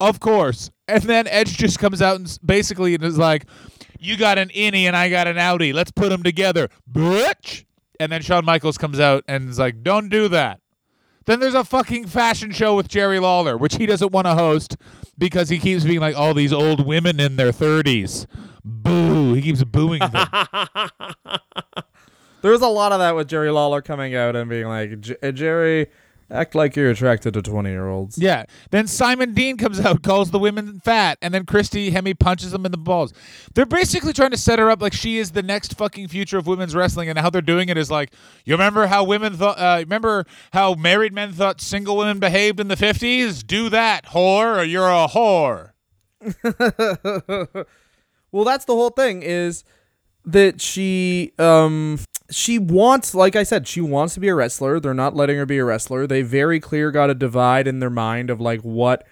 Of 0.00 0.18
course. 0.18 0.72
And 0.88 1.02
then 1.02 1.28
Edge 1.28 1.56
just 1.56 1.78
comes 1.78 2.00
out 2.02 2.16
and 2.16 2.38
basically 2.44 2.94
is 2.94 3.18
like, 3.18 3.44
"You 3.98 4.16
got 4.16 4.38
an 4.38 4.48
innie 4.48 4.84
and 4.84 4.96
I 4.96 5.10
got 5.10 5.28
an 5.28 5.36
outie. 5.36 5.74
Let's 5.74 5.90
put 5.90 6.08
them 6.08 6.22
together, 6.22 6.68
bitch." 6.90 7.64
And 8.00 8.10
then 8.10 8.22
Shawn 8.22 8.44
Michaels 8.44 8.78
comes 8.78 8.98
out 8.98 9.22
and 9.28 9.48
is 9.48 9.58
like, 9.58 9.82
"Don't 9.82 10.08
do 10.08 10.28
that." 10.28 10.60
Then 11.26 11.40
there's 11.40 11.54
a 11.54 11.64
fucking 11.64 12.06
fashion 12.06 12.52
show 12.52 12.74
with 12.74 12.88
Jerry 12.88 13.18
Lawler, 13.18 13.58
which 13.58 13.76
he 13.76 13.84
doesn't 13.84 14.12
want 14.12 14.26
to 14.26 14.34
host 14.34 14.76
because 15.18 15.50
he 15.50 15.58
keeps 15.58 15.84
being 15.84 16.00
like, 16.00 16.16
"All 16.16 16.32
these 16.32 16.52
old 16.54 16.86
women 16.86 17.20
in 17.20 17.36
their 17.36 17.52
30s." 17.52 18.26
Boo! 18.64 19.34
He 19.34 19.42
keeps 19.42 19.62
booing 19.64 20.00
them. 20.00 20.10
Was 22.42 22.62
a 22.62 22.66
lot 22.66 22.92
of 22.92 22.98
that 23.00 23.14
with 23.14 23.28
Jerry 23.28 23.50
Lawler 23.50 23.82
coming 23.82 24.14
out 24.14 24.34
and 24.36 24.48
being 24.48 24.66
like, 24.66 25.00
"J- 25.00 25.16
uh, 25.22 25.32
Jerry, 25.32 25.88
act 26.30 26.54
like 26.54 26.76
you're 26.76 26.90
attracted 26.90 27.34
to 27.34 27.42
20 27.42 27.70
year 27.70 27.88
olds. 27.88 28.18
Yeah. 28.18 28.44
Then 28.70 28.86
Simon 28.86 29.34
Dean 29.34 29.56
comes 29.56 29.80
out, 29.80 30.02
calls 30.02 30.30
the 30.30 30.38
women 30.38 30.80
fat, 30.80 31.18
and 31.22 31.32
then 31.32 31.46
Christy 31.46 31.90
Hemme 31.90 32.18
punches 32.18 32.52
them 32.52 32.64
in 32.66 32.72
the 32.72 32.78
balls. 32.78 33.12
They're 33.54 33.66
basically 33.66 34.12
trying 34.12 34.30
to 34.32 34.36
set 34.36 34.58
her 34.58 34.70
up 34.70 34.82
like 34.82 34.92
she 34.92 35.18
is 35.18 35.32
the 35.32 35.42
next 35.42 35.76
fucking 35.76 36.08
future 36.08 36.38
of 36.38 36.46
women's 36.46 36.74
wrestling, 36.74 37.08
and 37.08 37.18
how 37.18 37.30
they're 37.30 37.42
doing 37.42 37.68
it 37.68 37.76
is 37.78 37.90
like, 37.90 38.12
you 38.44 38.54
remember 38.54 38.86
how 38.86 39.04
women 39.04 39.34
thought, 39.34 39.58
uh, 39.58 39.76
remember 39.80 40.24
how 40.52 40.74
married 40.74 41.12
men 41.12 41.32
thought 41.32 41.60
single 41.60 41.96
women 41.96 42.18
behaved 42.18 42.60
in 42.60 42.68
the 42.68 42.76
50s? 42.76 43.46
Do 43.46 43.68
that, 43.70 44.06
whore, 44.06 44.58
or 44.58 44.64
you're 44.64 44.88
a 44.88 45.08
whore. 45.08 45.72
Well, 48.30 48.44
that's 48.44 48.64
the 48.64 48.74
whole 48.74 48.90
thing 48.90 49.22
is 49.22 49.64
that 50.24 50.60
she 50.60 51.32
um 51.38 51.98
she 52.30 52.58
wants 52.58 53.14
like 53.14 53.36
I 53.36 53.42
said, 53.42 53.66
she 53.66 53.80
wants 53.80 54.14
to 54.14 54.20
be 54.20 54.28
a 54.28 54.34
wrestler. 54.34 54.80
They're 54.80 54.94
not 54.94 55.16
letting 55.16 55.36
her 55.36 55.46
be 55.46 55.58
a 55.58 55.64
wrestler. 55.64 56.06
They 56.06 56.22
very 56.22 56.60
clear 56.60 56.90
got 56.90 57.10
a 57.10 57.14
divide 57.14 57.66
in 57.66 57.80
their 57.80 57.90
mind 57.90 58.30
of 58.30 58.40
like 58.40 58.60
what 58.60 59.06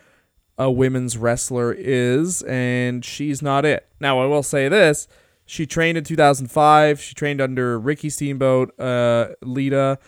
a 0.58 0.70
women's 0.70 1.16
wrestler 1.18 1.72
is 1.72 2.42
and 2.42 3.04
she's 3.04 3.42
not 3.42 3.64
it. 3.64 3.88
Now, 4.00 4.20
I 4.20 4.26
will 4.26 4.42
say 4.42 4.68
this, 4.68 5.06
she 5.44 5.66
trained 5.66 5.98
in 5.98 6.04
2005. 6.04 7.00
She 7.00 7.14
trained 7.14 7.40
under 7.40 7.78
Ricky 7.78 8.10
Steamboat, 8.10 8.78
uh 8.78 9.28
Lita 9.42 9.98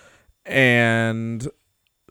and 0.45 1.49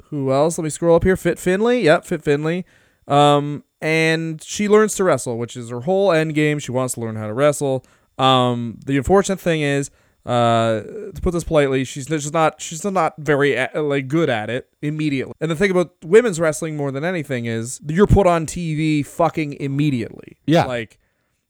who 0.09 0.31
else? 0.31 0.57
Let 0.57 0.63
me 0.63 0.69
scroll 0.69 0.95
up 0.95 1.03
here. 1.03 1.17
Fit 1.17 1.39
Finlay. 1.39 1.81
Yep, 1.81 2.05
Fit 2.05 2.23
Finlay. 2.23 2.65
Um, 3.07 3.63
and 3.81 4.41
she 4.43 4.67
learns 4.67 4.95
to 4.95 5.03
wrestle, 5.03 5.37
which 5.37 5.55
is 5.55 5.69
her 5.69 5.81
whole 5.81 6.11
end 6.11 6.33
game. 6.33 6.59
She 6.59 6.71
wants 6.71 6.95
to 6.95 7.01
learn 7.01 7.15
how 7.15 7.27
to 7.27 7.33
wrestle. 7.33 7.85
Um, 8.17 8.79
the 8.85 8.97
unfortunate 8.97 9.39
thing 9.39 9.61
is, 9.61 9.91
uh, 10.27 10.81
to 11.15 11.21
put 11.21 11.31
this 11.31 11.45
politely, 11.45 11.83
she's 11.85 12.07
just 12.07 12.33
not 12.33 12.61
she's 12.61 12.83
not 12.83 13.13
very 13.17 13.57
like 13.73 14.07
good 14.07 14.29
at 14.29 14.49
it 14.49 14.69
immediately. 14.81 15.33
And 15.39 15.49
the 15.49 15.55
thing 15.55 15.71
about 15.71 15.95
women's 16.03 16.39
wrestling 16.39 16.75
more 16.75 16.91
than 16.91 17.05
anything 17.05 17.45
is 17.45 17.79
you're 17.87 18.07
put 18.07 18.27
on 18.27 18.45
TV 18.45 19.05
fucking 19.05 19.53
immediately. 19.53 20.37
Yeah. 20.45 20.65
like 20.65 20.99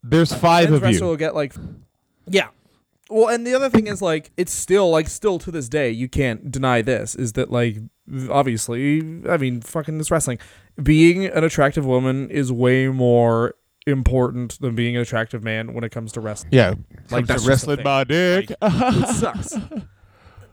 There's 0.04 0.32
five 0.32 0.72
of 0.72 0.88
you. 0.90 1.04
will 1.04 1.16
get 1.16 1.34
like 1.34 1.56
yeah 2.30 2.50
well 3.10 3.30
and 3.30 3.48
the 3.48 3.54
other 3.56 3.70
thing 3.70 3.88
is 3.88 4.02
like 4.02 4.32
it's 4.38 4.52
still 4.52 4.90
like 4.90 5.08
still 5.08 5.40
to 5.40 5.50
this 5.50 5.70
day 5.70 5.90
you 5.90 6.10
can't 6.10 6.52
deny 6.52 6.82
this 6.82 7.16
is 7.16 7.34
that 7.34 7.50
like 7.50 7.78
obviously 8.30 9.00
i 9.30 9.38
mean 9.38 9.62
fucking 9.62 9.98
this 9.98 10.12
wrestling 10.12 10.38
being 10.84 11.26
an 11.26 11.44
attractive 11.44 11.86
woman 11.86 12.30
is 12.30 12.52
way 12.52 12.88
more 12.90 13.56
important 13.88 14.60
than 14.60 14.76
being 14.76 14.96
an 14.96 15.02
attractive 15.02 15.44
man 15.44 15.74
when 15.74 15.84
it 15.84 15.92
comes 15.92 16.12
to 16.14 16.20
wrestling 16.22 16.52
Yeah. 16.54 16.76
Like, 17.10 17.26
Comes 17.26 17.28
that's 17.28 17.44
to 17.44 17.48
just 17.48 17.48
a 17.48 17.50
wrestling 17.50 17.78
thing. 17.78 17.84
my 17.86 18.04
dick. 18.04 18.52
it 18.62 19.08
sucks 19.16 19.56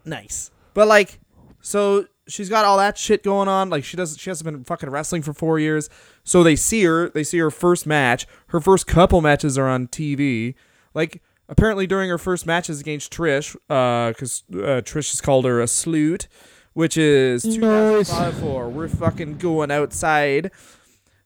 nice 0.05 0.51
but 0.75 0.87
like 0.87 1.19
so 1.61 2.07
she's 2.29 2.49
got 2.49 2.65
all 2.65 2.79
that 2.79 2.97
shit 2.99 3.23
going 3.23 3.49
on. 3.49 3.71
Like 3.71 3.85
she 3.85 3.97
does 3.97 4.17
she 4.19 4.31
hasn't 4.31 4.45
been 4.51 4.65
fucking 4.65 4.91
wrestling 4.91 5.23
for 5.23 5.33
four 5.33 5.59
years. 5.59 5.89
So 6.23 6.43
they 6.43 6.57
see 6.57 6.85
her, 6.85 7.09
they 7.11 7.25
see 7.25 7.39
her 7.39 7.51
first 7.51 7.87
match. 7.87 8.27
Her 8.49 8.61
first 8.61 8.87
couple 8.87 9.21
matches 9.21 9.57
are 9.59 9.69
on 9.69 9.89
TV. 9.89 10.55
Like 10.95 11.23
apparently 11.49 11.87
during 11.87 12.11
her 12.11 12.19
first 12.19 12.47
matches 12.47 12.81
against 12.81 13.13
Trish, 13.13 13.55
uh, 13.71 14.11
because 14.11 14.43
uh, 14.53 14.81
Trish 14.83 15.11
has 15.11 15.21
called 15.21 15.45
her 15.45 15.61
a 15.61 15.65
sleut, 15.67 16.27
which 16.75 16.97
is 16.97 17.43
2005 17.43 18.35
for 18.39 18.69
we're 18.69 18.89
fucking 18.89 19.39
going 19.39 19.71
outside. 19.71 20.51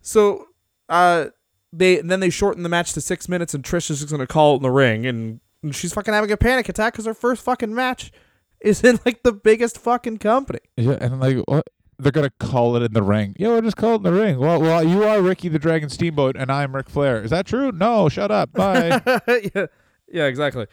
So 0.00 0.46
uh 0.88 1.26
they 1.72 2.00
then 2.00 2.20
they 2.20 2.30
shorten 2.30 2.62
the 2.62 2.68
match 2.68 2.92
to 2.94 3.00
six 3.00 3.28
minutes 3.28 3.54
and 3.54 3.62
Trish 3.62 3.90
is 3.90 4.00
just 4.00 4.10
gonna 4.10 4.26
call 4.26 4.54
it 4.54 4.56
in 4.56 4.62
the 4.62 4.70
ring 4.70 5.06
and 5.06 5.40
she's 5.72 5.92
fucking 5.92 6.14
having 6.14 6.30
a 6.30 6.36
panic 6.36 6.68
attack 6.68 6.92
because 6.92 7.06
her 7.06 7.14
first 7.14 7.42
fucking 7.42 7.74
match 7.74 8.12
is 8.60 8.82
in 8.82 8.98
like 9.04 9.22
the 9.22 9.32
biggest 9.32 9.78
fucking 9.78 10.18
company. 10.18 10.60
Yeah, 10.76 10.98
and 11.00 11.20
like 11.20 11.38
what? 11.46 11.66
They're 11.98 12.12
gonna 12.12 12.30
call 12.38 12.76
it 12.76 12.82
in 12.82 12.92
the 12.92 13.02
ring. 13.02 13.34
Yeah, 13.38 13.48
we'll 13.48 13.62
just 13.62 13.76
call 13.76 13.94
it 13.94 13.96
in 13.96 14.02
the 14.04 14.12
ring. 14.12 14.38
Well, 14.38 14.60
well, 14.60 14.84
you 14.84 15.02
are 15.04 15.20
Ricky 15.20 15.48
the 15.48 15.58
Dragon 15.58 15.88
Steamboat, 15.88 16.36
and 16.36 16.50
I'm 16.50 16.74
Ric 16.74 16.88
Flair. 16.88 17.22
Is 17.22 17.30
that 17.30 17.46
true? 17.46 17.72
No, 17.72 18.08
shut 18.08 18.30
up. 18.30 18.52
Bye. 18.52 19.02
yeah, 19.54 19.66
yeah, 20.10 20.24
exactly. 20.26 20.66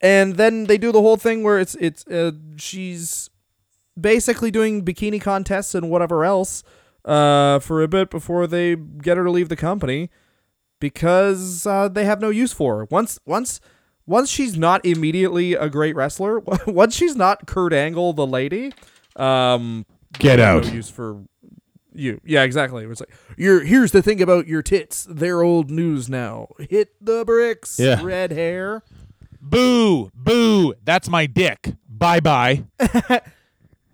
And 0.00 0.36
then 0.36 0.64
they 0.64 0.78
do 0.78 0.92
the 0.92 1.00
whole 1.00 1.16
thing 1.16 1.42
where 1.42 1.58
it's 1.58 1.74
it's 1.76 2.06
uh, 2.06 2.32
she's 2.56 3.30
basically 3.98 4.50
doing 4.50 4.84
bikini 4.84 5.20
contests 5.20 5.74
and 5.74 5.90
whatever 5.90 6.24
else 6.24 6.62
uh, 7.04 7.58
for 7.58 7.82
a 7.82 7.88
bit 7.88 8.10
before 8.10 8.46
they 8.46 8.76
get 8.76 9.16
her 9.16 9.24
to 9.24 9.30
leave 9.30 9.48
the 9.48 9.56
company 9.56 10.10
because 10.80 11.66
uh, 11.66 11.88
they 11.88 12.04
have 12.04 12.20
no 12.20 12.30
use 12.30 12.52
for 12.52 12.78
her. 12.78 12.84
Once 12.90 13.18
once 13.26 13.60
once 14.06 14.30
she's 14.30 14.56
not 14.56 14.84
immediately 14.86 15.54
a 15.54 15.68
great 15.68 15.94
wrestler, 15.94 16.38
once 16.66 16.94
she's 16.94 17.16
not 17.16 17.46
Kurt 17.46 17.72
Angle 17.72 18.12
the 18.14 18.26
lady, 18.26 18.72
um, 19.16 19.84
Get 20.18 20.40
out. 20.40 20.64
no 20.64 20.70
use 20.72 20.88
for 20.90 21.22
you. 21.92 22.20
Yeah, 22.24 22.42
exactly. 22.42 22.84
It's 22.84 23.00
like 23.00 23.10
you're 23.36 23.62
here's 23.64 23.92
the 23.92 24.02
thing 24.02 24.22
about 24.22 24.46
your 24.46 24.62
tits. 24.62 25.06
They're 25.10 25.42
old 25.42 25.70
news 25.70 26.08
now. 26.08 26.48
Hit 26.58 26.94
the 27.00 27.24
bricks. 27.24 27.78
Yeah. 27.78 28.02
Red 28.02 28.32
hair. 28.32 28.82
Boo, 29.40 30.10
boo. 30.14 30.74
That's 30.84 31.08
my 31.08 31.26
dick. 31.26 31.74
Bye 31.88 32.20
bye. 32.20 32.64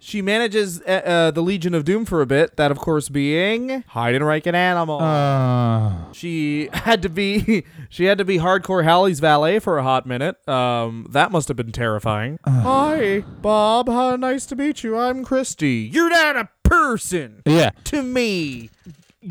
She 0.05 0.21
manages 0.21 0.83
uh, 0.83 0.91
uh, 0.91 1.31
the 1.31 1.41
Legion 1.41 1.73
of 1.73 1.87
Doom 1.87 2.05
for 2.05 2.21
a 2.21 2.27
bit. 2.27 2.59
That, 2.59 2.71
of 2.71 2.77
course, 2.77 3.09
being 3.09 3.85
Heidenreich 3.95 4.47
and 4.47 4.55
Animal. 4.55 5.01
Uh, 5.01 6.13
she 6.13 6.69
had 6.75 7.01
to 7.01 7.09
be 7.09 7.65
she 7.89 8.05
had 8.05 8.19
to 8.19 8.25
be 8.27 8.37
hardcore 8.37 8.85
Holly's 8.85 9.19
valet 9.19 9.61
for 9.61 9.79
a 9.79 9.83
hot 9.83 10.05
minute. 10.05 10.47
Um, 10.47 11.07
that 11.09 11.33
must 11.33 11.49
have 11.49 11.57
been 11.57 11.73
terrifying. 11.73 12.39
Hi, 12.45 13.21
Bob. 13.41 13.89
How 13.89 14.15
nice 14.17 14.45
to 14.47 14.57
meet 14.57 14.85
you. 14.85 14.95
I'm 14.99 15.25
Christy. 15.25 15.89
You're 15.91 16.11
not 16.11 16.37
a 16.37 16.51
person 16.65 17.41
yeah. 17.47 17.71
to 17.85 18.03
me. 18.03 18.69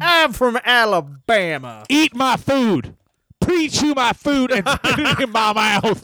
I'm 0.02 0.34
from 0.34 0.58
Alabama. 0.66 1.86
Eat 1.88 2.16
my 2.16 2.36
food. 2.36 2.96
Preach 3.40 3.80
you 3.84 3.94
my 3.94 4.14
food 4.14 4.50
and 4.50 4.68
spit 4.84 4.98
it 4.98 5.20
in 5.20 5.30
my 5.30 5.54
mouth. 5.54 6.04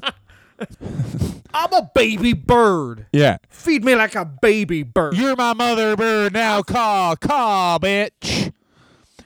I'm 1.54 1.74
a 1.74 1.90
baby 1.96 2.34
bird. 2.34 3.08
Yeah. 3.12 3.38
Feed 3.50 3.84
me 3.84 3.96
like 3.96 4.16
a 4.16 4.26
baby 4.26 4.84
bird. 4.84 5.16
You're 5.16 5.36
my 5.36 5.54
mother 5.54 5.96
bird 5.96 6.34
now. 6.34 6.62
Caw, 6.62 7.16
caw, 7.16 7.80
bitch. 7.80 8.54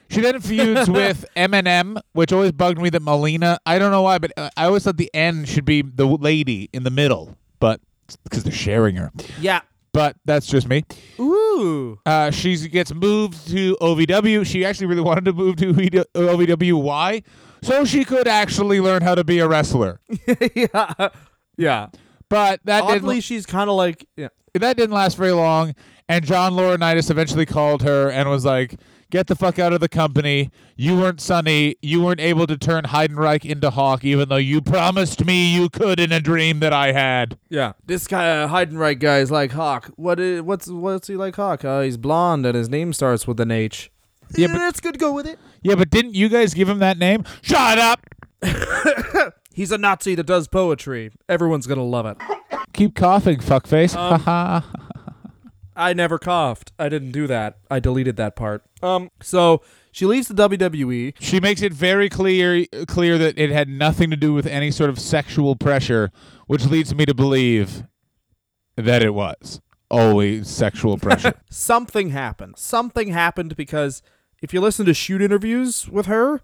She 0.10 0.22
then 0.22 0.40
feuds 0.40 0.90
with 0.90 1.26
MNM, 1.36 2.00
which 2.14 2.32
always 2.32 2.52
bugged 2.52 2.80
me 2.80 2.90
that 2.92 3.02
Melina. 3.02 3.60
I 3.66 3.80
don't 3.80 3.92
know 3.92 4.04
why, 4.04 4.20
but 4.20 4.32
uh, 4.38 4.50
I 4.56 4.66
always 4.66 4.84
thought 4.84 4.98
the 4.98 5.10
end 5.14 5.48
should 5.50 5.66
be 5.66 5.82
the 5.82 6.06
lady 6.06 6.70
in 6.72 6.84
the 6.84 6.92
middle, 6.92 7.36
but 7.60 7.82
because 8.24 8.44
they're 8.44 8.54
sharing 8.54 8.96
her. 8.96 9.12
yeah. 9.40 9.62
But 9.92 10.16
that's 10.26 10.48
just 10.48 10.68
me. 10.68 10.84
Ooh. 11.20 12.00
Uh, 12.04 12.32
she 12.32 12.58
gets 12.68 12.92
moved 12.92 13.48
to 13.50 13.78
OVW. 13.80 14.44
She 14.44 14.66
actually 14.66 14.88
really 14.88 15.02
wanted 15.04 15.26
to 15.26 15.34
move 15.34 15.58
to 15.58 15.72
OVW. 15.72 16.82
Why? 16.82 17.22
So 17.62 17.86
she 17.86 18.04
could 18.04 18.28
actually 18.28 18.82
learn 18.82 19.04
how 19.04 19.14
to 19.14 19.24
be 19.24 19.38
a 19.38 19.48
wrestler. 19.48 20.00
yeah. 20.56 21.10
Yeah. 21.58 21.90
But 22.34 22.62
that 22.64 22.84
Oddly, 22.84 23.16
didn't 23.16 23.24
she's 23.26 23.46
kind 23.46 23.70
of 23.70 23.76
like 23.76 24.08
yeah. 24.18 24.30
that 24.56 24.76
didn't 24.76 24.96
last 24.96 25.18
very 25.18 25.34
long. 25.34 25.76
And 26.10 26.26
John 26.26 26.54
Laurinaitis 26.54 27.12
eventually 27.12 27.46
called 27.46 27.84
her 27.84 28.10
and 28.10 28.28
was 28.28 28.44
like, 28.44 28.76
"Get 29.12 29.28
the 29.28 29.36
fuck 29.36 29.60
out 29.60 29.72
of 29.72 29.82
the 29.82 29.88
company. 29.88 30.50
You 30.76 30.98
weren't 30.98 31.22
Sunny. 31.22 31.76
You 31.84 32.02
weren't 32.04 32.20
able 32.20 32.48
to 32.48 32.58
turn 32.58 32.86
Heidenreich 32.86 33.46
into 33.46 33.70
Hawk, 33.70 34.04
even 34.04 34.30
though 34.30 34.38
you 34.38 34.62
promised 34.62 35.24
me 35.24 35.54
you 35.54 35.70
could 35.70 36.00
in 36.00 36.12
a 36.12 36.20
dream 36.20 36.60
that 36.62 36.74
I 36.74 36.92
had." 36.92 37.38
Yeah. 37.50 37.74
This 37.86 38.08
guy 38.08 38.28
uh, 38.42 38.48
Heidenreich 38.48 38.98
guy 39.00 39.20
is 39.20 39.30
like 39.30 39.52
Hawk. 39.52 39.92
What 39.96 40.20
is 40.20 40.42
what's 40.42 40.68
what's 40.68 41.08
he 41.08 41.16
like 41.16 41.36
Hawk? 41.36 41.64
Uh, 41.64 41.82
he's 41.82 41.98
blonde 41.98 42.48
and 42.48 42.56
his 42.56 42.68
name 42.68 42.94
starts 42.94 43.28
with 43.28 43.40
an 43.40 43.52
H. 43.52 43.92
Yeah, 44.36 44.48
Yeah, 44.48 44.54
but- 44.54 44.58
that's 44.60 44.80
good. 44.80 44.94
To 44.94 45.00
go 45.00 45.14
with 45.14 45.28
it. 45.28 45.38
Yeah, 45.62 45.76
but 45.76 45.92
didn't 45.92 46.16
you 46.16 46.30
guys 46.30 46.56
give 46.56 46.68
him 46.68 46.80
that 46.80 46.98
name? 46.98 47.26
Shut 47.44 47.78
up. 47.78 48.06
He's 49.54 49.72
a 49.72 49.78
Nazi 49.78 50.16
that 50.16 50.26
does 50.26 50.48
poetry. 50.48 51.12
Everyone's 51.30 51.68
gonna 51.68 51.84
love 51.84 52.06
it. 52.06 52.18
Keep 52.74 52.96
coughing, 52.96 53.38
fuckface. 53.38 53.96
Um. 53.96 54.64
I 55.76 55.94
never 55.94 56.20
coughed. 56.20 56.72
I 56.78 56.88
didn't 56.88 57.12
do 57.12 57.26
that. 57.28 57.58
I 57.70 57.80
deleted 57.80 58.16
that 58.18 58.36
part. 58.36 58.64
Um. 58.82 59.10
So 59.22 59.62
she 59.92 60.06
leaves 60.06 60.28
the. 60.28 60.50
WWE. 60.50 61.14
She 61.20 61.40
makes 61.40 61.62
it 61.62 61.72
very 61.72 62.10
clear 62.10 62.66
clear 62.88 63.18
that 63.18 63.38
it 63.38 63.52
had 63.52 63.70
nothing 63.70 64.10
to 64.10 64.18
do 64.18 64.34
with 64.34 64.48
any 64.48 64.72
sort 64.72 64.90
of 64.90 65.00
sexual 65.00 65.56
pressure, 65.56 66.12
which 66.48 66.66
leads 66.66 66.94
me 66.94 67.06
to 67.06 67.14
believe 67.14 67.84
that 68.76 69.04
it 69.04 69.14
was 69.14 69.62
always 69.94 70.50
sexual 70.50 70.98
pressure. 70.98 71.34
Something 71.50 72.10
happened. 72.10 72.56
Something 72.58 73.10
happened 73.10 73.56
because 73.56 74.02
if 74.42 74.54
you 74.54 74.60
listen 74.60 74.86
to 74.88 74.94
shoot 74.94 75.22
interviews 75.22 75.88
with 75.88 76.08
her, 76.08 76.42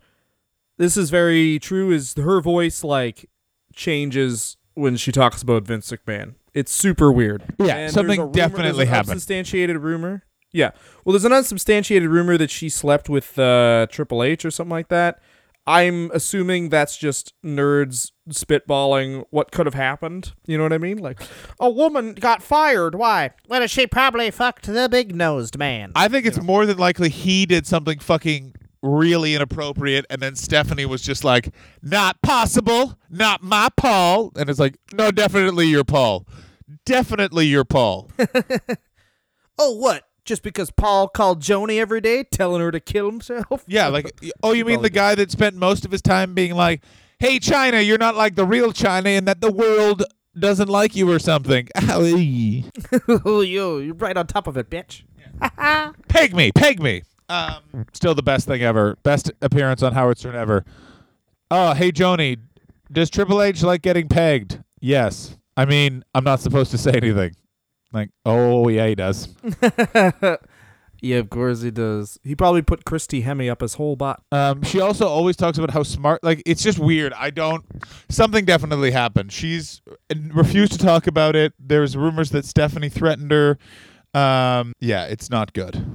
this 0.80 0.98
is 0.98 1.12
very 1.12 1.60
true. 1.60 1.92
Is 1.92 2.16
her 2.16 2.42
voice 2.42 2.84
like 2.84 3.30
changes 3.76 4.58
when 4.74 4.98
she 4.98 5.12
talks 5.12 5.42
about 5.44 5.64
Vince 5.64 5.92
McMahon? 5.92 6.34
It's 6.54 6.74
super 6.74 7.12
weird. 7.12 7.44
Yeah, 7.60 7.76
And 7.76 7.94
something 7.94 8.08
there's 8.08 8.20
a 8.20 8.22
rumor- 8.24 8.34
definitely 8.34 8.64
there's 8.72 8.80
an 8.80 8.88
happened. 8.88 9.12
Unsubstantiated 9.12 9.78
rumor. 9.78 10.24
Yeah. 10.52 10.72
Well, 11.06 11.14
there's 11.14 11.26
an 11.26 11.34
unsubstantiated 11.34 12.10
rumor 12.10 12.36
that 12.38 12.50
she 12.50 12.70
slept 12.70 13.08
with 13.08 13.38
uh, 13.38 13.86
Triple 13.92 14.24
H 14.24 14.44
or 14.46 14.50
something 14.52 14.72
like 14.72 14.88
that. 14.88 15.20
I'm 15.68 16.10
assuming 16.12 16.70
that's 16.70 16.98
just 16.98 17.34
nerds 17.46 18.12
spitballing 18.32 19.26
what 19.30 19.52
could 19.52 19.68
have 19.68 19.76
happened. 19.76 20.34
You 20.48 20.58
know 20.58 20.64
what 20.64 20.74
I 20.74 20.80
mean? 20.80 20.98
Like, 20.98 21.22
a 21.60 21.70
woman 21.70 22.16
got 22.16 22.42
fired. 22.42 22.96
Why? 22.96 23.32
Well, 23.48 23.68
she 23.68 23.86
probably 23.86 24.32
fucked 24.32 24.66
the 24.66 24.90
big 24.90 25.16
nosed 25.16 25.60
man. 25.60 25.92
I 25.94 26.08
think 26.08 26.26
it's 26.26 26.42
more 26.42 26.66
than 26.66 26.78
likely 26.80 27.10
he 27.10 27.46
did 27.46 27.68
something 27.68 28.00
fucking 28.00 28.56
really 28.82 29.36
inappropriate, 29.36 30.06
and 30.10 30.22
then 30.22 30.36
Stephanie 30.36 30.86
was 30.86 31.02
just 31.02 31.24
like, 31.24 31.54
"Not 31.82 32.22
possible, 32.22 32.98
not 33.10 33.44
my 33.44 33.70
Paul," 33.76 34.32
and 34.36 34.50
it's 34.50 34.60
like, 34.60 34.76
"No, 34.94 35.12
definitely 35.12 35.68
you're 35.68 35.84
Paul, 35.84 36.28
definitely 36.86 37.48
you're 37.48 37.66
Paul." 37.66 38.10
oh, 39.58 39.76
what? 39.76 40.06
Just 40.26 40.44
because 40.44 40.70
Paul 40.70 41.08
called 41.08 41.42
Joni 41.42 41.80
every 41.80 42.02
day, 42.02 42.24
telling 42.24 42.62
her 42.62 42.72
to 42.72 42.80
kill 42.80 43.10
himself? 43.10 43.64
yeah, 43.68 43.88
like, 43.88 44.12
oh, 44.44 44.54
you 44.54 44.66
mean 44.66 44.82
the 44.82 44.90
guy 44.90 45.16
that 45.16 45.32
spent 45.32 45.56
most 45.56 45.86
of 45.86 45.92
his 45.92 46.02
time 46.02 46.34
being 46.34 46.56
like, 46.56 46.84
"Hey, 47.20 47.40
Chyna, 47.40 47.86
you're 47.86 47.98
not 47.98 48.16
like 48.16 48.36
the 48.36 48.46
real 48.46 48.72
China, 48.72 49.10
and 49.10 49.28
that 49.28 49.42
the 49.42 49.52
world." 49.52 50.04
Doesn't 50.38 50.70
like 50.70 50.96
you 50.96 51.12
or 51.12 51.20
something. 51.20 51.68
Oh, 53.26 53.42
yo, 53.42 53.80
you're 53.80 53.96
right 53.96 54.16
on 54.16 54.28
top 54.28 54.48
of 54.48 54.56
it, 54.58 54.70
bitch. 54.70 55.02
Peg 56.08 56.34
me, 56.34 56.52
peg 56.52 56.82
me. 56.82 57.02
Um, 57.30 57.86
still 57.94 58.16
the 58.16 58.24
best 58.24 58.48
thing 58.48 58.62
ever. 58.62 58.98
Best 59.04 59.32
appearance 59.42 59.84
on 59.84 59.94
Howard 59.94 60.18
Stern 60.18 60.36
ever. 60.36 60.66
Oh, 61.52 61.74
hey 61.74 61.92
Joni, 61.92 62.38
does 62.92 63.10
Triple 63.10 63.42
H 63.42 63.64
like 63.64 63.82
getting 63.82 64.08
pegged? 64.08 64.62
Yes. 64.80 65.38
I 65.56 65.66
mean, 65.66 66.04
I'm 66.16 66.24
not 66.24 66.40
supposed 66.40 66.72
to 66.72 66.78
say 66.78 66.92
anything. 66.92 67.36
Like, 67.92 68.10
oh 68.26 68.68
yeah, 68.68 68.88
he 68.88 68.96
does. 68.96 69.30
Yeah, 71.02 71.18
of 71.18 71.30
course 71.30 71.62
he 71.62 71.72
does. 71.72 72.20
He 72.24 72.36
probably 72.36 72.62
put 72.62 72.86
Christy 72.86 73.24
Hemme 73.24 73.50
up 73.50 73.62
his 73.62 73.76
whole 73.76 73.96
bot. 73.96 74.22
Um, 74.32 74.64
she 74.64 74.80
also 74.82 75.08
always 75.08 75.36
talks 75.36 75.58
about 75.58 75.72
how 75.72 75.84
smart. 75.84 76.24
Like, 76.24 76.44
it's 76.46 76.62
just 76.62 76.78
weird. 76.78 77.14
I 77.14 77.30
don't. 77.30 77.64
Something 78.10 78.46
definitely 78.46 78.92
happened. 78.92 79.32
She's 79.32 79.82
uh, 79.90 80.16
refused 80.34 80.74
to 80.74 80.78
talk 80.78 81.08
about 81.08 81.36
it. 81.36 81.54
There's 81.60 81.96
rumors 81.96 82.32
that 82.32 82.46
Stephanie 82.46 82.90
threatened 82.90 83.32
her. 83.32 83.58
Um, 84.14 84.74
yeah, 84.80 85.06
it's 85.06 85.30
not 85.30 85.54
good. 85.54 85.86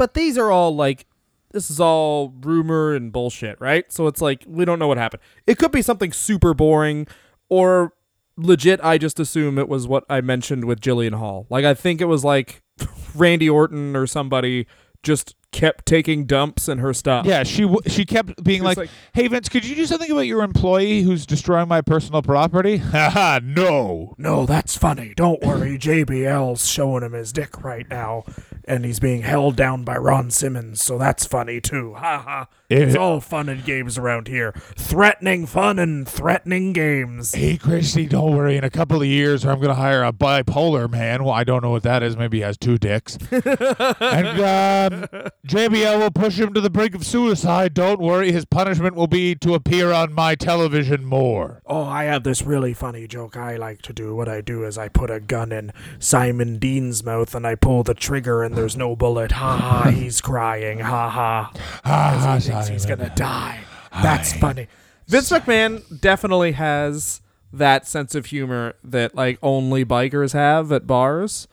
But 0.00 0.14
these 0.14 0.38
are 0.38 0.50
all 0.50 0.74
like, 0.74 1.04
this 1.52 1.70
is 1.70 1.78
all 1.78 2.32
rumor 2.40 2.94
and 2.94 3.12
bullshit, 3.12 3.60
right? 3.60 3.84
So 3.92 4.06
it's 4.06 4.22
like, 4.22 4.44
we 4.46 4.64
don't 4.64 4.78
know 4.78 4.88
what 4.88 4.96
happened. 4.96 5.20
It 5.46 5.58
could 5.58 5.72
be 5.72 5.82
something 5.82 6.10
super 6.10 6.54
boring 6.54 7.06
or 7.50 7.92
legit. 8.38 8.80
I 8.82 8.96
just 8.96 9.20
assume 9.20 9.58
it 9.58 9.68
was 9.68 9.86
what 9.86 10.04
I 10.08 10.22
mentioned 10.22 10.64
with 10.64 10.80
Jillian 10.80 11.16
Hall. 11.16 11.46
Like, 11.50 11.66
I 11.66 11.74
think 11.74 12.00
it 12.00 12.06
was 12.06 12.24
like 12.24 12.62
Randy 13.14 13.50
Orton 13.50 13.94
or 13.94 14.06
somebody 14.06 14.66
just 15.02 15.34
kept 15.52 15.84
taking 15.86 16.26
dumps 16.26 16.68
in 16.68 16.78
her 16.78 16.92
stuff. 16.94 17.26
Yeah, 17.26 17.42
she 17.42 17.62
w- 17.62 17.80
she 17.88 18.04
kept 18.04 18.42
being 18.44 18.62
like, 18.62 18.76
like- 18.76 18.90
"Hey 19.14 19.26
Vince, 19.28 19.48
could 19.48 19.64
you 19.64 19.74
do 19.74 19.84
something 19.86 20.10
about 20.10 20.26
your 20.26 20.42
employee 20.42 21.02
who's 21.02 21.26
destroying 21.26 21.68
my 21.68 21.80
personal 21.80 22.22
property?" 22.22 22.76
Haha, 22.96 23.40
no. 23.42 24.14
No, 24.18 24.46
that's 24.46 24.76
funny. 24.76 25.12
Don't 25.16 25.42
worry. 25.42 25.76
JBL's 25.78 26.68
showing 26.68 27.02
him 27.02 27.14
his 27.14 27.32
dick 27.32 27.62
right 27.64 27.88
now, 27.88 28.24
and 28.66 28.84
he's 28.84 29.00
being 29.00 29.22
held 29.22 29.56
down 29.56 29.84
by 29.84 29.96
Ron 29.96 30.30
Simmons, 30.30 30.82
so 30.82 30.98
that's 30.98 31.24
funny 31.24 31.60
too. 31.60 31.94
Ha 32.00 32.18
ha. 32.18 32.48
It's 32.70 32.94
all 32.96 33.20
fun 33.20 33.48
and 33.48 33.64
games 33.64 33.98
around 33.98 34.28
here. 34.28 34.52
Threatening 34.76 35.44
fun 35.46 35.78
and 35.80 36.08
threatening 36.08 36.72
games. 36.72 37.34
Hey 37.34 37.56
Christy, 37.56 38.06
don't 38.06 38.36
worry. 38.36 38.56
In 38.56 38.62
a 38.62 38.70
couple 38.70 39.00
of 39.02 39.08
years, 39.08 39.44
I'm 39.44 39.60
gonna 39.60 39.74
hire 39.74 40.04
a 40.04 40.12
bipolar 40.12 40.88
man. 40.88 41.24
Well, 41.24 41.34
I 41.34 41.42
don't 41.42 41.62
know 41.62 41.70
what 41.70 41.82
that 41.82 42.02
is. 42.04 42.16
Maybe 42.16 42.38
he 42.38 42.42
has 42.42 42.56
two 42.56 42.78
dicks. 42.78 43.16
and 43.32 43.42
um, 43.42 45.08
JBL 45.46 45.98
will 45.98 46.12
push 46.12 46.38
him 46.38 46.54
to 46.54 46.60
the 46.60 46.70
brink 46.70 46.94
of 46.94 47.04
suicide. 47.04 47.74
Don't 47.74 48.00
worry. 48.00 48.30
His 48.30 48.44
punishment 48.44 48.94
will 48.94 49.08
be 49.08 49.34
to 49.36 49.54
appear 49.54 49.92
on 49.92 50.12
my 50.12 50.36
television 50.36 51.04
more. 51.04 51.62
Oh, 51.66 51.84
I 51.84 52.04
have 52.04 52.22
this 52.22 52.42
really 52.42 52.72
funny 52.72 53.08
joke 53.08 53.36
I 53.36 53.56
like 53.56 53.82
to 53.82 53.92
do. 53.92 54.14
What 54.14 54.28
I 54.28 54.40
do 54.40 54.64
is 54.64 54.78
I 54.78 54.88
put 54.88 55.10
a 55.10 55.18
gun 55.18 55.50
in 55.50 55.72
Simon 55.98 56.58
Dean's 56.58 57.04
mouth 57.04 57.34
and 57.34 57.46
I 57.46 57.56
pull 57.56 57.82
the 57.82 57.94
trigger 57.94 58.44
and 58.44 58.49
there's 58.54 58.76
no 58.76 58.94
bullet. 58.96 59.32
Ha 59.32 59.56
ha, 59.56 59.90
he's 59.94 60.20
crying. 60.20 60.78
Ha 60.80 61.08
ha. 61.08 61.52
Ah, 61.84 62.34
He 62.40 62.48
thinks 62.48 62.68
he's 62.68 62.86
gonna 62.86 63.12
die. 63.14 63.60
That's 63.92 64.32
funny. 64.34 64.68
Vince 65.06 65.30
McMahon 65.30 66.00
definitely 66.00 66.52
has 66.52 67.20
that 67.52 67.86
sense 67.86 68.14
of 68.14 68.26
humor 68.26 68.74
that 68.84 69.14
like 69.14 69.38
only 69.42 69.84
bikers 69.84 70.32
have 70.34 70.70
at 70.70 70.86
bars, 70.86 71.48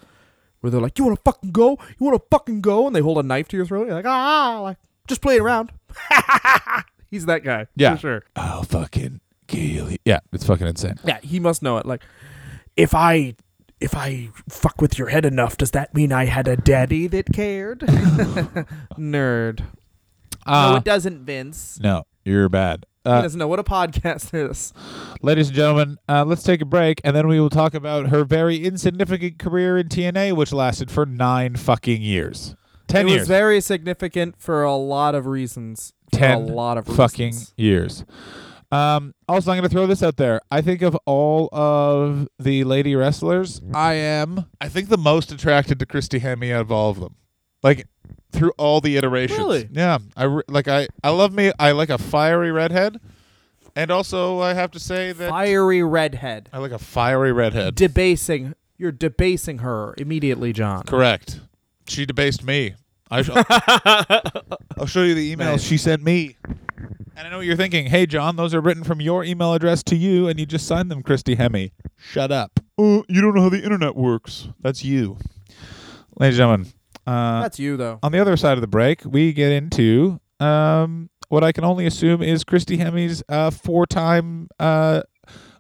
where 0.61 0.69
they're 0.69 0.81
like, 0.81 0.97
"You 0.99 1.05
want 1.05 1.17
to 1.17 1.21
fucking 1.23 1.51
go? 1.51 1.71
You 1.99 2.05
want 2.05 2.21
to 2.21 2.27
fucking 2.29 2.61
go?" 2.61 2.85
and 2.87 2.95
they 2.95 2.99
hold 3.01 3.17
a 3.17 3.23
knife 3.23 3.47
to 3.49 3.57
your 3.57 3.65
throat. 3.65 3.87
You're 3.87 3.95
like, 3.95 4.05
"Ah, 4.05 4.59
like 4.61 4.77
just 5.07 5.21
playing 5.21 5.41
around." 5.41 5.71
He's 7.09 7.25
that 7.25 7.43
guy. 7.43 7.67
Yeah. 7.75 7.95
for 7.95 8.01
sure. 8.01 8.23
I'll 8.35 8.63
fucking 8.63 9.21
kill 9.47 9.89
you. 9.91 9.97
Yeah, 10.05 10.19
it's 10.33 10.45
fucking 10.45 10.67
insane. 10.67 10.95
Yeah, 11.05 11.19
he 11.23 11.39
must 11.39 11.63
know 11.63 11.77
it. 11.77 11.85
Like, 11.85 12.01
If 12.75 12.93
I 12.93 13.35
if 13.80 13.95
I 13.95 14.30
fuck 14.49 14.82
with 14.82 14.97
your 14.97 15.07
head 15.09 15.25
enough, 15.25 15.57
does 15.57 15.71
that 15.71 15.93
mean 15.93 16.11
I 16.11 16.25
had 16.25 16.47
a 16.47 16.57
daddy 16.57 17.07
that 17.07 17.32
cared? 17.34 17.80
nerd. 18.97 19.63
Uh, 20.45 20.71
no, 20.71 20.78
it 20.78 20.84
doesn't, 20.84 21.25
Vince. 21.25 21.80
no, 21.82 22.03
you're 22.23 22.47
bad. 22.49 22.86
he 23.03 23.09
Uh, 23.11 23.21
doesn't 23.21 23.38
know 23.38 23.47
what 23.47 23.59
a 23.59 23.63
podcast 23.63 24.30
is. 24.34 24.73
ladies 25.21 25.47
and 25.49 25.55
gentlemen, 25.55 25.97
uh, 26.07 26.23
let's 26.25 26.43
take 26.43 26.61
a 26.61 26.65
break, 26.65 27.01
and 27.03 27.15
then 27.15 27.28
we 27.28 27.39
will 27.39 27.49
talk 27.49 27.73
about 27.73 28.07
her 28.09 28.23
very 28.23 28.63
insignificant 28.63 29.39
career 29.39 29.78
in 29.78 29.89
TNA, 29.89 30.34
which 30.34 30.53
lasted 30.53 30.89
for 30.89 31.05
nine 31.05 31.55
fucking 31.55 32.01
years. 32.01 32.55
Ten 32.88 33.07
it 33.07 33.09
years. 33.09 33.19
was 33.21 33.28
very 33.28 33.59
significant 33.59 34.36
for 34.39 34.63
a 34.63 34.75
lot 34.75 35.13
of 35.15 35.25
reasons. 35.25 35.93
For 36.13 36.19
Ten 36.19 36.38
a 36.38 36.39
lot 36.39 36.78
of 36.78 36.88
fucking 36.88 37.34
years. 37.57 38.05
Um, 38.72 39.13
also, 39.30 39.51
I'm 39.51 39.57
going 39.57 39.70
to 39.70 39.74
throw 39.74 39.88
this 39.88 40.03
out 40.03 40.18
there. 40.18 40.41
I 40.51 40.61
think 40.61 40.82
of 40.82 40.97
all 41.05 41.47
of 41.53 42.28
the 42.39 42.63
lady 42.65 42.95
wrestlers, 42.95 43.61
I 43.74 43.93
am, 43.93 44.45
I 44.59 44.68
think, 44.68 44.89
the 44.89 44.97
most 44.97 45.32
attracted 45.32 45.80
to 45.80 45.86
Christy 45.86 46.20
Hemme 46.20 46.51
out 46.53 46.61
of 46.61 46.72
all 46.72 46.89
of 46.89 46.99
them. 46.99 47.15
Like 47.63 47.88
through 48.32 48.51
all 48.57 48.82
the 48.82 48.97
iterations. 48.97 49.39
Really? 49.39 49.70
Yeah. 49.72 49.99
I 50.15 50.26
re- 50.26 50.43
like. 50.47 50.68
I 50.68 50.88
I 51.03 51.09
love 51.09 51.34
me. 51.34 51.51
I 51.57 51.72
like 51.72 51.89
a 51.89 51.97
fiery 51.97 52.51
redhead, 52.51 52.99
and 53.76 53.89
also 53.89 54.39
I 54.39 54.53
have 54.53 54.72
to 54.72 54.80
say 54.80 55.11
that 55.11 55.30
Fiery 55.30 55.82
redhead. 55.82 56.49
I 56.53 56.59
like 56.59 56.72
a 56.72 56.78
fiery 56.80 57.32
redhead. 57.32 57.74
Debasing. 57.76 58.53
You're 58.78 58.91
debasing 58.91 59.59
her 59.59 59.95
immediately, 59.97 60.53
John. 60.53 60.84
Correct. 60.84 61.39
She 61.88 62.05
debased 62.05 62.43
me. 62.43 62.76
I 63.09 63.22
sh- 63.24 63.30
I'll 64.78 64.86
show 64.86 65.01
you 65.03 65.15
the 65.15 65.36
emails 65.36 65.39
Nice. 65.39 65.63
she 65.63 65.78
sent 65.78 66.03
me. 66.03 66.36
And 67.18 67.26
I 67.26 67.32
know 67.32 67.38
what 67.38 67.47
you're 67.47 67.55
thinking. 67.55 67.88
Hey, 67.88 68.05
John, 68.05 68.36
those 68.36 68.53
are 68.53 68.61
written 68.61 68.84
from 68.84 69.01
your 69.01 69.24
email 69.24 69.51
address 69.55 69.82
to 69.86 69.95
you, 69.95 70.28
and 70.28 70.39
you 70.39 70.45
just 70.45 70.68
signed 70.68 70.91
them, 70.91 71.01
Christy 71.01 71.36
Hemme. 71.36 71.72
Shut 71.97 72.32
up. 72.32 72.59
Oh, 72.78 73.03
you 73.09 73.22
don't 73.22 73.34
know 73.34 73.41
how 73.41 73.49
the 73.49 73.63
internet 73.63 73.95
works. 73.95 74.49
That's 74.61 74.86
you. 74.86 75.18
Ladies 76.20 76.38
and 76.38 76.47
gentlemen, 76.47 76.74
uh, 77.07 77.41
That's 77.41 77.57
you, 77.57 77.76
though. 77.76 77.97
on 78.03 78.11
the 78.11 78.20
other 78.20 78.38
side 78.38 78.53
of 78.53 78.61
the 78.61 78.68
break, 78.68 79.01
we 79.03 79.34
get 79.34 79.51
into 79.51 80.20
um, 80.39 81.09
what 81.30 81.43
I 81.43 81.51
can 81.51 81.63
only 81.63 81.88
assume 81.88 82.22
is 82.22 82.43
Christy 82.43 82.78
Hemme's 82.78 83.24
uh, 83.28 83.49
four-time 83.49 84.49
uh, 84.59 85.01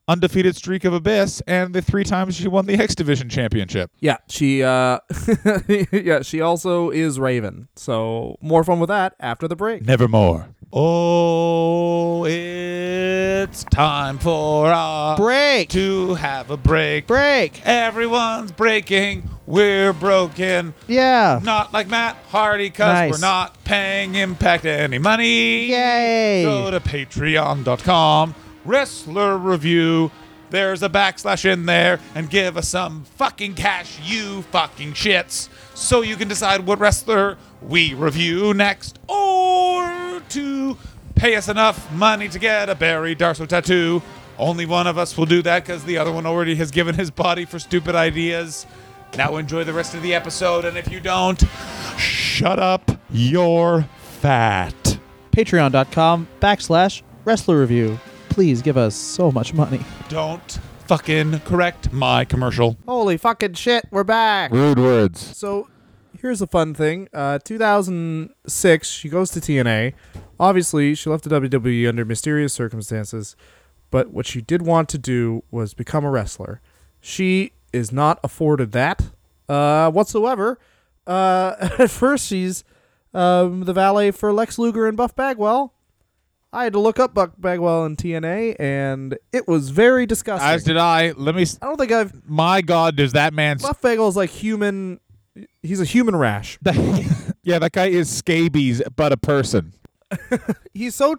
undefeated 0.07 0.55
streak 0.55 0.85
of 0.85 0.93
Abyss, 0.93 1.41
and 1.47 1.73
the 1.73 1.81
three 1.81 2.03
times 2.03 2.35
she 2.35 2.47
won 2.47 2.67
the 2.67 2.75
X 2.75 2.93
Division 2.93 3.29
championship. 3.29 3.89
Yeah, 3.99 4.17
she. 4.29 4.61
uh 4.61 4.99
Yeah, 5.91 6.21
she 6.21 6.39
also 6.39 6.91
is 6.91 7.19
Raven. 7.19 7.67
So 7.75 8.37
more 8.41 8.63
fun 8.63 8.79
with 8.79 8.89
that 8.89 9.15
after 9.19 9.47
the 9.47 9.55
break. 9.55 9.83
Nevermore. 9.83 10.49
Oh, 10.73 12.25
it's 12.25 13.63
time 13.65 14.17
for 14.19 14.67
our 14.67 15.15
Break. 15.15 15.69
to 15.69 16.15
have 16.15 16.51
a 16.51 16.57
break. 16.57 17.07
Break. 17.07 17.61
Everyone's 17.65 18.51
breaking. 18.51 19.29
We're 19.45 19.93
broken. 19.93 20.73
Yeah. 20.87 21.39
Not 21.41 21.71
like 21.71 21.87
Matt 21.87 22.17
Hardy, 22.29 22.67
because 22.67 22.93
Nice. 22.93 23.11
we're 23.11 23.19
not 23.19 23.63
paying 23.63 24.15
Impact 24.15 24.65
any 24.65 24.97
money. 24.97 25.67
Yay. 25.67 26.43
Go 26.43 26.69
to 26.69 26.81
patreon.com, 26.81 28.35
wrestler 28.65 29.37
review. 29.37 30.11
There's 30.49 30.81
a 30.83 30.89
backslash 30.89 31.43
in 31.45 31.65
there 31.65 31.99
and 32.15 32.29
give 32.29 32.55
us 32.57 32.67
some 32.69 33.03
fucking 33.15 33.55
cash, 33.55 33.99
you 34.03 34.43
fucking 34.43 34.93
shits, 34.93 35.49
so 35.73 36.01
you 36.01 36.15
can 36.15 36.27
decide 36.29 36.65
what 36.65 36.79
wrestler 36.79 37.37
we 37.61 37.93
review 37.93 38.53
next 38.53 38.97
or 39.09 39.16
pay 41.17 41.35
us 41.35 41.49
enough 41.49 41.91
money 41.93 42.29
to 42.29 42.39
get 42.39 42.69
a 42.69 42.75
Barry 42.75 43.15
Darsow 43.15 43.47
tattoo. 43.47 44.01
Only 44.37 44.65
one 44.67 44.85
of 44.85 44.97
us 44.97 45.17
will 45.17 45.25
do 45.25 45.41
that 45.41 45.65
because 45.65 45.83
the 45.83 45.97
other 45.97 46.11
one 46.11 46.25
already 46.25 46.55
has 46.55 46.69
given 46.69 46.93
his 46.93 47.09
body 47.09 47.43
for 47.43 47.57
stupid 47.57 47.95
ideas. 47.95 48.67
Now 49.17 49.37
enjoy 49.37 49.63
the 49.63 49.73
rest 49.73 49.95
of 49.95 50.03
the 50.03 50.13
episode, 50.13 50.63
and 50.63 50.77
if 50.77 50.91
you 50.91 50.99
don't, 50.99 51.41
shut 51.97 52.59
up, 52.59 52.91
you're 53.09 53.87
fat. 53.99 54.99
Patreon.com 55.31 56.27
backslash 56.39 57.01
wrestler 57.25 57.59
review. 57.59 57.99
Please 58.29 58.61
give 58.61 58.77
us 58.77 58.95
so 58.95 59.31
much 59.31 59.53
money. 59.53 59.79
Don't 60.09 60.59
fucking 60.85 61.39
correct 61.41 61.91
my 61.91 62.25
commercial. 62.25 62.77
Holy 62.87 63.17
fucking 63.17 63.53
shit, 63.53 63.85
we're 63.89 64.03
back. 64.03 64.51
Rude 64.51 64.77
words. 64.77 65.35
So 65.35 65.67
here's 66.21 66.41
a 66.41 66.47
fun 66.47 66.73
thing. 66.73 67.07
Uh, 67.13 67.39
2006, 67.39 68.89
she 68.89 69.09
goes 69.09 69.31
to 69.31 69.39
TNA. 69.39 69.93
Obviously, 70.39 70.95
she 70.95 71.09
left 71.09 71.23
the 71.23 71.39
WWE 71.41 71.87
under 71.89 72.05
mysterious 72.05 72.53
circumstances, 72.53 73.35
but 73.91 74.11
what 74.11 74.25
she 74.25 74.41
did 74.41 74.61
want 74.61 74.89
to 74.89 74.97
do 74.97 75.43
was 75.51 75.73
become 75.73 76.03
a 76.05 76.09
wrestler. 76.11 76.61
She 76.99 77.53
is 77.73 77.91
not 77.91 78.19
afforded 78.23 78.71
that 78.73 79.09
uh, 79.49 79.91
whatsoever. 79.91 80.59
Uh, 81.05 81.55
at 81.79 81.89
first, 81.89 82.27
she's 82.27 82.63
um, 83.13 83.61
the 83.63 83.73
valet 83.73 84.11
for 84.11 84.31
Lex 84.33 84.57
Luger 84.59 84.87
and 84.87 84.97
Buff 84.97 85.15
Bagwell. 85.15 85.73
I 86.53 86.63
had 86.63 86.73
to 86.73 86.79
look 86.79 86.97
up 86.97 87.13
Buff 87.13 87.31
Bagwell 87.37 87.85
in 87.85 87.97
TNA, 87.97 88.55
and 88.59 89.17
it 89.33 89.47
was 89.47 89.69
very 89.69 90.05
disgusting. 90.05 90.47
As 90.49 90.63
did 90.63 90.77
I. 90.77 91.11
Let 91.11 91.35
me. 91.35 91.41
s- 91.43 91.59
I 91.61 91.65
don't 91.65 91.77
think 91.77 91.91
I've 91.91 92.27
My 92.27 92.61
God, 92.61 92.95
does 92.95 93.13
that 93.13 93.33
man? 93.33 93.57
Buff 93.57 93.81
Bagwell's 93.81 94.15
like 94.15 94.29
human. 94.29 94.99
He's 95.61 95.81
a 95.81 95.85
human 95.85 96.15
rash. 96.15 96.57
yeah, 97.43 97.59
that 97.59 97.71
guy 97.73 97.87
is 97.87 98.09
scabies, 98.09 98.81
but 98.95 99.11
a 99.11 99.17
person. 99.17 99.73
He's 100.73 100.95
so 100.95 101.15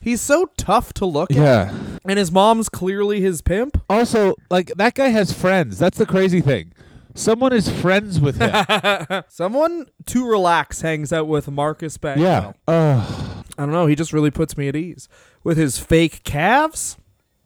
he's 0.00 0.20
so 0.22 0.46
tough 0.56 0.94
to 0.94 1.04
look 1.04 1.30
at, 1.30 1.36
Yeah. 1.36 1.74
and 2.08 2.18
his 2.18 2.32
mom's 2.32 2.70
clearly 2.70 3.20
his 3.20 3.42
pimp. 3.42 3.82
Also, 3.90 4.34
like 4.50 4.72
that 4.76 4.94
guy 4.94 5.08
has 5.08 5.32
friends. 5.32 5.78
That's 5.78 5.98
the 5.98 6.06
crazy 6.06 6.40
thing. 6.40 6.72
Someone 7.14 7.52
is 7.52 7.68
friends 7.68 8.18
with 8.20 8.38
him. 8.40 9.22
Someone 9.28 9.86
to 10.06 10.26
relax 10.26 10.80
hangs 10.80 11.12
out 11.12 11.26
with 11.28 11.50
Marcus 11.50 11.98
yeah. 12.02 12.14
Bagwell. 12.14 12.54
Ugh. 12.68 13.44
I 13.58 13.62
don't 13.64 13.72
know. 13.72 13.86
He 13.86 13.94
just 13.94 14.12
really 14.12 14.30
puts 14.30 14.56
me 14.56 14.68
at 14.68 14.76
ease 14.76 15.08
with 15.44 15.58
his 15.58 15.78
fake 15.78 16.22
calves. 16.24 16.96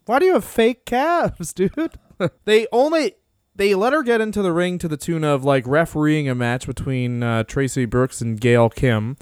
Why 0.05 0.19
do 0.19 0.25
you 0.25 0.33
have 0.33 0.45
fake 0.45 0.85
calves, 0.85 1.51
dude? 1.51 1.97
they 2.45 2.67
only 2.71 3.15
they 3.55 3.73
let 3.75 3.93
her 3.93 4.03
get 4.03 4.21
into 4.21 4.41
the 4.41 4.51
ring 4.51 4.77
to 4.79 4.87
the 4.87 4.97
tune 4.97 5.23
of 5.23 5.43
like 5.43 5.65
refereeing 5.65 6.27
a 6.29 6.35
match 6.35 6.67
between 6.67 7.23
uh, 7.23 7.43
Traci 7.43 7.89
Brooks 7.89 8.21
and 8.21 8.39
Gail 8.39 8.69
Kim. 8.69 9.17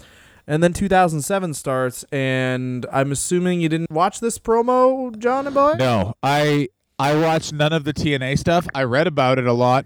And 0.45 0.61
then 0.61 0.73
2007 0.73 1.53
starts, 1.53 2.03
and 2.11 2.85
I'm 2.91 3.13
assuming 3.13 3.61
you 3.61 3.69
didn't 3.69 3.91
watch 3.91 4.19
this 4.19 4.37
promo, 4.37 5.17
John 5.17 5.45
and 5.45 5.55
Boy? 5.55 5.75
No, 5.79 6.15
I 6.21 6.67
I 6.99 7.15
watched 7.15 7.53
none 7.53 7.71
of 7.71 7.85
the 7.85 7.93
TNA 7.93 8.37
stuff. 8.37 8.67
I 8.75 8.83
read 8.83 9.07
about 9.07 9.39
it 9.39 9.47
a 9.47 9.53
lot. 9.53 9.85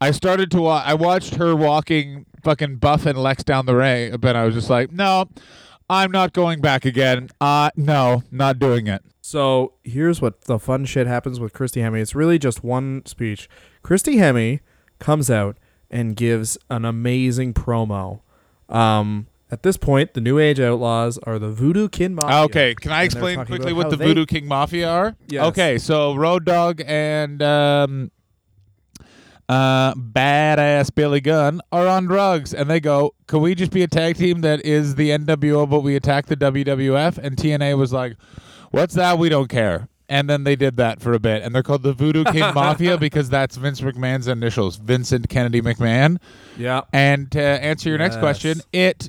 I 0.00 0.12
started 0.12 0.50
to 0.52 0.62
watch. 0.62 0.84
I 0.86 0.94
watched 0.94 1.34
her 1.34 1.54
walking 1.54 2.24
fucking 2.42 2.76
Buff 2.76 3.04
and 3.04 3.18
Lex 3.18 3.44
down 3.44 3.66
the 3.66 3.76
ring, 3.76 4.16
but 4.18 4.36
I 4.36 4.44
was 4.46 4.54
just 4.54 4.70
like, 4.70 4.90
no, 4.90 5.26
I'm 5.90 6.10
not 6.10 6.32
going 6.32 6.62
back 6.62 6.86
again. 6.86 7.28
Uh, 7.38 7.70
no, 7.76 8.22
not 8.30 8.58
doing 8.58 8.86
it. 8.86 9.02
So 9.20 9.74
here's 9.84 10.22
what 10.22 10.42
the 10.42 10.58
fun 10.58 10.86
shit 10.86 11.06
happens 11.06 11.38
with 11.38 11.52
Christy 11.52 11.80
Hemme. 11.80 12.00
It's 12.00 12.14
really 12.14 12.38
just 12.38 12.64
one 12.64 13.04
speech. 13.04 13.48
Christy 13.82 14.16
Hemme 14.16 14.60
comes 14.98 15.30
out 15.30 15.56
and 15.90 16.14
gives 16.16 16.56
an 16.68 16.84
amazing 16.84 17.54
promo. 17.54 18.20
Um, 18.68 19.26
At 19.50 19.64
this 19.64 19.76
point, 19.76 20.14
the 20.14 20.20
New 20.20 20.38
Age 20.38 20.60
Outlaws 20.60 21.18
are 21.24 21.38
the 21.40 21.50
Voodoo 21.50 21.88
Kin 21.88 22.14
Mafia. 22.14 22.42
Okay, 22.44 22.74
can 22.76 22.92
I 22.92 23.02
explain 23.02 23.44
quickly 23.44 23.72
what 23.72 23.90
the 23.90 23.96
they- 23.96 24.06
Voodoo 24.06 24.24
Kin 24.26 24.46
Mafia 24.46 24.88
are? 24.88 25.16
Yes. 25.28 25.44
Okay, 25.46 25.76
so 25.78 26.14
Road 26.14 26.44
Dog 26.44 26.80
and 26.86 27.42
um, 27.42 28.10
uh, 29.48 29.92
badass 29.94 30.94
Billy 30.94 31.20
Gunn 31.20 31.60
are 31.72 31.88
on 31.88 32.06
drugs, 32.06 32.54
and 32.54 32.70
they 32.70 32.78
go, 32.78 33.14
"Can 33.26 33.40
we 33.40 33.56
just 33.56 33.72
be 33.72 33.82
a 33.82 33.88
tag 33.88 34.16
team 34.16 34.42
that 34.42 34.64
is 34.64 34.94
the 34.94 35.10
NWO, 35.10 35.68
but 35.68 35.80
we 35.80 35.96
attack 35.96 36.26
the 36.26 36.36
WWF?" 36.36 37.18
And 37.18 37.36
TNA 37.36 37.76
was 37.76 37.92
like, 37.92 38.16
"What's 38.70 38.94
that? 38.94 39.18
We 39.18 39.28
don't 39.28 39.48
care." 39.48 39.88
And 40.10 40.28
then 40.28 40.42
they 40.44 40.56
did 40.56 40.76
that 40.76 41.00
for 41.00 41.12
a 41.14 41.20
bit, 41.20 41.42
and 41.44 41.54
they're 41.54 41.62
called 41.62 41.84
the 41.84 41.92
Voodoo 41.92 42.24
Kin 42.24 42.40
Mafia 42.54 42.98
because 42.98 43.30
that's 43.30 43.56
Vince 43.56 43.80
McMahon's 43.80 44.26
initials, 44.26 44.74
Vincent 44.76 45.28
Kennedy 45.28 45.62
McMahon. 45.62 46.18
Yeah. 46.58 46.82
And 46.92 47.30
to 47.30 47.40
answer 47.40 47.88
your 47.88 47.98
next 47.98 48.16
Yes. 48.16 48.20
question, 48.20 48.60
it 48.72 49.08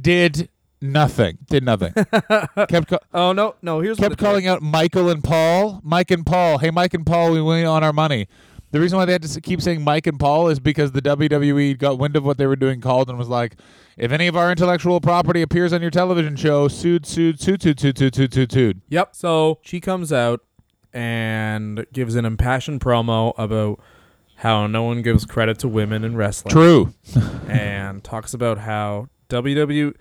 did 0.00 0.48
nothing. 0.80 1.36
Did 1.50 1.64
nothing. 1.64 1.92
Kept. 2.68 2.88
Co- 2.88 2.98
Oh 3.12 3.32
no, 3.32 3.56
no. 3.62 3.80
Here's 3.80 3.98
what 3.98 4.10
kept 4.10 4.20
it 4.20 4.24
calling 4.24 4.46
out 4.46 4.62
Michael 4.62 5.10
and 5.10 5.22
Paul. 5.22 5.80
Mike 5.84 6.10
and 6.10 6.24
Paul. 6.24 6.58
Hey, 6.58 6.70
Mike 6.70 6.94
and 6.94 7.04
Paul, 7.04 7.32
we 7.32 7.42
win 7.42 7.66
on 7.66 7.84
our 7.84 7.92
money. 7.92 8.26
The 8.70 8.80
reason 8.80 8.98
why 8.98 9.06
they 9.06 9.12
had 9.12 9.22
to 9.22 9.40
keep 9.40 9.62
saying 9.62 9.82
Mike 9.82 10.06
and 10.06 10.20
Paul 10.20 10.48
is 10.48 10.60
because 10.60 10.92
the 10.92 11.00
WWE 11.00 11.78
got 11.78 11.98
wind 11.98 12.16
of 12.16 12.24
what 12.24 12.36
they 12.36 12.46
were 12.46 12.56
doing, 12.56 12.80
called 12.80 13.08
and 13.08 13.18
was 13.18 13.28
like, 13.28 13.56
if 13.96 14.12
any 14.12 14.26
of 14.26 14.36
our 14.36 14.50
intellectual 14.50 15.00
property 15.00 15.40
appears 15.40 15.72
on 15.72 15.80
your 15.80 15.90
television 15.90 16.36
show, 16.36 16.68
sued, 16.68 17.06
sued, 17.06 17.40
sued, 17.40 17.62
sued, 17.62 17.80
sued, 17.80 17.98
sued, 17.98 18.14
sued, 18.14 18.34
sued, 18.34 18.52
sued. 18.52 18.80
Yep. 18.90 19.16
So 19.16 19.58
she 19.62 19.80
comes 19.80 20.12
out 20.12 20.40
and 20.92 21.86
gives 21.92 22.14
an 22.14 22.24
impassioned 22.24 22.80
promo 22.80 23.32
about 23.38 23.80
how 24.36 24.66
no 24.66 24.84
one 24.84 25.02
gives 25.02 25.24
credit 25.24 25.58
to 25.60 25.68
women 25.68 26.04
in 26.04 26.16
wrestling. 26.16 26.52
True. 26.52 26.94
and 27.48 28.04
talks 28.04 28.34
about 28.34 28.58
how 28.58 29.08
WW 29.28 29.94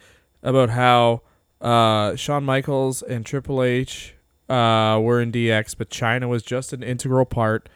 about 0.44 0.70
how 0.70 1.22
uh, 1.60 2.16
Shawn 2.16 2.44
Michaels 2.44 3.02
and 3.02 3.26
Triple 3.26 3.64
H 3.64 4.14
uh, 4.48 5.00
were 5.02 5.22
in 5.22 5.32
DX, 5.32 5.76
but 5.78 5.90
Chyna 5.90 6.28
was 6.28 6.44
just 6.44 6.72
an 6.72 6.84
integral 6.84 7.26
part 7.26 7.68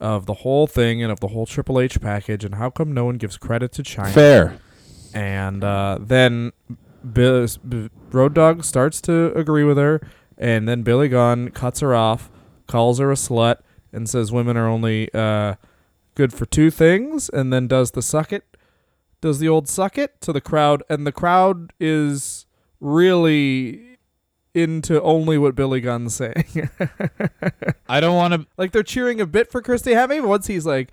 of 0.00 0.26
the 0.26 0.34
whole 0.34 0.66
thing 0.66 1.02
and 1.02 1.10
of 1.10 1.20
the 1.20 1.28
whole 1.28 1.46
Triple 1.46 1.80
H 1.80 2.00
package. 2.00 2.44
And 2.44 2.56
how 2.56 2.70
come 2.70 2.92
no 2.92 3.04
one 3.04 3.16
gives 3.16 3.36
credit 3.36 3.72
to 3.72 3.82
Chyna? 3.82 4.12
Fair. 4.12 4.58
And 5.14 5.64
uh, 5.64 5.98
then 6.00 6.52
Bill, 7.12 7.46
Road 8.10 8.34
Dog 8.34 8.64
starts 8.64 9.00
to 9.02 9.32
agree 9.34 9.64
with 9.64 9.78
her, 9.78 10.00
and 10.36 10.68
then 10.68 10.82
Billy 10.82 11.08
Gunn 11.08 11.50
cuts 11.50 11.80
her 11.80 11.94
off, 11.94 12.30
calls 12.66 12.98
her 12.98 13.10
a 13.10 13.14
slut, 13.14 13.58
and 13.92 14.08
says 14.08 14.30
women 14.30 14.56
are 14.56 14.68
only 14.68 15.12
uh, 15.14 15.54
good 16.14 16.32
for 16.32 16.46
two 16.46 16.70
things, 16.70 17.28
and 17.28 17.52
then 17.52 17.66
does 17.66 17.92
the 17.92 18.02
suck 18.02 18.32
it, 18.32 18.56
does 19.20 19.38
the 19.38 19.48
old 19.48 19.68
suck 19.68 19.96
it 19.96 20.20
to 20.20 20.32
the 20.32 20.40
crowd, 20.40 20.82
and 20.88 21.06
the 21.06 21.12
crowd 21.12 21.72
is 21.80 22.46
really 22.80 23.87
into 24.58 25.00
only 25.02 25.38
what 25.38 25.54
Billy 25.54 25.80
Gunn's 25.80 26.14
saying. 26.14 26.70
I 27.88 28.00
don't 28.00 28.16
want 28.16 28.34
to. 28.34 28.46
like 28.56 28.72
they're 28.72 28.82
cheering 28.82 29.20
a 29.20 29.26
bit 29.26 29.50
for 29.50 29.62
Christy 29.62 29.92
Hemme, 29.92 30.20
but 30.20 30.28
once 30.28 30.46
he's 30.46 30.66
like, 30.66 30.90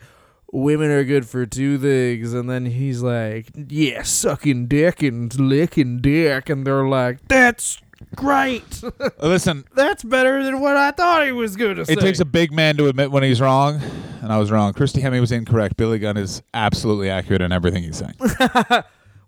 "Women 0.52 0.90
are 0.92 1.04
good 1.04 1.28
for 1.28 1.46
two 1.46 1.78
things," 1.78 2.34
and 2.34 2.50
then 2.50 2.66
he's 2.66 3.02
like, 3.02 3.48
"Yeah, 3.56 4.04
sucking 4.04 4.68
dick 4.68 5.02
and 5.04 5.38
licking 5.40 6.00
dick," 6.00 6.50
and 6.50 6.66
they're 6.66 6.88
like, 6.88 7.28
"That's 7.28 7.82
great. 8.16 8.64
Uh, 9.00 9.10
listen, 9.22 9.64
That's 9.76 10.04
better 10.04 10.44
than 10.44 10.60
what 10.60 10.78
I 10.78 10.92
thought 10.92 11.26
he 11.26 11.32
was 11.32 11.56
going 11.56 11.78
to 11.78 11.86
say." 11.86 11.94
it 11.94 12.00
takes 12.00 12.20
a 12.20 12.26
big 12.26 12.52
man 12.52 12.78
to 12.78 12.88
admit 12.88 13.12
when 13.12 13.24
he's 13.24 13.42
wrong, 13.42 13.82
and 14.22 14.32
I 14.32 14.38
was 14.38 14.52
wrong. 14.52 14.74
Christy 14.74 15.02
Hemme 15.02 15.20
was 15.20 15.32
incorrect. 15.32 15.76
Billy 15.78 16.00
Gunn 16.00 16.18
is 16.18 16.42
absolutely 16.54 17.10
accurate 17.10 17.42
in 17.42 17.52
everything 17.52 17.84
he's 17.84 17.98
saying. 17.98 18.14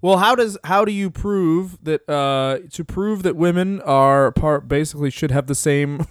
well, 0.08 0.18
how 0.20 0.36
does 0.36 0.58
how 0.64 0.86
do 0.86 0.92
you 0.94 1.10
prove 1.10 1.84
that 1.84 2.08
uh 2.10 2.60
to 2.72 2.86
prove 2.86 3.24
that 3.24 3.36
women 3.36 3.82
are 3.82 4.32
part 4.32 4.68
basically 4.68 5.10
should 5.10 5.32
have 5.32 5.48
the 5.48 5.56
same 5.56 6.06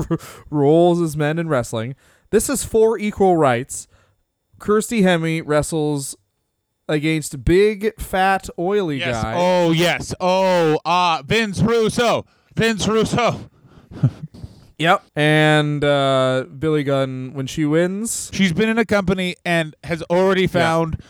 roles 0.50 1.00
as 1.00 1.16
men 1.16 1.38
in 1.38 1.48
wrestling? 1.48 1.94
This 2.30 2.50
is 2.50 2.62
for 2.64 2.98
equal 2.98 3.36
rights. 3.38 3.88
Christy 4.58 5.00
Hemme 5.02 5.42
wrestles 5.46 6.14
against 6.88 7.42
big 7.44 7.98
fat 7.98 8.48
oily 8.58 8.98
Yes. 8.98 9.22
guy. 9.22 9.34
Oh 9.36 9.70
yes. 9.70 10.14
Oh 10.20 10.78
ah, 10.84 11.22
Vince 11.24 11.62
Russo. 11.62 12.26
Vince 12.54 12.86
Russo. 12.86 13.48
Yep. 14.78 15.02
And 15.16 15.82
uh, 15.82 16.44
Billy 16.56 16.84
Gunn 16.84 17.32
when 17.34 17.48
she 17.48 17.64
wins. 17.64 18.30
She's 18.32 18.52
been 18.52 18.68
in 18.68 18.78
a 18.78 18.84
company 18.84 19.34
and 19.44 19.74
has 19.82 20.02
already 20.02 20.46
found 20.46 21.02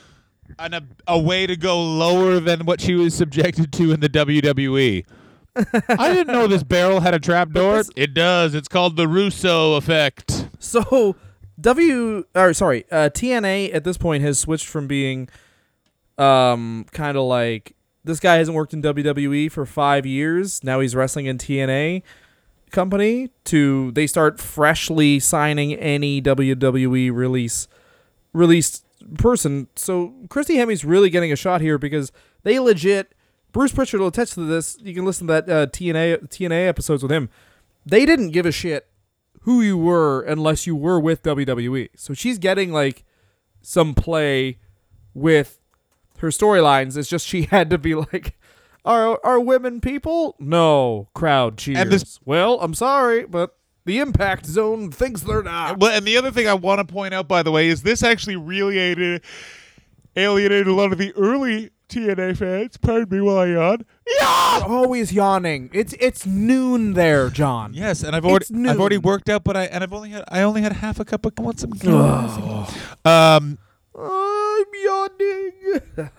an, 0.59 0.75
a, 0.75 0.83
a 1.07 1.19
way 1.19 1.47
to 1.47 1.57
go 1.57 1.81
lower 1.83 2.41
than 2.41 2.65
what 2.67 2.81
she 2.81 2.95
was 2.95 3.15
subjected 3.15 3.73
to 3.75 3.93
in 3.93 4.01
the 4.01 4.09
WWE. 4.09 5.05
I 5.89 6.13
didn't 6.13 6.33
know 6.33 6.47
this 6.47 6.63
barrel 6.63 7.01
had 7.01 7.15
a 7.15 7.19
trap 7.19 7.51
door. 7.51 7.79
this- 7.79 7.91
It 7.97 8.15
does. 8.15 8.55
It's 8.55 8.69
called 8.69 8.97
the 8.97 9.09
Russo 9.09 9.75
effect. 9.75 10.47
So 10.61 11.17
W 11.61 12.25
or 12.35 12.53
sorry, 12.55 12.85
uh, 12.93 13.11
TNA 13.11 13.75
at 13.75 13.83
this 13.85 13.97
point 13.99 14.23
has 14.23 14.39
switched 14.39 14.67
from 14.67 14.87
being 14.87 15.29
um 16.17 16.85
kind 16.93 17.17
of 17.17 17.25
like 17.25 17.75
this 18.05 18.21
guy 18.21 18.37
hasn't 18.37 18.55
worked 18.57 18.73
in 18.73 18.83
WWE 18.83 19.51
for 19.51 19.67
5 19.67 20.07
years. 20.07 20.63
Now 20.65 20.81
he's 20.81 20.95
wrestling 20.95 21.27
in 21.27 21.39
TNA 21.39 22.03
company 22.71 23.31
to 23.45 23.91
they 23.93 24.07
start 24.07 24.39
freshly 24.39 25.19
signing 25.19 25.75
any 25.75 26.21
WWE 26.23 27.11
release 27.13 27.67
released 28.33 28.85
person. 29.17 29.69
So 29.77 30.15
Christy 30.29 30.57
Hemme's 30.57 30.85
really 30.85 31.11
getting 31.11 31.33
a 31.33 31.37
shot 31.37 31.61
here 31.61 31.79
because 31.79 32.13
they 32.43 32.59
legit 32.59 33.15
Bruce 33.53 33.73
Pritchard 33.73 34.01
will 34.01 34.09
attest 34.09 34.35
to 34.35 34.45
this. 34.45 34.77
You 34.81 34.95
can 34.95 35.05
listen 35.05 35.27
to 35.27 35.33
that 35.33 35.49
uh, 35.49 35.67
TNA 35.67 36.29
TNA 36.29 36.69
episodes 36.69 37.03
with 37.03 37.13
him. 37.13 37.29
They 37.87 38.05
didn't 38.05 38.31
give 38.31 38.47
a 38.47 38.53
shit 38.53 38.87
who 39.43 39.63
you 39.63 39.79
were 39.79 40.21
unless 40.23 40.67
you 40.67 40.77
were 40.77 41.01
with 41.01 41.23
WWE. 41.23 41.89
So 41.97 42.13
she's 42.15 42.39
getting 42.39 42.73
like 42.73 43.05
some 43.63 43.95
play 43.95 44.59
with 45.15 45.59
her 46.19 46.29
storylines. 46.29 46.97
It's 46.97 47.09
just 47.09 47.27
she 47.27 47.43
had 47.51 47.71
to 47.71 47.79
be 47.79 47.95
like, 47.95 48.39
"Are 48.85 49.19
are 49.25 49.41
women 49.41 49.81
people?" 49.81 50.37
No, 50.39 51.09
crowd 51.15 51.57
cheers. 51.59 51.89
This- 51.89 52.21
well, 52.25 52.59
I'm 52.61 52.75
sorry, 52.75 53.25
but 53.25 53.57
the 53.89 53.99
Impact 54.01 54.45
Zone 54.45 54.91
thinks 54.91 55.23
they're 55.23 55.43
not. 55.43 55.81
Well, 55.81 55.97
and 55.97 56.07
the 56.07 56.19
other 56.19 56.31
thing 56.31 56.47
I 56.47 56.53
want 56.53 56.79
to 56.79 56.85
point 56.85 57.15
out, 57.15 57.27
by 57.27 57.43
the 57.43 57.51
way, 57.51 57.69
is 57.69 57.83
this 57.83 58.03
actually 58.03 58.37
really 58.37 58.79
alienated, 58.79 59.25
alienated 60.15 60.67
a 60.67 60.75
lot 60.75 60.93
of 60.93 60.99
the 60.99 61.13
early 61.15 61.71
TNA 61.89 62.37
fans. 62.37 62.77
Pardon 62.77 63.09
me 63.09 63.23
while 63.23 63.39
I 63.39 63.47
yawn. 63.47 63.87
Yeah. 64.07 64.61
Always 64.67 65.11
yawning. 65.11 65.71
It's 65.73 65.95
it's 66.01 66.27
noon 66.27 66.93
there, 66.93 67.31
John. 67.31 67.73
Yes, 67.73 68.03
and 68.03 68.15
I've 68.15 68.27
already. 68.27 68.47
I've 68.69 68.79
already 68.79 68.99
worked 68.99 69.31
out, 69.31 69.43
but 69.43 69.57
I 69.57 69.65
and 69.65 69.83
I've 69.83 69.95
only 69.95 70.11
had 70.11 70.25
I 70.29 70.43
only 70.43 70.61
had 70.61 70.75
half 70.75 71.01
a 71.01 71.05
cup 71.07 71.25
of. 71.25 71.33
I 71.39 71.43
want 71.43 71.59
some. 71.59 71.73
Um, 73.07 73.59
I'm 73.99 74.67
yawning. 74.85 75.53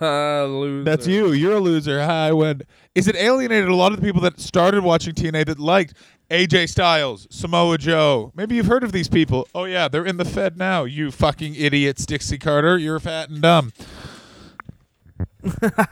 Loser. 0.00 0.84
that's 0.84 1.06
you. 1.06 1.32
You're 1.32 1.56
a 1.56 1.60
loser. 1.60 2.02
Hi, 2.02 2.32
when 2.32 2.62
is 2.96 3.06
it 3.06 3.14
alienated 3.14 3.68
a 3.68 3.76
lot 3.76 3.92
of 3.92 4.00
the 4.00 4.04
people 4.04 4.22
that 4.22 4.40
started 4.40 4.82
watching 4.82 5.14
TNA 5.14 5.46
that 5.46 5.60
liked 5.60 5.94
AJ 6.30 6.68
Styles, 6.68 7.26
Samoa 7.30 7.76
Joe? 7.76 8.32
Maybe 8.36 8.54
you've 8.54 8.66
heard 8.66 8.84
of 8.84 8.92
these 8.92 9.08
people. 9.08 9.48
Oh 9.54 9.64
yeah, 9.64 9.88
they're 9.88 10.06
in 10.06 10.16
the 10.16 10.24
Fed 10.24 10.56
now. 10.56 10.84
You 10.84 11.10
fucking 11.10 11.56
idiots, 11.56 12.06
Dixie 12.06 12.38
Carter. 12.38 12.78
You're 12.78 13.00
fat 13.00 13.30
and 13.30 13.42
dumb. 13.42 13.72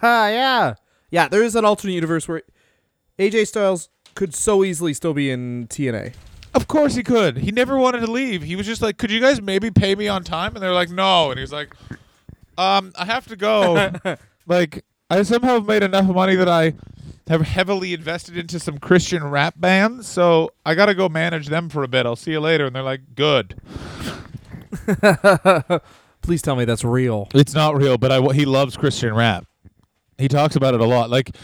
Ah, 0.03 0.29
yeah. 0.29 0.75
Yeah, 1.11 1.29
there 1.29 1.43
is 1.43 1.57
an 1.57 1.65
alternate 1.65 1.95
universe 1.95 2.29
where 2.29 2.43
AJ 3.19 3.49
Styles 3.49 3.89
could 4.15 4.35
so 4.35 4.63
easily 4.63 4.95
still 4.95 5.13
be 5.13 5.31
in 5.31 5.67
TNA. 5.69 6.15
Of 6.55 6.69
course 6.69 6.95
he 6.95 7.03
could. 7.03 7.39
He 7.39 7.51
never 7.51 7.77
wanted 7.77 8.01
to 8.01 8.11
leave. 8.11 8.43
He 8.43 8.57
was 8.57 8.67
just 8.67 8.81
like, 8.81 8.97
"Could 8.97 9.11
you 9.11 9.21
guys 9.21 9.41
maybe 9.43 9.71
pay 9.71 9.95
me 9.95 10.09
on 10.09 10.23
time?" 10.25 10.55
And 10.55 10.63
they're 10.63 10.73
like, 10.73 10.91
"No." 10.91 11.31
And 11.31 11.39
he's 11.39 11.53
like, 11.53 11.75
"Um, 12.57 12.93
I 12.97 13.05
have 13.05 13.27
to 13.29 13.37
go." 13.37 13.93
like, 14.47 14.85
I 15.11 15.23
somehow 15.23 15.59
made 15.59 15.83
enough 15.83 16.07
money 16.07 16.37
that 16.37 16.49
I 16.49 16.75
have 17.29 17.43
heavily 17.43 17.93
invested 17.93 18.37
into 18.37 18.59
some 18.59 18.79
Christian 18.79 19.25
rap 19.25 19.55
bands, 19.59 20.09
so 20.09 20.51
I 20.65 20.75
got 20.75 20.87
to 20.87 20.95
go 20.95 21.09
manage 21.09 21.49
them 21.49 21.69
for 21.69 21.83
a 21.83 21.89
bit. 21.89 22.07
I'll 22.07 22.17
see 22.17 22.33
you 22.33 22.41
later. 22.41 22.67
And 22.67 22.77
they're 22.77 22.83
like, 22.83 23.15
"Good." 23.15 23.61
Please 26.23 26.43
tell 26.43 26.57
me 26.57 26.65
that's 26.65 26.85
real. 26.85 27.29
It's 27.35 27.55
not 27.55 27.77
real, 27.77 27.99
but 27.99 28.13
I 28.13 28.21
he 28.33 28.45
loves 28.45 28.77
Christian 28.77 29.15
rap. 29.15 29.47
He 30.19 30.27
talks 30.27 30.57
about 30.57 30.75
it 30.75 30.81
a 30.81 30.85
lot. 30.85 31.11
Like, 31.11 31.37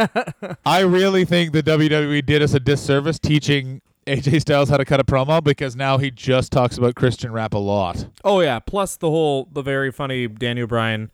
I 0.66 0.80
really 0.80 1.26
think 1.26 1.52
the 1.52 1.62
WWE 1.62 2.24
did 2.24 2.40
us 2.40 2.54
a 2.54 2.60
disservice 2.60 3.18
teaching 3.18 3.82
AJ 4.06 4.40
Styles 4.40 4.68
how 4.68 4.76
to 4.76 4.84
cut 4.84 5.00
a 5.00 5.04
promo 5.04 5.42
because 5.42 5.76
now 5.76 5.98
he 5.98 6.10
just 6.10 6.52
talks 6.52 6.78
about 6.78 6.94
Christian 6.94 7.32
rap 7.32 7.54
a 7.54 7.58
lot. 7.58 8.06
Oh 8.24 8.40
yeah, 8.40 8.58
plus 8.60 8.96
the 8.96 9.10
whole 9.10 9.48
the 9.52 9.62
very 9.62 9.90
funny 9.90 10.26
Daniel 10.26 10.66
Bryan 10.66 11.10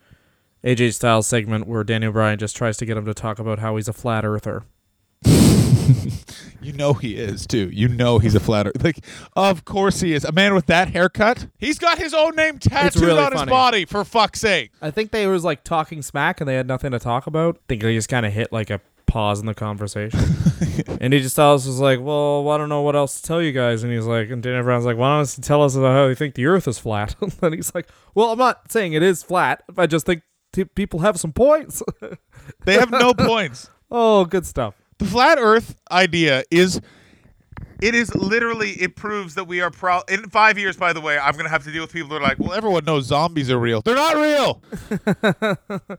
AJ 0.64 0.94
Styles 0.94 1.26
segment 1.26 1.66
where 1.66 1.84
Daniel 1.84 2.12
Bryan 2.12 2.38
just 2.38 2.56
tries 2.56 2.76
to 2.78 2.86
get 2.86 2.96
him 2.96 3.06
to 3.06 3.14
talk 3.14 3.38
about 3.38 3.58
how 3.58 3.76
he's 3.76 3.88
a 3.88 3.92
flat 3.92 4.24
earther. 4.24 4.64
You 6.62 6.74
know 6.74 6.92
he 6.92 7.16
is 7.16 7.46
too. 7.46 7.70
You 7.72 7.88
know 7.88 8.18
he's 8.18 8.34
a 8.34 8.40
flat 8.40 8.66
earth. 8.66 8.84
Like, 8.84 9.04
of 9.34 9.64
course 9.64 10.00
he 10.00 10.12
is. 10.12 10.24
A 10.24 10.32
man 10.32 10.54
with 10.54 10.66
that 10.66 10.88
haircut. 10.88 11.46
He's 11.58 11.78
got 11.78 11.98
his 11.98 12.12
own 12.12 12.36
name 12.36 12.58
tattooed 12.58 13.02
really 13.02 13.18
on 13.18 13.32
his 13.32 13.40
funny. 13.40 13.50
body. 13.50 13.84
For 13.86 14.04
fuck's 14.04 14.40
sake. 14.40 14.72
I 14.82 14.90
think 14.90 15.10
they 15.10 15.26
was 15.26 15.42
like 15.42 15.64
talking 15.64 16.02
smack 16.02 16.40
and 16.40 16.48
they 16.48 16.54
had 16.54 16.66
nothing 16.66 16.92
to 16.92 16.98
talk 16.98 17.26
about. 17.26 17.56
I 17.56 17.60
think 17.68 17.82
they 17.82 17.94
just 17.94 18.08
kind 18.08 18.26
of 18.26 18.32
hit 18.32 18.52
like 18.52 18.68
a 18.68 18.80
pause 19.06 19.40
in 19.40 19.46
the 19.46 19.54
conversation. 19.54 20.20
and 21.00 21.12
he 21.12 21.20
just 21.20 21.34
tells 21.34 21.66
us 21.66 21.78
like, 21.78 22.00
well, 22.00 22.48
I 22.50 22.58
don't 22.58 22.68
know 22.68 22.82
what 22.82 22.94
else 22.94 23.20
to 23.20 23.26
tell 23.26 23.42
you 23.42 23.52
guys. 23.52 23.82
And 23.82 23.92
he's 23.92 24.06
like, 24.06 24.30
and 24.30 24.42
Dan 24.42 24.62
Brown's 24.62 24.84
like, 24.84 24.98
why 24.98 25.16
don't 25.16 25.36
you 25.36 25.42
tell 25.42 25.62
us 25.62 25.74
about 25.74 25.92
how 25.92 26.06
you 26.06 26.14
think 26.14 26.34
the 26.34 26.46
Earth 26.46 26.68
is 26.68 26.78
flat? 26.78 27.16
and 27.42 27.54
he's 27.54 27.74
like, 27.74 27.88
well, 28.14 28.32
I'm 28.32 28.38
not 28.38 28.70
saying 28.70 28.92
it 28.92 29.02
is 29.02 29.22
flat. 29.22 29.62
I 29.78 29.86
just 29.86 30.04
think 30.04 30.22
t- 30.52 30.64
people 30.64 31.00
have 31.00 31.18
some 31.18 31.32
points. 31.32 31.82
They 32.64 32.74
have 32.74 32.90
no 32.90 33.14
points. 33.18 33.70
oh, 33.90 34.24
good 34.24 34.44
stuff. 34.44 34.74
The 34.98 35.04
flat 35.04 35.38
Earth 35.40 35.76
idea 35.90 36.42
is. 36.50 36.80
It 37.80 37.94
is 37.94 38.14
literally. 38.14 38.70
It 38.72 38.96
proves 38.96 39.34
that 39.36 39.44
we 39.44 39.60
are 39.62 39.70
pro. 39.70 40.00
In 40.08 40.28
five 40.30 40.58
years, 40.58 40.76
by 40.76 40.92
the 40.92 41.00
way, 41.00 41.18
I'm 41.18 41.36
gonna 41.36 41.48
have 41.48 41.64
to 41.64 41.72
deal 41.72 41.82
with 41.82 41.92
people 41.92 42.08
that 42.10 42.16
are 42.16 42.22
like, 42.22 42.38
"Well, 42.38 42.52
everyone 42.52 42.84
knows 42.84 43.06
zombies 43.06 43.50
are 43.50 43.58
real. 43.58 43.80
They're 43.82 43.94
not 43.94 44.16
real." 44.16 44.62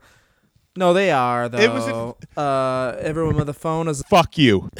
No, 0.74 0.94
they 0.94 1.10
are 1.10 1.48
though. 1.50 1.58
It 1.58 1.70
was 1.70 2.16
uh, 2.36 2.96
everyone 3.00 3.36
with 3.36 3.48
a 3.48 3.52
phone 3.54 3.88
is 3.88 4.02
Fuck 4.08 4.38
you. 4.38 4.70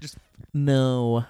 Just 0.00 0.16
no. 0.54 1.26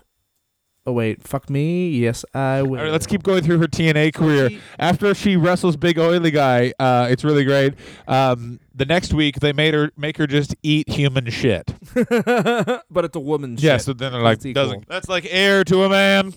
Oh 0.88 0.92
wait, 0.92 1.22
fuck 1.22 1.50
me. 1.50 1.90
Yes, 1.90 2.24
I 2.32 2.62
will. 2.62 2.78
All 2.78 2.84
right, 2.84 2.90
let's 2.90 3.06
keep 3.06 3.22
going 3.22 3.42
through 3.44 3.58
her 3.58 3.66
TNA 3.66 4.14
career. 4.14 4.48
After 4.78 5.14
she 5.14 5.36
wrestles 5.36 5.76
Big 5.76 5.98
Oily 5.98 6.30
Guy, 6.30 6.72
uh, 6.78 7.08
it's 7.10 7.24
really 7.24 7.44
great. 7.44 7.74
Um, 8.06 8.58
the 8.74 8.86
next 8.86 9.12
week, 9.12 9.40
they 9.40 9.52
made 9.52 9.74
her 9.74 9.90
make 9.98 10.16
her 10.16 10.26
just 10.26 10.56
eat 10.62 10.88
human 10.88 11.28
shit. 11.28 11.74
but 11.94 13.04
it's 13.04 13.14
a 13.16 13.20
woman's 13.20 13.62
Yeah, 13.62 13.74
shit. 13.76 13.82
so 13.82 13.92
then 13.92 14.12
they're 14.12 14.22
like, 14.22 14.40
That's 14.40 14.54
doesn't 14.54 14.88
that's 14.88 15.10
like 15.10 15.26
air 15.28 15.62
to 15.64 15.82
a 15.84 15.90
man. 15.90 16.32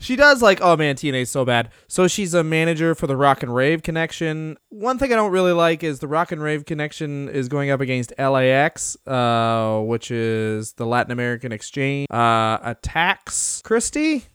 She 0.00 0.14
does 0.14 0.40
like, 0.40 0.60
oh 0.60 0.76
man, 0.76 0.94
TNA's 0.94 1.30
so 1.30 1.44
bad. 1.44 1.70
So 1.88 2.06
she's 2.06 2.32
a 2.32 2.44
manager 2.44 2.94
for 2.94 3.06
the 3.06 3.16
Rock 3.16 3.42
and 3.42 3.52
Rave 3.54 3.82
Connection. 3.82 4.56
One 4.68 4.96
thing 4.96 5.12
I 5.12 5.16
don't 5.16 5.32
really 5.32 5.52
like 5.52 5.82
is 5.82 5.98
the 5.98 6.06
Rock 6.06 6.30
and 6.30 6.40
Rave 6.40 6.64
Connection 6.66 7.28
is 7.28 7.48
going 7.48 7.70
up 7.70 7.80
against 7.80 8.12
LAX, 8.16 8.96
uh, 9.06 9.80
which 9.80 10.10
is 10.10 10.74
the 10.74 10.86
Latin 10.86 11.10
American 11.10 11.50
Exchange. 11.50 12.06
Uh, 12.10 12.58
attacks 12.62 13.60
Christy. 13.62 14.26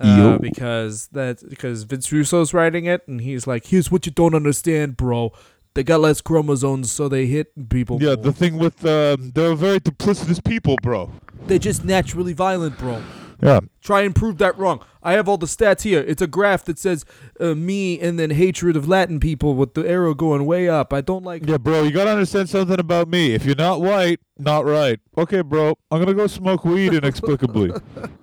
Uh, 0.00 0.38
because 0.38 1.06
that's 1.12 1.44
because 1.44 1.84
Vince 1.84 2.10
Russo's 2.10 2.52
writing 2.52 2.84
it, 2.86 3.06
and 3.06 3.20
he's 3.20 3.46
like, 3.46 3.66
"Here's 3.66 3.92
what 3.92 4.06
you 4.06 4.10
don't 4.10 4.34
understand, 4.34 4.96
bro. 4.96 5.32
They 5.74 5.84
got 5.84 6.00
less 6.00 6.20
chromosomes, 6.20 6.90
so 6.90 7.08
they 7.08 7.26
hit 7.26 7.68
people. 7.68 8.02
Yeah, 8.02 8.16
the 8.16 8.32
thing 8.32 8.58
with 8.58 8.84
um, 8.84 9.30
they're 9.36 9.54
very 9.54 9.78
duplicitous 9.78 10.42
people, 10.42 10.76
bro. 10.82 11.12
They're 11.46 11.60
just 11.60 11.84
naturally 11.84 12.32
violent, 12.32 12.76
bro. 12.76 13.02
Yeah, 13.42 13.60
Try 13.82 14.02
and 14.02 14.14
prove 14.14 14.38
that 14.38 14.56
wrong. 14.58 14.82
I 15.02 15.12
have 15.12 15.28
all 15.28 15.36
the 15.36 15.46
stats 15.46 15.82
here. 15.82 16.00
It's 16.00 16.22
a 16.22 16.26
graph 16.26 16.64
that 16.64 16.78
says 16.78 17.04
uh, 17.38 17.54
me 17.54 18.00
and 18.00 18.18
then 18.18 18.30
hatred 18.30 18.74
of 18.76 18.88
Latin 18.88 19.20
people 19.20 19.54
with 19.54 19.74
the 19.74 19.86
arrow 19.86 20.14
going 20.14 20.46
way 20.46 20.68
up. 20.68 20.92
I 20.94 21.02
don't 21.02 21.24
like. 21.24 21.46
yeah, 21.46 21.58
bro. 21.58 21.82
You 21.82 21.90
gotta 21.90 22.10
understand 22.12 22.48
something 22.48 22.78
about 22.80 23.08
me. 23.08 23.34
If 23.34 23.44
you're 23.44 23.54
not 23.56 23.80
white, 23.82 24.20
not 24.38 24.64
right. 24.64 24.98
Okay, 25.18 25.42
bro. 25.42 25.76
I'm 25.90 25.98
gonna 26.00 26.14
go 26.14 26.26
smoke 26.26 26.64
weed 26.64 26.94
inexplicably. 26.94 27.72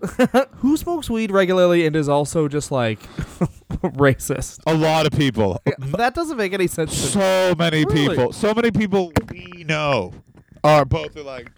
Who 0.57 0.75
smokes 0.77 1.09
weed 1.09 1.31
regularly 1.31 1.85
and 1.85 1.95
is 1.95 2.09
also 2.09 2.47
just 2.47 2.71
like 2.71 2.99
racist? 3.81 4.59
a 4.65 4.73
lot 4.73 5.05
of 5.05 5.11
people. 5.11 5.59
That 5.97 6.15
doesn't 6.15 6.37
make 6.37 6.53
any 6.53 6.67
sense. 6.67 6.91
To 7.11 7.17
me. 7.17 7.23
so 7.25 7.55
many 7.57 7.85
Really? 7.85 8.09
people 8.09 8.33
so 8.33 8.53
many 8.53 8.71
people 8.71 9.11
we 9.29 9.63
know 9.67 10.13
are 10.63 10.85
both 10.85 11.15
are 11.17 11.23
like 11.23 11.51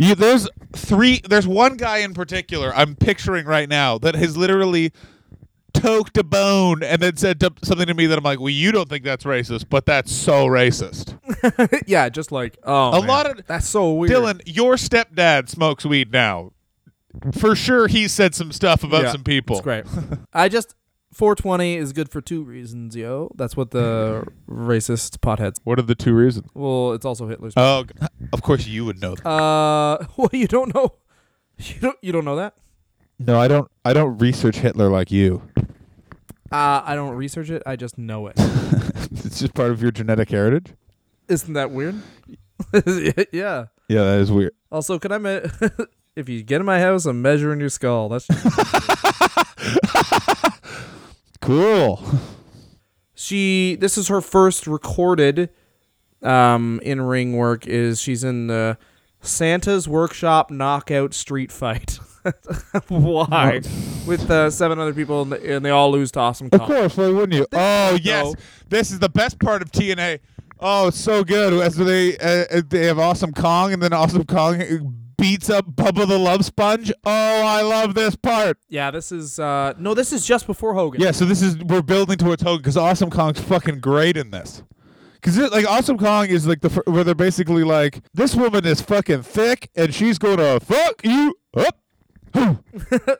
you 0.00 0.14
there's 0.14 0.48
three 0.74 1.20
there's 1.28 1.46
one 1.46 1.76
guy 1.76 1.98
in 1.98 2.14
particular 2.14 2.72
i'm 2.74 2.94
picturing 2.94 3.44
right 3.46 3.68
now 3.68 3.98
that 3.98 4.14
has 4.14 4.36
literally 4.36 4.92
toked 5.74 6.16
a 6.16 6.24
bone 6.24 6.82
and 6.82 7.02
then 7.02 7.16
said 7.16 7.38
to, 7.40 7.52
something 7.62 7.86
to 7.86 7.94
me 7.94 8.06
that 8.06 8.16
i'm 8.18 8.24
like 8.24 8.38
well 8.38 8.48
you 8.48 8.70
don't 8.72 8.88
think 8.88 9.04
that's 9.04 9.24
racist 9.24 9.64
but 9.68 9.84
that's 9.86 10.10
so 10.12 10.46
racist 10.46 11.16
yeah, 11.86 12.08
just 12.08 12.32
like 12.32 12.56
oh, 12.64 12.90
A 12.90 13.00
man. 13.00 13.06
lot 13.08 13.30
of- 13.30 13.46
that's 13.46 13.68
so 13.68 13.92
weird. 13.92 14.12
dylan 14.12 14.40
your 14.46 14.74
stepdad 14.74 15.48
smokes 15.48 15.84
weed 15.84 16.12
now 16.12 16.52
for 17.32 17.54
sure 17.56 17.86
he 17.88 18.06
said 18.08 18.34
some 18.34 18.52
stuff 18.52 18.84
about 18.84 19.02
Yeah, 19.04 19.12
some 19.12 19.24
people 19.24 19.56
It's 19.56 19.64
great. 19.64 19.84
I 20.32 20.48
just 20.48 20.74
420 21.18 21.74
is 21.76 21.92
good 21.92 22.08
for 22.08 22.20
two 22.20 22.44
reasons, 22.44 22.94
yo. 22.94 23.30
That's 23.34 23.56
what 23.56 23.72
the 23.72 24.24
racist 24.48 25.18
potheads. 25.18 25.56
what 25.64 25.78
are 25.80 25.82
the 25.82 25.96
two 25.96 26.14
reasons 26.14 26.46
Well, 26.54 26.92
it's 26.92 27.04
also 27.04 27.26
Hitler's. 27.26 27.54
oh 27.56 27.82
g- 27.84 28.06
of 28.32 28.40
course 28.42 28.68
you 28.68 28.84
would 28.84 29.00
know 29.00 29.16
that. 29.16 29.26
Uh, 29.28 30.06
well, 30.16 30.30
you 30.32 30.46
don't 30.46 30.72
know. 30.72 30.94
You 31.58 31.74
don't. 31.80 31.98
You 32.02 32.12
don't 32.12 32.24
know 32.24 32.36
that. 32.36 32.54
no 33.18 33.36
i 33.40 33.48
don't 33.48 33.68
i 33.84 33.92
don't 33.92 34.16
research 34.18 34.58
hitler 34.58 34.88
like 34.88 35.10
you 35.10 35.42
Uh, 36.52 36.80
I 36.86 36.94
don't 36.94 37.14
research 37.16 37.50
it. 37.50 37.62
I 37.66 37.74
just 37.76 37.98
know 37.98 38.28
it. 38.28 38.34
it's 38.38 39.40
just 39.40 39.54
part 39.54 39.70
of 39.72 39.82
your 39.82 39.90
genetic 39.90 40.30
heritage 40.30 40.72
Isn't 41.28 41.54
that 41.54 41.72
weird? 41.72 41.96
yeah. 43.32 43.66
yeah 43.88 44.02
that 44.08 44.18
is 44.20 44.30
weird 44.30 44.52
Also, 44.70 44.98
can 45.00 45.10
I 45.12 45.18
me- 45.18 45.40
if 46.16 46.28
you 46.28 46.42
get 46.44 46.60
in 46.60 46.66
my 46.66 46.78
house, 46.80 47.06
I'm 47.06 47.20
measuring 47.22 47.58
your 47.60 47.68
skull. 47.70 48.08
That's 48.08 48.26
Cool. 51.48 52.02
she. 53.14 53.74
This 53.76 53.96
is 53.96 54.08
her 54.08 54.20
first 54.20 54.66
recorded 54.66 55.48
um 56.22 56.78
in 56.82 57.00
ring 57.00 57.38
work. 57.38 57.66
Is 57.66 58.02
she's 58.02 58.22
in 58.22 58.48
the 58.48 58.76
Santa's 59.22 59.88
Workshop 59.88 60.50
Knockout 60.50 61.14
Street 61.14 61.50
Fight. 61.50 61.98
Why? 62.88 63.62
With 64.06 64.30
uh, 64.30 64.50
seven 64.50 64.78
other 64.78 64.92
people, 64.92 65.22
and, 65.22 65.32
and 65.32 65.64
they 65.64 65.70
all 65.70 65.90
lose 65.90 66.12
to 66.12 66.20
Awesome 66.20 66.50
Kong. 66.50 66.60
Of 66.60 66.66
course, 66.66 66.96
why 66.98 67.08
wouldn't 67.08 67.32
you? 67.32 67.46
Oh 67.54 67.98
yes, 68.02 68.26
No. 68.26 68.34
this 68.68 68.90
is 68.90 68.98
the 68.98 69.08
best 69.08 69.38
part 69.40 69.62
of 69.62 69.72
TNA. 69.72 70.18
Oh, 70.60 70.88
it's 70.88 70.98
so 71.00 71.24
good. 71.24 71.54
As 71.62 71.76
they 71.76 72.18
uh, 72.18 72.60
they 72.68 72.84
have 72.84 72.98
Awesome 72.98 73.32
Kong, 73.32 73.72
and 73.72 73.82
then 73.82 73.94
Awesome 73.94 74.24
Kong 74.26 74.60
beats 75.18 75.50
up 75.50 75.66
Bubba 75.66 76.06
the 76.08 76.18
Love 76.18 76.44
Sponge. 76.44 76.90
Oh, 77.04 77.10
I 77.44 77.60
love 77.62 77.94
this 77.94 78.16
part. 78.16 78.56
Yeah, 78.68 78.90
this 78.90 79.12
is 79.12 79.38
uh 79.38 79.74
no, 79.78 79.92
this 79.94 80.12
is 80.12 80.26
just 80.26 80.46
before 80.46 80.74
Hogan. 80.74 81.00
Yeah, 81.00 81.10
so 81.10 81.24
this 81.24 81.42
is 81.42 81.58
we're 81.58 81.82
building 81.82 82.16
towards 82.16 82.42
Hogan 82.42 82.58
because 82.58 82.76
Awesome 82.76 83.10
Kong's 83.10 83.40
fucking 83.40 83.80
great 83.80 84.16
in 84.16 84.30
this. 84.30 84.62
Because 85.14 85.36
like 85.50 85.66
Awesome 85.66 85.98
Kong 85.98 86.26
is 86.28 86.46
like 86.46 86.60
the 86.60 86.70
fir- 86.70 86.84
where 86.86 87.04
they're 87.04 87.14
basically 87.14 87.64
like 87.64 88.00
this 88.14 88.34
woman 88.34 88.64
is 88.64 88.80
fucking 88.80 89.22
thick 89.22 89.68
and 89.74 89.94
she's 89.94 90.16
gonna 90.18 90.60
fuck 90.60 91.02
you 91.04 91.34
up. 91.56 91.78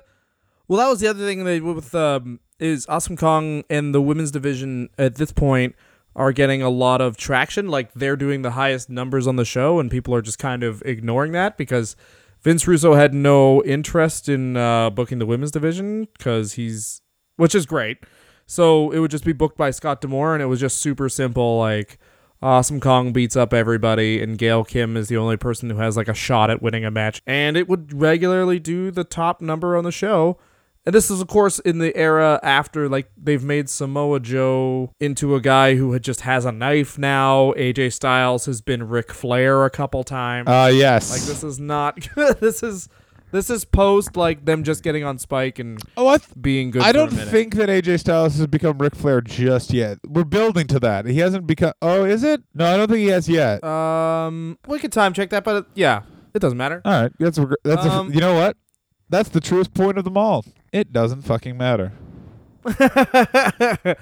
Well, 0.69 0.79
that 0.81 0.89
was 0.91 1.01
the 1.01 1.09
other 1.09 1.25
thing 1.25 1.45
they 1.45 1.61
with 1.61 1.95
um, 1.95 2.41
is 2.61 2.85
Awesome 2.91 3.17
Kong 3.17 3.65
and 3.71 3.95
the 3.95 4.03
women's 4.03 4.31
division 4.31 4.91
at 4.99 5.15
this 5.15 5.33
point 5.33 5.75
are 6.19 6.33
getting 6.33 6.61
a 6.61 6.69
lot 6.69 7.01
of 7.01 7.17
traction. 7.17 7.69
Like 7.69 7.95
they're 7.95 8.17
doing 8.17 8.43
the 8.43 8.51
highest 8.51 8.91
numbers 8.91 9.27
on 9.27 9.37
the 9.37 9.45
show, 9.45 9.79
and 9.79 9.91
people 9.91 10.15
are 10.15 10.21
just 10.21 10.39
kind 10.39 10.65
of 10.65 10.83
ignoring 10.85 11.33
that 11.33 11.57
because 11.57 11.97
Vince 12.43 12.67
Russo 12.67 12.95
had 12.95 13.15
no 13.15 13.63
interest 13.63 14.29
in 14.29 14.57
uh, 14.57 14.91
booking 14.91 15.21
the 15.21 15.27
women's 15.27 15.53
division 15.53 16.09
because 16.19 16.55
he's, 16.55 17.01
which 17.37 17.55
is 17.55 17.65
great. 17.65 17.99
So 18.47 18.91
it 18.91 18.99
would 18.99 19.13
just 19.13 19.25
be 19.25 19.33
booked 19.33 19.57
by 19.57 19.71
Scott 19.71 20.01
D'Amore, 20.01 20.35
and 20.35 20.43
it 20.43 20.47
was 20.47 20.61
just 20.61 20.79
super 20.79 21.09
simple. 21.09 21.59
Like 21.59 21.99
Awesome 22.43 22.81
Kong 22.81 23.13
beats 23.13 23.37
up 23.37 23.55
everybody, 23.55 24.21
and 24.21 24.37
Gail 24.37 24.65
Kim 24.65 24.97
is 24.97 25.07
the 25.07 25.17
only 25.17 25.37
person 25.37 25.71
who 25.71 25.77
has 25.77 25.97
like 25.97 26.09
a 26.09 26.15
shot 26.15 26.51
at 26.51 26.61
winning 26.61 26.85
a 26.85 26.91
match. 26.91 27.23
And 27.27 27.57
it 27.57 27.69
would 27.69 27.93
regularly 27.93 28.59
do 28.59 28.91
the 28.91 29.05
top 29.05 29.41
number 29.41 29.77
on 29.77 29.85
the 29.85 29.93
show. 29.93 30.37
And 30.89 30.95
this 30.95 31.11
is, 31.11 31.21
of 31.21 31.29
course, 31.29 31.59
in 31.59 31.81
the 31.81 31.95
era 31.95 32.41
after 32.43 32.89
like 32.89 33.11
they've 33.15 33.45
made 33.45 33.69
Samoa 33.69 34.21
Joe 34.21 34.91
into 34.99 35.35
a 35.35 35.41
guy 35.43 35.75
who 35.75 35.93
had 35.93 36.03
just 36.03 36.23
has 36.23 36.47
a 36.47 36.51
knife 36.51 36.97
now. 36.97 37.53
AJ 37.59 37.93
Styles 37.93 38.47
has 38.47 38.63
been 38.63 38.89
Ric 38.89 39.13
Flair 39.13 39.67
a 39.67 39.71
couple 39.71 40.03
times. 40.03 40.49
Uh 40.49 40.71
yes. 40.73 41.11
like 41.11 41.21
this 41.21 41.45
is 41.45 41.61
not. 41.61 42.09
this 42.41 42.63
is 42.63 42.89
this 43.33 43.51
is 43.51 43.67
post 43.67 44.17
like 44.17 44.47
them 44.47 44.65
just 44.65 44.83
getting 44.83 45.05
on 45.05 45.19
Spike 45.19 45.59
and 45.59 45.79
oh, 45.99 46.09
I 46.09 46.17
th- 46.17 46.31
being 46.41 46.71
good. 46.71 46.81
I 46.81 46.93
don't 46.93 47.11
think 47.11 47.57
that 47.57 47.69
AJ 47.69 48.01
Styles 48.01 48.39
has 48.39 48.47
become 48.47 48.79
Ric 48.79 48.95
Flair 48.95 49.21
just 49.21 49.75
yet. 49.75 49.99
We're 50.07 50.25
building 50.25 50.67
to 50.69 50.81
that. 50.81 51.05
He 51.05 51.19
hasn't 51.19 51.47
become. 51.47 51.75
Oh, 51.83 52.05
is 52.07 52.25
it? 52.25 52.43
No, 52.55 52.65
I 52.65 52.79
don't 52.79 52.89
think 52.89 53.01
he 53.01 53.09
has 53.09 53.29
yet. 53.29 53.63
Um, 53.63 54.59
we 54.67 54.79
could 54.79 54.93
time 54.93 55.13
check 55.13 55.29
that, 55.29 55.45
but 55.45 55.57
it, 55.57 55.65
yeah, 55.75 56.05
it 56.33 56.39
doesn't 56.39 56.57
matter. 56.57 56.81
all 56.87 57.03
right, 57.03 57.13
that's 57.19 57.37
a, 57.37 57.47
that's 57.63 57.85
a, 57.85 57.91
um, 57.91 58.11
you 58.11 58.21
know 58.21 58.33
what? 58.33 58.57
That's 59.11 59.29
the 59.29 59.41
truest 59.41 59.75
point 59.75 59.99
of 59.99 60.05
them 60.05 60.17
all. 60.17 60.47
It 60.73 60.93
doesn't 60.93 61.23
fucking 61.23 61.57
matter. 61.57 61.93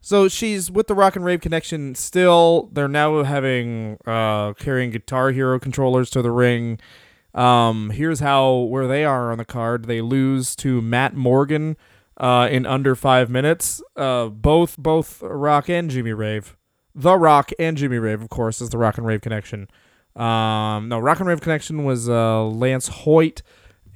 so 0.00 0.28
she's 0.28 0.70
with 0.70 0.86
the 0.86 0.94
Rock 0.94 1.16
and 1.16 1.24
Rave 1.24 1.40
Connection 1.40 1.94
still. 1.94 2.68
They're 2.72 2.88
now 2.88 3.22
having 3.22 3.98
uh 4.06 4.52
carrying 4.54 4.90
Guitar 4.90 5.30
Hero 5.30 5.58
controllers 5.58 6.10
to 6.10 6.22
the 6.22 6.30
ring. 6.30 6.78
Um, 7.34 7.90
here's 7.90 8.20
how 8.20 8.54
where 8.54 8.86
they 8.86 9.04
are 9.04 9.30
on 9.32 9.38
the 9.38 9.44
card. 9.44 9.84
They 9.86 10.00
lose 10.00 10.56
to 10.56 10.82
Matt 10.82 11.14
Morgan 11.14 11.76
uh 12.16 12.48
in 12.50 12.66
under 12.66 12.94
five 12.94 13.30
minutes. 13.30 13.80
Uh, 13.96 14.26
both 14.26 14.76
both 14.76 15.22
Rock 15.22 15.70
and 15.70 15.90
Jimmy 15.90 16.12
Rave, 16.12 16.56
the 16.94 17.16
Rock 17.16 17.50
and 17.58 17.76
Jimmy 17.76 17.98
Rave, 17.98 18.20
of 18.20 18.28
course, 18.28 18.60
is 18.60 18.70
the 18.70 18.78
Rock 18.78 18.98
and 18.98 19.06
Rave 19.06 19.20
Connection. 19.20 19.68
Um, 20.16 20.88
no, 20.88 20.98
Rock 20.98 21.20
and 21.20 21.28
Rave 21.28 21.40
Connection 21.40 21.84
was 21.84 22.08
uh, 22.08 22.44
Lance 22.44 22.88
Hoyt 22.88 23.42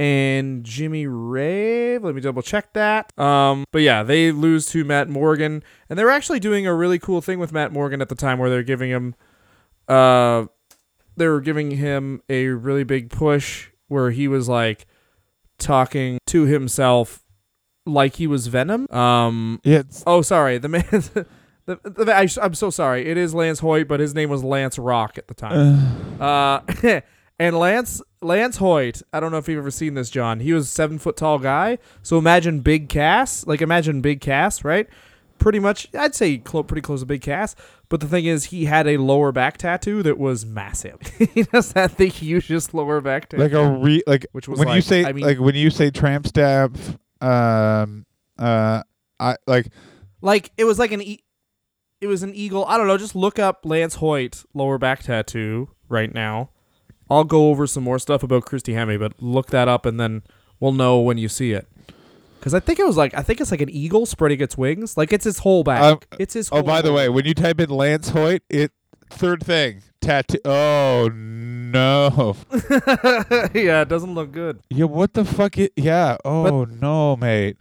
and 0.03 0.65
Jimmy 0.65 1.07
Rave. 1.07 2.03
Let 2.03 2.17
me 2.17 2.21
double 2.21 2.43
check 2.43 2.73
that. 2.73 3.17
Um, 3.17 3.65
but 3.71 3.83
yeah, 3.83 4.03
they 4.03 4.33
lose 4.33 4.67
to 4.67 4.85
Matt 4.85 5.09
Morgan, 5.09 5.63
and 5.89 5.97
they 5.97 6.03
were 6.03 6.11
actually 6.11 6.41
doing 6.41 6.67
a 6.67 6.75
really 6.75 6.99
cool 6.99 7.21
thing 7.21 7.39
with 7.39 7.53
Matt 7.53 7.73
Morgan 7.73 8.03
at 8.03 8.09
the 8.09 8.17
time, 8.17 8.39
where 8.39 8.51
they're 8.51 8.65
giving 8.65 8.91
him, 8.91 9.15
uh, 9.87 10.47
they 11.17 11.29
were 11.29 11.41
giving 11.41 11.71
him 11.71 12.21
a 12.29 12.49
really 12.49 12.83
big 12.83 13.11
push 13.11 13.69
where 13.87 14.11
he 14.11 14.27
was 14.27 14.49
like 14.49 14.87
talking 15.59 16.19
to 16.27 16.47
himself 16.47 17.23
like 17.87 18.17
he 18.17 18.27
was 18.27 18.49
Venom. 18.49 18.91
Um, 18.91 19.61
it's, 19.63 20.03
Oh, 20.05 20.21
sorry. 20.23 20.59
The 20.59 20.69
man. 20.69 20.85
The, 21.65 21.79
the, 21.85 22.13
I, 22.13 22.27
I'm 22.43 22.57
so 22.57 22.71
sorry. 22.71 23.07
It 23.07 23.17
is 23.17 23.35
Lance 23.35 23.61
Hoyt, 23.61 23.87
but 23.87 24.01
his 24.01 24.17
name 24.17 24.29
was 24.29 24.43
Lance 24.43 24.81
Rock 24.81 25.17
at 25.17 25.29
the 25.29 25.35
time. 25.35 26.21
Uh, 26.21 26.59
and 27.39 27.59
Lance 27.59 28.01
Lance 28.21 28.59
Hoyt. 28.59 29.03
I 29.13 29.21
don't 29.21 29.33
know 29.33 29.39
if 29.39 29.49
you've 29.49 29.59
ever 29.59 29.71
seen 29.71 29.95
this, 29.95 30.11
John. 30.11 30.41
He 30.41 30.53
was 30.53 30.65
a 30.67 30.71
seven 30.71 30.99
foot 30.99 31.17
tall 31.17 31.39
guy. 31.39 31.79
So 32.03 32.19
imagine 32.19 32.61
Big 32.61 32.89
Cass. 32.89 33.47
Like 33.47 33.61
imagine 33.63 34.01
Big 34.01 34.21
Cass, 34.21 34.65
right? 34.65 34.89
Pretty 35.39 35.59
much, 35.59 35.89
I'd 35.95 36.15
say 36.15 36.39
clo- 36.39 36.63
pretty 36.63 36.83
close 36.83 37.01
to 37.01 37.07
Big 37.07 37.21
Cass. 37.23 37.57
But 37.89 37.99
the 38.01 38.07
thing 38.07 38.27
is, 38.27 38.45
he 38.45 38.67
had 38.67 38.87
a 38.87 38.97
lower 38.99 39.33
back 39.33 39.59
tattoo 39.59 40.03
that 40.05 40.17
was 40.17 40.47
massive. 40.47 41.01
he 41.19 41.43
just 41.43 41.73
had 41.75 41.97
the 41.97 42.07
hugest 42.07 42.73
lower 42.75 43.01
back 43.01 43.29
tattoo. 43.29 43.43
like 43.43 43.53
a 43.53 43.69
re 43.69 44.03
like 44.07 44.27
Which 44.33 44.47
was 44.47 44.61
when 44.61 44.69
you 44.69 44.81
say 44.81 45.05
I 45.05 45.13
mean- 45.13 45.25
like 45.27 45.39
when 45.41 45.55
you 45.57 45.71
say 45.71 45.91
tramp 45.91 46.29
stamp 46.29 46.79
um 47.21 48.07
uh 48.39 48.83
I 49.21 49.37
like 49.47 49.67
like 50.21 50.51
it 50.57 50.65
was 50.65 50.79
like 50.79 50.93
an 50.93 51.03
e- 51.03 51.25
it 52.01 52.07
was 52.09 52.23
an 52.25 52.35
eagle 52.35 52.65
i 52.65 52.77
don't 52.77 52.89
know 52.89 52.99
just 52.99 53.15
look 53.15 53.39
up 53.39 53.61
lance 53.65 53.95
hoyt 53.97 54.45
lower 54.55 54.77
back 54.79 55.03
tattoo 55.05 55.69
right 55.89 56.13
now 56.13 56.51
i'll 57.13 57.25
go 57.25 57.51
over 57.51 57.67
some 57.67 57.83
more 57.83 57.99
stuff 57.99 58.23
about 58.23 58.45
christy 58.45 58.73
hemme 58.73 58.99
but 58.99 59.13
look 59.21 59.49
that 59.49 59.69
up 59.69 59.87
and 59.87 59.99
then 60.01 60.23
we'll 60.61 60.73
know 60.73 60.99
when 61.01 61.19
you 61.19 61.29
see 61.29 61.53
it. 61.53 61.67
Because 62.39 62.55
i 62.55 62.61
think 62.61 62.79
it 62.79 62.87
was 62.87 62.97
like 62.97 63.15
i 63.15 63.23
think 63.23 63.41
it's 63.41 63.51
like 63.51 63.61
an 63.61 63.71
eagle 63.71 64.07
spreading 64.07 64.41
its 64.41 64.57
wings. 64.59 64.97
Like 64.97 65.13
it's 65.13 65.25
his 65.25 65.39
whole 65.39 65.63
back. 65.65 65.83
Um, 65.83 65.99
it's 66.19 66.35
his 66.35 66.49
oh 66.51 66.57
whole 66.57 66.63
by 66.65 66.83
the 66.83 66.93
way 66.93 67.09
when 67.09 67.25
you 67.25 67.35
type 67.35 67.61
in 67.61 67.71
Lance 67.71 68.09
Hoyt 68.11 68.43
it 68.49 68.73
third 69.11 69.45
thing 69.45 69.83
tattoo 70.01 70.39
oh 70.45 71.09
no. 71.13 72.37
Yeah 73.55 73.83
it 73.83 73.89
doesn't 73.89 74.15
look 74.15 74.33
good. 74.33 74.61
Yeah 74.71 74.87
what 74.87 75.15
the 75.15 75.25
fuck 75.25 75.59
it 75.59 75.73
yeah 75.77 76.17
oh 76.25 76.65
no 76.65 77.17
mate. 77.17 77.59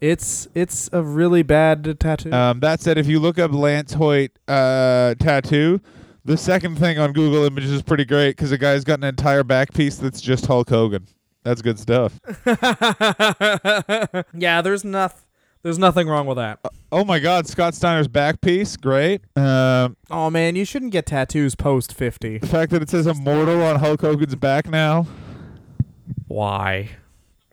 It's 0.00 0.48
it's 0.54 0.90
a 0.92 1.02
really 1.02 1.42
bad 1.42 1.98
tattoo. 2.00 2.32
Um 2.32 2.60
that 2.60 2.80
said 2.80 2.98
if 2.98 3.06
you 3.06 3.20
look 3.20 3.38
up 3.38 3.52
Lance 3.52 3.92
Hoyt 3.94 4.32
uh 4.48 5.14
tattoo 5.20 5.80
the 6.24 6.36
second 6.36 6.78
thing 6.78 6.98
on 6.98 7.12
Google 7.12 7.44
Images 7.44 7.70
is 7.70 7.82
pretty 7.82 8.04
great 8.04 8.30
because 8.36 8.50
the 8.50 8.58
guy's 8.58 8.84
got 8.84 8.98
an 8.98 9.04
entire 9.04 9.44
back 9.44 9.72
piece 9.74 9.96
that's 9.96 10.20
just 10.20 10.46
Hulk 10.46 10.68
Hogan. 10.70 11.06
That's 11.42 11.60
good 11.62 11.78
stuff. 11.78 12.18
Yeah 14.36 14.62
there's 14.62 14.84
nothing 14.84 15.20
there's 15.62 15.78
nothing 15.78 16.08
wrong 16.08 16.26
with 16.26 16.36
that. 16.36 16.60
Oh 16.92 17.04
my 17.04 17.18
god 17.18 17.46
Scott 17.46 17.74
Steiner's 17.74 18.08
back 18.08 18.40
piece? 18.40 18.76
Great. 18.76 19.22
Um 19.36 19.96
oh 20.10 20.30
man 20.30 20.56
you 20.56 20.64
shouldn't 20.64 20.92
get 20.92 21.06
tattoos 21.06 21.54
post 21.54 21.92
50 21.92 22.38
The 22.38 22.46
fact 22.46 22.70
that 22.72 22.82
it 22.82 22.90
says 22.90 23.06
immortal 23.06 23.62
on 23.62 23.76
Hulk 23.80 24.00
Hogan's 24.00 24.34
back 24.34 24.68
now. 24.68 25.06
Why? 26.28 26.90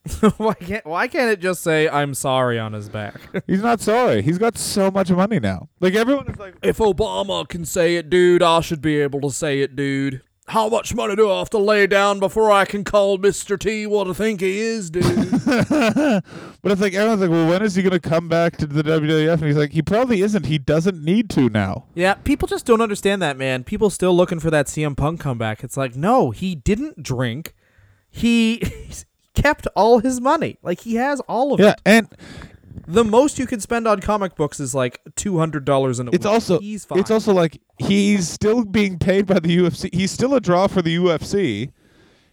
why 0.37 0.53
can't 0.55 0.85
Why 0.85 1.07
can't 1.07 1.29
it 1.29 1.39
just 1.39 1.61
say 1.61 1.87
"I'm 1.87 2.13
sorry" 2.15 2.57
on 2.57 2.73
his 2.73 2.89
back? 2.89 3.21
He's 3.47 3.61
not 3.61 3.81
sorry. 3.81 4.21
He's 4.21 4.39
got 4.39 4.57
so 4.57 4.89
much 4.89 5.11
money 5.11 5.39
now. 5.39 5.69
Like 5.79 5.93
everyone 5.93 6.27
is 6.27 6.39
like, 6.39 6.55
if 6.63 6.77
Obama 6.79 7.47
can 7.47 7.65
say 7.65 7.95
it, 7.97 8.09
dude, 8.09 8.41
I 8.41 8.61
should 8.61 8.81
be 8.81 8.97
able 8.99 9.21
to 9.21 9.31
say 9.31 9.59
it, 9.59 9.75
dude. 9.75 10.21
How 10.47 10.67
much 10.67 10.93
money 10.95 11.15
do 11.15 11.31
I 11.31 11.37
have 11.37 11.51
to 11.51 11.59
lay 11.59 11.85
down 11.85 12.19
before 12.19 12.51
I 12.51 12.65
can 12.65 12.83
call 12.83 13.19
Mr. 13.19 13.59
T 13.59 13.85
what 13.85 14.07
I 14.07 14.13
think 14.13 14.41
he 14.41 14.59
is, 14.59 14.89
dude? 14.89 15.05
but 15.45 16.23
it's 16.71 16.81
like 16.81 16.93
everyone's 16.95 17.21
like, 17.21 17.29
well, 17.29 17.47
when 17.47 17.61
is 17.61 17.75
he 17.75 17.83
gonna 17.83 17.99
come 17.99 18.27
back 18.27 18.57
to 18.57 18.65
the 18.65 18.81
WWF? 18.81 19.33
And 19.33 19.43
he's 19.43 19.55
like, 19.55 19.71
he 19.71 19.83
probably 19.83 20.21
isn't. 20.21 20.47
He 20.47 20.57
doesn't 20.57 21.01
need 21.01 21.29
to 21.31 21.47
now. 21.49 21.85
yeah, 21.93 22.15
people 22.15 22.47
just 22.47 22.65
don't 22.65 22.81
understand 22.81 23.21
that, 23.21 23.37
man. 23.37 23.63
People 23.63 23.91
still 23.91 24.15
looking 24.17 24.39
for 24.39 24.49
that 24.49 24.65
CM 24.65 24.97
Punk 24.97 25.19
comeback. 25.19 25.63
It's 25.63 25.77
like, 25.77 25.95
no, 25.95 26.31
he 26.31 26.55
didn't 26.55 27.03
drink. 27.03 27.53
He 28.09 28.63
kept 29.33 29.67
all 29.75 29.99
his 29.99 30.19
money. 30.21 30.57
Like 30.61 30.81
he 30.81 30.95
has 30.95 31.19
all 31.21 31.53
of 31.53 31.59
Yeah, 31.59 31.71
it. 31.71 31.81
and 31.85 32.07
The 32.87 33.03
most 33.03 33.37
you 33.39 33.45
can 33.47 33.59
spend 33.59 33.87
on 33.87 33.99
comic 34.01 34.35
books 34.35 34.59
is 34.59 34.73
like 34.75 34.99
two 35.15 35.37
hundred 35.37 35.65
dollars 35.65 35.99
in 35.99 36.07
a 36.07 36.11
it's 36.11 36.25
week. 36.25 36.33
also 36.33 36.59
he's 36.59 36.85
fine. 36.85 36.99
it's 36.99 37.11
also 37.11 37.33
like 37.33 37.61
he's 37.77 38.27
still 38.29 38.65
being 38.65 38.97
paid 38.99 39.25
by 39.27 39.39
the 39.39 39.55
UFC. 39.57 39.93
He's 39.93 40.11
still 40.11 40.33
a 40.35 40.39
draw 40.41 40.67
for 40.67 40.81
the 40.81 40.95
UFC. 40.97 41.71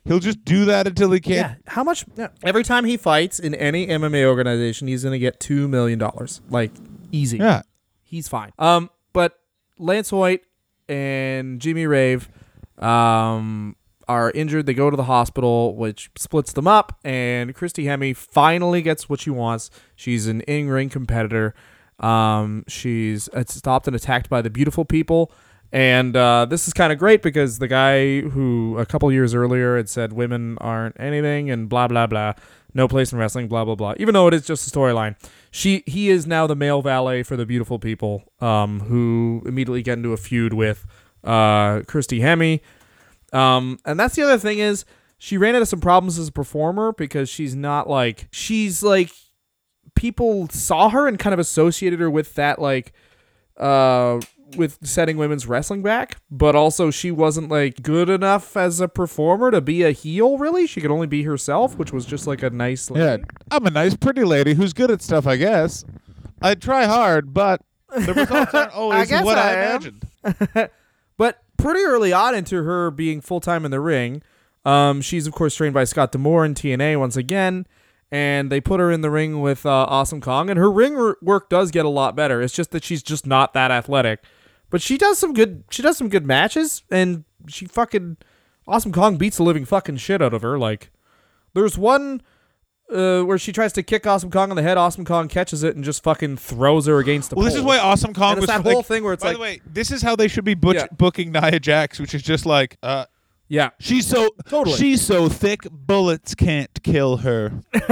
He'll 0.05 0.21
just 0.21 0.43
do 0.45 0.65
that 0.65 0.87
until 0.87 1.11
he 1.13 1.21
can't. 1.21 1.37
Yeah. 1.37 1.55
How 1.67 1.85
much? 1.85 2.05
yeah, 2.17 2.29
Every 2.43 2.65
time 2.65 2.85
he 2.87 2.97
fights 2.97 3.39
in 3.39 3.55
any 3.55 3.87
MMA 3.89 4.25
organization, 4.25 4.89
he's 4.89 5.05
gonna 5.05 5.19
get 5.19 5.39
two 5.39 5.69
million 5.69 5.99
dollars, 5.99 6.41
like 6.49 6.71
easy. 7.13 7.39
Yeah. 7.39 7.63
he's 8.05 8.27
fine. 8.27 8.53
Um, 8.59 8.89
but 9.13 9.39
Lance 9.79 10.09
Hoyt 10.11 10.41
and 10.89 11.61
Jimmy 11.61 11.87
Rave, 11.87 12.29
um, 12.79 13.77
are 14.09 14.31
injured. 14.31 14.67
They 14.67 14.75
go 14.75 14.91
to 14.91 14.97
the 14.97 15.05
hospital, 15.05 15.77
which 15.77 16.11
splits 16.17 16.53
them 16.53 16.67
up. 16.67 16.99
And 17.05 17.55
Christy 17.55 17.85
Hemme 17.85 18.17
finally 18.17 18.83
gets 18.83 19.09
what 19.09 19.21
she 19.21 19.31
wants. 19.31 19.71
She's 19.95 20.27
an 20.27 20.41
in-ring 20.43 20.89
competitor. 20.89 21.55
Um, 22.01 22.65
she's 22.69 23.29
stopped 23.47 23.87
and 23.87 23.95
attacked 23.95 24.31
by 24.31 24.41
the 24.41 24.51
beautiful 24.51 24.85
people. 24.85 25.31
And 25.71 26.17
uh, 26.17 26.47
this 26.47 26.67
is 26.67 26.73
kind 26.73 26.93
of 26.93 26.99
great 26.99 27.21
because 27.21 27.59
the 27.59 27.69
guy 27.69 28.21
who 28.21 28.79
a 28.79 28.87
couple 28.87 29.13
years 29.13 29.35
earlier 29.35 29.77
had 29.77 29.89
said 29.89 30.15
women 30.15 30.57
aren't 30.59 30.99
anything 30.99 31.51
and 31.51 31.69
blah 31.69 31.87
blah 31.89 32.07
blah, 32.07 32.33
no 32.73 32.89
place 32.89 33.13
in 33.13 33.19
wrestling, 33.19 33.49
blah 33.49 33.67
blah 33.67 33.75
blah. 33.75 33.93
Even 33.99 34.15
though 34.15 34.27
it 34.29 34.33
is 34.33 34.47
just 34.47 34.67
a 34.67 34.71
storyline, 34.71 35.17
she 35.51 35.83
he 35.87 36.09
is 36.09 36.27
now 36.27 36.47
the 36.47 36.57
male 36.57 36.81
valet 36.81 37.23
for 37.23 37.37
the 37.37 37.45
beautiful 37.45 37.79
people, 37.79 38.25
um, 38.41 38.81
who 38.81 39.43
immediately 39.45 39.83
get 39.83 39.99
into 39.99 40.15
a 40.15 40.17
feud 40.17 40.55
with 40.55 40.87
uh, 41.23 41.83
Christy 41.83 42.21
Hemme. 42.21 42.61
Um, 43.33 43.79
and 43.85 43.99
that's 43.99 44.15
the 44.15 44.23
other 44.23 44.39
thing 44.39 44.59
is 44.59 44.85
she 45.19 45.37
ran 45.37 45.55
into 45.55 45.67
some 45.67 45.81
problems 45.81 46.19
as 46.19 46.29
a 46.29 46.33
performer 46.33 46.93
because 46.93 47.29
she's 47.29 47.55
not 47.55 47.89
like 47.89 48.29
she's 48.31 48.83
like 48.83 49.11
people 49.95 50.49
saw 50.51 50.89
her 50.89 51.07
and 51.09 51.19
kind 51.19 51.35
of 51.35 51.41
associated 51.41 52.01
her 52.01 52.11
with 52.11 52.35
that 52.37 52.61
like 52.61 52.93
uh 53.57 54.21
with 54.57 54.79
setting 54.87 55.17
women's 55.17 55.47
wrestling 55.47 55.83
back, 55.83 56.17
but 56.31 56.57
also 56.57 56.91
she 56.91 57.11
wasn't 57.11 57.51
like 57.51 57.83
good 57.83 58.09
enough 58.09 58.57
as 58.57 58.81
a 58.81 58.89
performer 58.89 59.51
to 59.51 59.61
be 59.61 59.83
a 59.83 59.91
heel. 59.91 60.39
Really, 60.39 60.67
she 60.67 60.81
could 60.81 60.91
only 60.91 61.07
be 61.07 61.23
herself, 61.25 61.77
which 61.77 61.93
was 61.93 62.07
just 62.07 62.27
like 62.27 62.43
a 62.43 62.51
nice. 62.51 62.91
Yeah. 62.91 63.19
I'm 63.51 63.67
a 63.67 63.71
nice, 63.71 63.95
pretty 63.95 64.25
lady 64.25 64.55
who's 64.55 64.73
good 64.73 64.91
at 64.91 65.03
stuff. 65.03 65.27
I 65.27 65.37
guess 65.37 65.85
I 66.41 66.55
try 66.55 66.87
hard, 66.87 67.35
but 67.35 67.61
the 67.95 68.15
results 68.15 68.55
aren't 68.55 68.73
always 68.73 69.09
guess 69.09 69.25
what 69.25 69.39
I, 69.39 69.51
I 69.51 69.65
imagined. 69.65 70.03
Pretty 71.59 71.81
early 71.81 72.13
on 72.13 72.35
into 72.35 72.63
her 72.63 72.91
being 72.91 73.21
full 73.21 73.41
time 73.41 73.65
in 73.65 73.71
the 73.71 73.81
ring, 73.81 74.23
um, 74.65 75.01
she's 75.01 75.27
of 75.27 75.35
course 75.35 75.55
trained 75.55 75.75
by 75.75 75.85
Scott 75.85 76.13
D'Amore 76.13 76.45
in 76.45 76.55
TNA 76.55 76.99
once 76.99 77.17
again, 77.17 77.67
and 78.11 78.51
they 78.51 78.61
put 78.61 78.81
her 78.81 78.91
in 78.91 79.03
the 79.03 79.11
ring 79.11 79.41
with 79.41 79.67
uh, 79.67 79.87
Awesome 79.89 80.21
Kong, 80.21 80.49
and 80.49 80.59
her 80.59 80.71
ring 80.71 81.15
work 81.21 81.51
does 81.51 81.71
get 81.71 81.85
a 81.85 81.91
lot 81.91 82.17
better. 82.17 82.41
It's 82.41 82.55
just 82.55 82.71
that 82.71 82.85
she's 82.85 83.03
just 83.03 83.27
not 83.27 83.53
that 83.55 83.71
athletic, 83.71 84.23
but 84.71 84.81
she 84.81 84.97
does 84.97 85.19
some 85.19 85.35
good. 85.35 85.65
She 85.71 85.83
does 85.83 85.97
some 85.99 86.09
good 86.09 86.25
matches, 86.25 86.83
and 86.91 87.25
she 87.49 87.67
fucking 87.67 88.17
Awesome 88.67 88.93
Kong 88.93 89.17
beats 89.17 89.39
the 89.39 89.43
living 89.43 89.65
fucking 89.65 89.97
shit 89.97 90.23
out 90.23 90.35
of 90.35 90.43
her. 90.43 90.59
Like, 90.59 90.91
there's 91.55 91.77
one. 91.79 92.23
Uh, 92.91 93.23
where 93.23 93.37
she 93.37 93.53
tries 93.53 93.73
to 93.75 93.83
kick 93.83 94.07
Awesome 94.07 94.31
Kong 94.31 94.49
on 94.49 94.57
the 94.57 94.63
head, 94.63 94.79
Awesome 94.79 95.05
Kong 95.05 95.29
catches 95.29 95.63
it 95.63 95.77
and 95.77 95.85
just 95.85 96.03
fucking 96.03 96.39
throws 96.39 96.87
her 96.87 96.99
against 96.99 97.29
the 97.29 97.37
Well, 97.37 97.45
this 97.45 97.55
is 97.55 97.61
why 97.61 97.77
Awesome 97.79 98.15
Kong 98.15 98.31
And 98.33 98.39
it's 98.39 98.47
was 98.47 98.49
that 98.49 98.65
like- 98.65 98.73
whole 98.73 98.83
thing 98.83 99.05
where 99.05 99.13
it's 99.13 99.23
By 99.23 99.29
like- 99.31 99.37
the 99.37 99.43
way, 99.43 99.61
this 99.71 99.91
is 99.91 100.01
how 100.01 100.17
they 100.17 100.27
should 100.27 100.45
be 100.47 100.55
butch- 100.55 100.77
Yeah. 100.77 100.87
booking 100.97 101.31
Nia 101.31 101.61
Jax, 101.61 102.01
which 102.01 102.15
is 102.15 102.23
just 102.23 102.47
like, 102.47 102.79
uh, 102.83 103.05
yeah, 103.49 103.71
she's 103.79 104.07
so 104.07 104.31
Totally. 104.49 104.77
she's 104.79 105.03
so 105.03 105.29
thick, 105.29 105.61
bullets 105.71 106.35
can't 106.35 106.71
kill 106.83 107.19
her. 107.19 107.53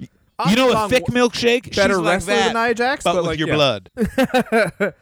you 0.00 0.56
know 0.56 0.70
a 0.70 0.74
Kong 0.74 0.90
thick 0.90 1.06
w- 1.06 1.28
milkshake, 1.28 1.74
better 1.76 1.94
she's 1.94 1.98
like 2.02 2.14
wrestler 2.14 2.34
that, 2.34 2.52
than 2.54 2.64
Nia 2.66 2.74
Jax, 2.74 3.04
but, 3.04 3.12
but, 3.12 3.22
with 3.22 3.26
like, 3.26 3.38
your 3.38 3.48
yeah. 3.48 3.54
blood. 3.54 3.90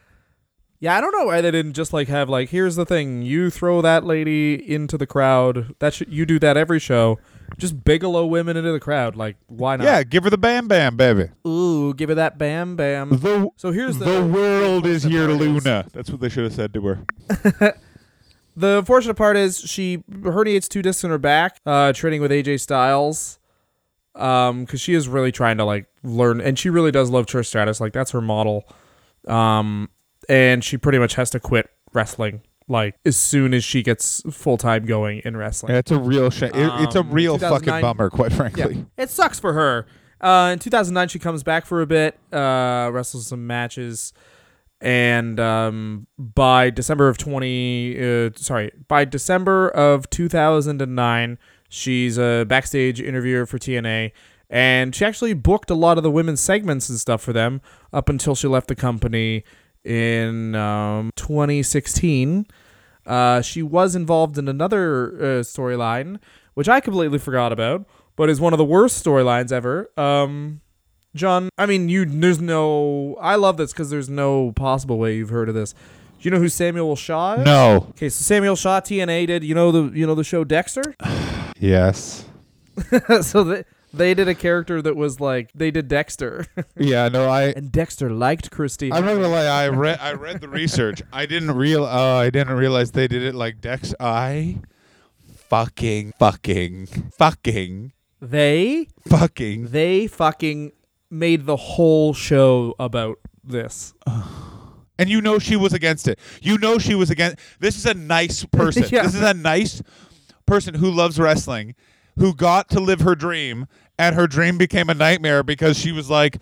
Yeah, 0.79 0.97
I 0.97 0.99
don't 1.01 1.17
know 1.17 1.27
why 1.27 1.39
they 1.39 1.49
didn't 1.49 1.73
just 1.73 1.93
like 1.93 2.09
have 2.09 2.27
like 2.27 2.49
here's 2.49 2.75
the 2.75 2.85
thing, 2.85 3.21
you 3.21 3.49
throw 3.49 3.81
that 3.81 4.03
lady 4.03 4.55
into 4.55 4.97
the 4.97 5.07
crowd. 5.07 5.73
That 5.79 5.93
should 5.93 6.11
you 6.11 6.25
do 6.25 6.39
that 6.39 6.57
every 6.57 6.79
show. 6.79 7.19
Just 7.57 7.83
Bigelow 7.83 8.25
women 8.25 8.57
into 8.57 8.71
the 8.71 8.79
crowd. 8.79 9.15
Like 9.15 9.37
why 9.47 9.75
not? 9.75 9.85
yeah, 9.85 10.03
give 10.03 10.23
her 10.23 10.29
the 10.29 10.37
bam 10.37 10.67
bam, 10.67 10.97
baby. 10.97 11.29
Ooh, 11.47 11.93
give 11.93 12.09
her 12.09 12.15
that 12.15 12.37
bam 12.37 12.75
bam. 12.75 13.09
The 13.09 13.49
So 13.57 13.71
here's 13.71 13.97
the 13.97 14.05
the 14.05 14.25
world 14.25 14.85
is 14.85 15.03
here, 15.03 15.27
Luna. 15.27 15.85
That's 15.93 16.09
what 16.09 16.19
they 16.19 16.29
should 16.29 16.43
have 16.45 16.53
said 16.53 16.73
to 16.73 16.81
her. 16.85 17.75
The 18.55 18.77
unfortunate 18.79 19.15
part 19.15 19.35
is 19.35 19.57
she 19.59 20.03
herniates 20.11 20.67
two 20.67 20.83
discs 20.83 21.03
in 21.03 21.09
her 21.09 21.17
back, 21.17 21.59
uh, 21.65 21.91
training 21.93 22.21
with 22.21 22.29
AJ 22.31 22.59
Styles. 22.59 23.39
Um, 24.15 24.65
because 24.65 24.79
she 24.79 24.93
is 24.93 25.07
really 25.07 25.31
trying 25.31 25.57
to 25.57 25.65
like 25.65 25.87
learn, 26.03 26.39
and 26.39 26.57
she 26.59 26.69
really 26.69 26.91
does 26.91 27.09
love 27.09 27.25
Trish 27.25 27.47
Stratus. 27.47 27.81
Like 27.81 27.93
that's 27.93 28.11
her 28.11 28.21
model. 28.21 28.63
Um, 29.27 29.89
and 30.29 30.63
she 30.63 30.77
pretty 30.77 30.99
much 30.99 31.15
has 31.15 31.31
to 31.31 31.39
quit 31.39 31.67
wrestling 31.93 32.41
like 32.67 32.95
as 33.05 33.15
soon 33.17 33.53
as 33.53 33.63
she 33.63 33.83
gets 33.83 34.21
full 34.31 34.57
time 34.57 34.85
going 34.85 35.21
in 35.25 35.35
wrestling. 35.37 35.73
Yeah, 35.73 35.79
it's 35.79 35.91
a 35.91 35.99
real 35.99 36.29
shame. 36.29 36.51
it's 36.53 36.95
a 36.95 36.99
Um, 37.01 37.11
real 37.11 37.37
fucking 37.37 37.81
bummer, 37.81 38.09
quite 38.09 38.31
Yeah, 38.31 38.37
frankly. 38.37 38.85
it 38.97 39.09
sucks 39.09 39.39
for 39.39 39.53
her. 39.53 39.85
Uh, 40.21 40.51
in 40.53 40.59
2009, 40.59 41.09
she 41.09 41.19
comes 41.19 41.43
back 41.43 41.65
for 41.65 41.81
a 41.81 41.85
bit, 41.87 42.17
uh, 42.31 42.89
wrestles 42.93 43.27
some 43.27 43.45
matches, 43.45 44.13
and 44.79 45.39
um, 45.39 46.07
by 46.17 46.69
December 46.69 47.09
of 47.09 47.17
20, 47.17 47.97
uh, 47.99 48.29
sorry, 48.35 48.71
by 48.87 49.03
December 49.05 49.67
of 49.69 50.09
2009, 50.09 51.37
she's 51.69 52.17
a 52.17 52.45
backstage 52.47 53.01
interviewer 53.01 53.45
for 53.45 53.57
TNA, 53.57 54.11
and 54.49 54.93
she 54.95 55.03
actually 55.05 55.33
booked 55.33 55.69
a 55.69 55.75
lot 55.75 55.97
of 55.97 56.03
the 56.03 56.11
women's 56.11 56.39
segments 56.41 56.89
and 56.89 56.99
stuff 56.99 57.21
for 57.21 57.33
them 57.33 57.61
up 57.91 58.07
until 58.09 58.35
she 58.35 58.47
left 58.47 58.67
the 58.67 58.75
company 58.75 59.43
in 59.83 60.55
um, 60.55 61.11
2016. 61.15 62.45
Uh, 63.05 63.41
she 63.41 63.61
was 63.61 63.95
involved 63.95 64.37
in 64.37 64.47
another 64.47 65.07
uh, 65.07 65.23
storyline, 65.41 66.19
which 66.53 66.69
I 66.69 66.79
completely 66.79 67.19
forgot 67.19 67.51
about, 67.51 67.85
but 68.15 68.29
is 68.29 68.39
one 68.39 68.53
of 68.53 68.57
the 68.57 68.65
worst 68.65 69.03
storylines 69.03 69.51
ever. 69.51 69.89
Um, 69.97 70.61
John, 71.15 71.49
I 71.57 71.65
mean, 71.65 71.89
you 71.89 72.05
there's 72.05 72.41
no. 72.41 73.17
I 73.21 73.35
love 73.35 73.57
this 73.57 73.71
because 73.71 73.89
there's 73.89 74.09
no 74.09 74.51
possible 74.53 74.97
way 74.97 75.15
you've 75.15 75.29
heard 75.29 75.47
of 75.49 75.55
this. 75.55 75.73
Do 75.73 75.79
you 76.21 76.31
know 76.31 76.39
who 76.39 76.49
Samuel 76.49 76.95
Shaw 76.95 77.35
is? 77.35 77.45
No. 77.45 77.87
Okay, 77.91 78.09
so 78.09 78.23
Samuel 78.23 78.55
Shaw, 78.55 78.79
TNA 78.79 79.27
did. 79.27 79.43
You 79.43 79.53
know 79.53 79.71
the 79.71 79.97
you 79.97 80.07
know 80.07 80.15
the 80.15 80.23
show 80.23 80.43
Dexter. 80.43 80.95
Yes. 81.59 82.25
so 83.21 83.43
they 83.45 83.63
they 83.93 84.13
did 84.13 84.27
a 84.27 84.35
character 84.35 84.81
that 84.81 84.95
was 84.95 85.19
like 85.19 85.51
they 85.53 85.69
did 85.71 85.87
Dexter, 85.87 86.47
Yeah. 86.77 87.09
No. 87.09 87.29
I. 87.29 87.43
and 87.49 87.71
Dexter 87.71 88.09
liked 88.09 88.51
Christy. 88.51 88.91
I'm 88.91 89.05
not 89.05 89.15
gonna 89.15 89.27
lie. 89.29 89.45
I 89.45 89.69
read. 89.69 89.99
I 90.01 90.13
read 90.13 90.41
the 90.41 90.49
research. 90.49 91.01
I 91.13 91.25
didn't 91.25 91.51
real. 91.51 91.85
Oh, 91.85 92.15
I 92.17 92.29
didn't 92.29 92.55
realize 92.55 92.91
they 92.91 93.07
did 93.07 93.21
it 93.23 93.35
like 93.35 93.61
Dex. 93.61 93.93
I. 93.99 94.59
Fucking. 95.49 96.13
Fucking. 96.17 96.87
Fucking. 97.17 97.93
they 98.21 98.87
Fucking. 99.07 99.67
they 99.67 100.07
fucking 100.07 100.71
made 101.11 101.45
the 101.45 101.55
whole 101.55 102.13
show 102.13 102.75
about 102.79 103.19
this. 103.43 103.93
And 104.99 105.09
you 105.09 105.21
know 105.21 105.39
she 105.39 105.55
was 105.55 105.73
against 105.73 106.07
it. 106.07 106.19
You 106.39 106.59
know 106.59 106.77
she 106.77 106.93
was 106.93 107.09
against. 107.09 107.37
This 107.59 107.75
is 107.75 107.87
a 107.87 107.95
nice 107.95 108.45
person. 108.51 108.83
Yeah. 108.91 109.01
This 109.03 109.15
is 109.15 109.23
a 109.23 109.33
nice 109.33 109.81
person 110.45 110.75
who 110.75 110.91
loves 110.91 111.19
wrestling, 111.19 111.73
who 112.19 112.33
got 112.35 112.69
to 112.69 112.79
live 112.79 113.01
her 113.01 113.15
dream, 113.15 113.65
and 113.99 114.15
her 114.15 114.27
dream 114.27 114.57
became 114.57 114.89
a 114.89 114.93
nightmare 114.93 115.43
because 115.43 115.77
she 115.77 115.91
was 115.91 116.09
like, 116.09 116.37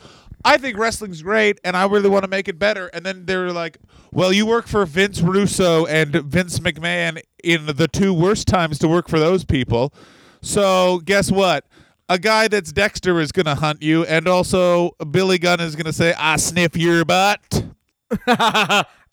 "I 0.45 0.58
think 0.58 0.78
wrestling's 0.78 1.22
great, 1.22 1.60
and 1.64 1.76
I 1.78 1.86
really 1.88 2.10
want 2.10 2.24
to 2.24 2.30
make 2.30 2.47
it 2.47 2.58
better." 2.60 2.88
And 2.88 3.06
then 3.06 3.26
they 3.26 3.36
were 3.38 3.52
like, 3.52 3.78
"Well, 4.12 4.32
you 4.34 4.45
work 4.45 4.68
for 4.68 4.86
Vince 4.86 5.22
Russo 5.22 5.86
and 5.86 6.12
Vince 6.14 6.60
McMahon 6.60 7.22
in 7.43 7.66
the 7.66 7.88
two 7.88 8.14
worst 8.14 8.47
times 8.47 8.80
to 8.80 8.88
work 8.88 9.08
for 9.10 9.20
those 9.20 9.43
people. 9.45 9.93
So 10.41 10.99
guess 11.06 11.32
what?" 11.32 11.66
A 12.10 12.20
guy 12.20 12.49
that's 12.49 12.74
Dexter 12.74 13.22
is 13.22 13.32
going 13.32 13.45
to 13.45 13.56
hunt 13.56 13.82
you, 13.82 14.04
and 14.04 14.28
also 14.28 14.91
Billy 15.12 15.38
Gunn 15.39 15.62
is 15.62 15.78
going 15.78 15.86
to 15.86 15.93
say, 15.93 16.14
I 16.18 16.36
sniff 16.36 16.76
your 16.76 17.06
butt. 17.06 17.64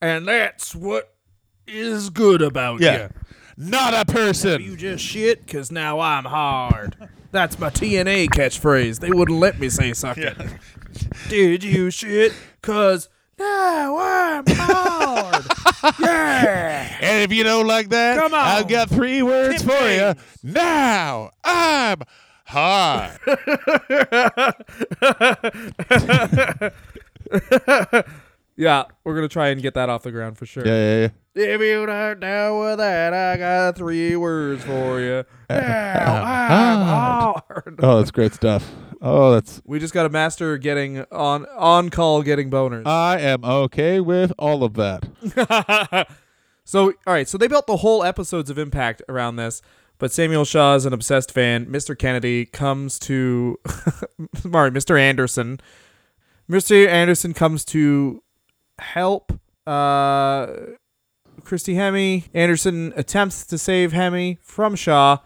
and 0.03 0.27
that's 0.27 0.75
what 0.75 1.15
is 1.69 2.11
good 2.11 2.43
about 2.43 2.81
Yeah. 2.81 3.03
you. 3.03 3.09
Not 3.57 3.95
a 3.95 4.05
person. 4.13 4.63
You 4.63 4.77
just 4.77 5.05
shit 5.05 5.45
because 5.47 5.71
now 5.71 6.01
I'm 6.01 6.25
hard. 6.25 6.97
That's 7.31 7.59
my 7.59 7.69
TNA 7.71 8.29
catchphrase. 8.29 9.01
They 9.01 9.11
wouldn't 9.11 9.39
let 9.39 9.59
me 9.61 9.69
say 9.69 9.93
suck 9.93 10.17
it. 10.29 10.37
Did 11.29 11.63
you 11.63 11.91
shit? 11.91 12.33
Cause 12.63 13.09
now 13.39 13.99
I'm 13.99 14.45
hard. 14.49 15.45
yeah. 16.01 16.97
And 17.01 17.23
if 17.23 17.33
you 17.37 17.45
don't 17.45 17.67
like 17.67 17.91
that, 17.91 18.19
Come 18.19 18.33
on. 18.35 18.41
I've 18.41 18.67
got 18.69 18.89
three 18.89 19.23
words 19.23 19.63
Tip 19.63 19.71
for 19.71 19.89
you. 19.89 19.99
names. 19.99 20.17
Now 20.43 21.31
I'm 21.45 22.01
hard. 22.47 23.19
Yeah, 28.59 28.87
we're 29.05 29.15
gonna 29.15 29.29
try 29.29 29.51
and 29.51 29.63
get 29.63 29.75
that 29.75 29.89
off 29.89 30.03
the 30.03 30.11
ground 30.11 30.37
for 30.37 30.45
sure. 30.45 30.67
yeah, 30.67 30.75
yeah. 30.75 31.09
yeah. 31.37 31.45
If 31.55 31.61
you 31.61 31.87
don't 31.87 32.19
know 32.19 32.61
with 32.61 32.79
that, 32.79 33.15
I 33.15 33.37
got 33.37 33.77
three 33.77 34.17
words 34.17 34.65
for 34.65 35.01
you. 35.01 35.25
Ah. 35.51 35.55
Now 35.55 37.33
I'm 37.33 37.43
hard. 37.49 37.81
Oh, 37.83 37.99
that's 37.99 38.11
great 38.11 38.35
stuff. 38.35 38.71
Oh, 39.01 39.33
that's. 39.33 39.63
We 39.65 39.79
just 39.79 39.95
got 39.95 40.03
to 40.03 40.09
master 40.11 40.59
getting 40.59 41.07
on 41.11 41.47
on 41.57 41.89
call, 41.89 42.23
getting 42.23 42.51
boners. 42.51 42.83
I 42.87 43.19
am 43.21 43.45
okay 43.45 44.01
with 44.01 44.33
all 44.39 44.63
of 44.65 44.75
that. 44.75 46.09
so, 46.65 46.93
all 47.07 47.15
right, 47.15 47.27
so 47.29 47.39
they 47.39 47.47
built 47.47 47.67
the 47.67 47.79
whole 47.79 48.03
episodes 48.05 48.51
of 48.51 48.59
Impact 48.59 49.01
around 49.09 49.37
this, 49.37 49.63
but 49.99 50.13
Samuel 50.13 50.45
Shaw 50.45 50.75
is 50.75 50.85
an 50.85 50.93
obsessed 50.93 51.33
fan. 51.33 51.65
Mr. 51.67 51.97
Kennedy 51.97 52.45
comes 52.45 52.99
to, 53.01 53.59
sorry, 54.35 54.71
Mr. 54.71 55.01
Anderson. 55.01 55.61
Mr. 56.51 56.87
Anderson 56.89 57.33
comes 57.33 57.65
to 57.67 58.23
help 58.79 59.33
uh, 59.67 60.47
Christy 61.45 61.75
Hemme. 61.75 62.25
Anderson 62.35 62.93
attempts 62.97 63.47
to 63.47 63.59
save 63.59 63.93
Hemme 63.93 64.39
from 64.41 64.75
Shaw 64.77 65.19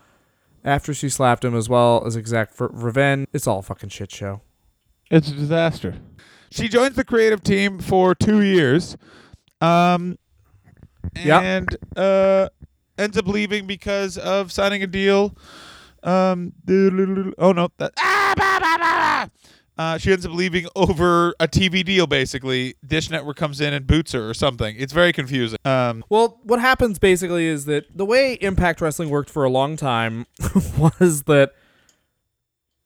after 0.65 0.95
she 0.95 1.09
slapped 1.09 1.45
him, 1.45 1.55
as 1.57 1.69
well 1.69 2.05
as 2.07 2.17
exact 2.17 2.55
for 2.55 2.69
revenge. 2.73 3.27
It's 3.33 3.47
all 3.47 3.59
a 3.61 3.63
fucking 3.63 3.89
shit 3.91 4.11
show. 4.11 4.41
It's 5.11 5.29
a 5.29 5.35
disaster. 5.35 5.97
She 6.51 6.69
joins 6.69 6.97
the 6.97 7.05
creative 7.05 7.43
team 7.43 7.79
for 7.79 8.15
two 8.15 8.43
years, 8.43 8.97
um, 9.61 10.19
Yep. 11.17 11.43
and 11.43 11.77
uh, 11.97 12.49
ends 12.99 13.17
up 13.19 13.27
leaving 13.27 13.67
because 13.67 14.17
of 14.19 14.53
signing 14.53 14.83
a 14.83 14.87
deal. 14.87 15.35
Um, 16.03 16.53
oh 17.39 17.53
no, 17.53 17.69
that 17.79 17.93
ah, 17.99 18.35
bah, 18.37 18.59
bah, 18.61 18.77
bah. 18.79 19.29
Uh, 19.79 19.97
she 19.97 20.13
ends 20.13 20.27
up 20.27 20.33
leaving 20.33 20.67
over 20.77 21.35
a 21.41 21.49
TV 21.49 21.85
deal. 21.85 22.07
Basically, 22.07 22.75
Dish 22.87 23.09
Network 23.11 23.37
comes 23.37 23.61
in 23.61 23.73
and 23.73 23.87
boots 23.87 24.13
her 24.13 24.29
or 24.29 24.35
something. 24.35 24.77
It's 24.79 24.93
very 24.93 25.13
confusing. 25.13 25.59
Um, 25.65 26.05
Well, 26.09 26.41
what 26.43 26.61
happens 26.61 26.99
basically 26.99 27.47
is 27.47 27.65
that 27.65 27.97
the 27.97 28.05
way 28.05 28.35
Impact 28.35 28.81
Wrestling 28.81 29.09
worked 29.09 29.31
for 29.31 29.45
a 29.45 29.51
long 29.51 29.77
time 29.77 30.27
was 30.79 31.23
that 31.23 31.53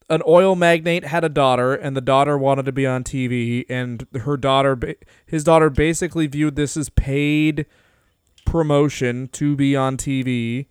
an 0.09 0.22
oil 0.26 0.55
magnate 0.55 1.05
had 1.05 1.24
a 1.24 1.28
daughter, 1.28 1.74
and 1.74 1.97
the 1.97 2.01
daughter 2.01 2.39
wanted 2.39 2.64
to 2.66 2.72
be 2.72 2.87
on 2.87 3.03
TV, 3.03 3.64
and 3.68 4.07
her 4.20 4.37
daughter, 4.37 4.78
his 5.26 5.43
daughter, 5.43 5.68
basically 5.68 6.28
viewed 6.28 6.55
this 6.55 6.76
as 6.76 6.89
paid 6.91 7.66
promotion 8.45 9.28
to 9.32 9.57
be 9.57 9.74
on 9.74 9.97
TV. 9.97 10.66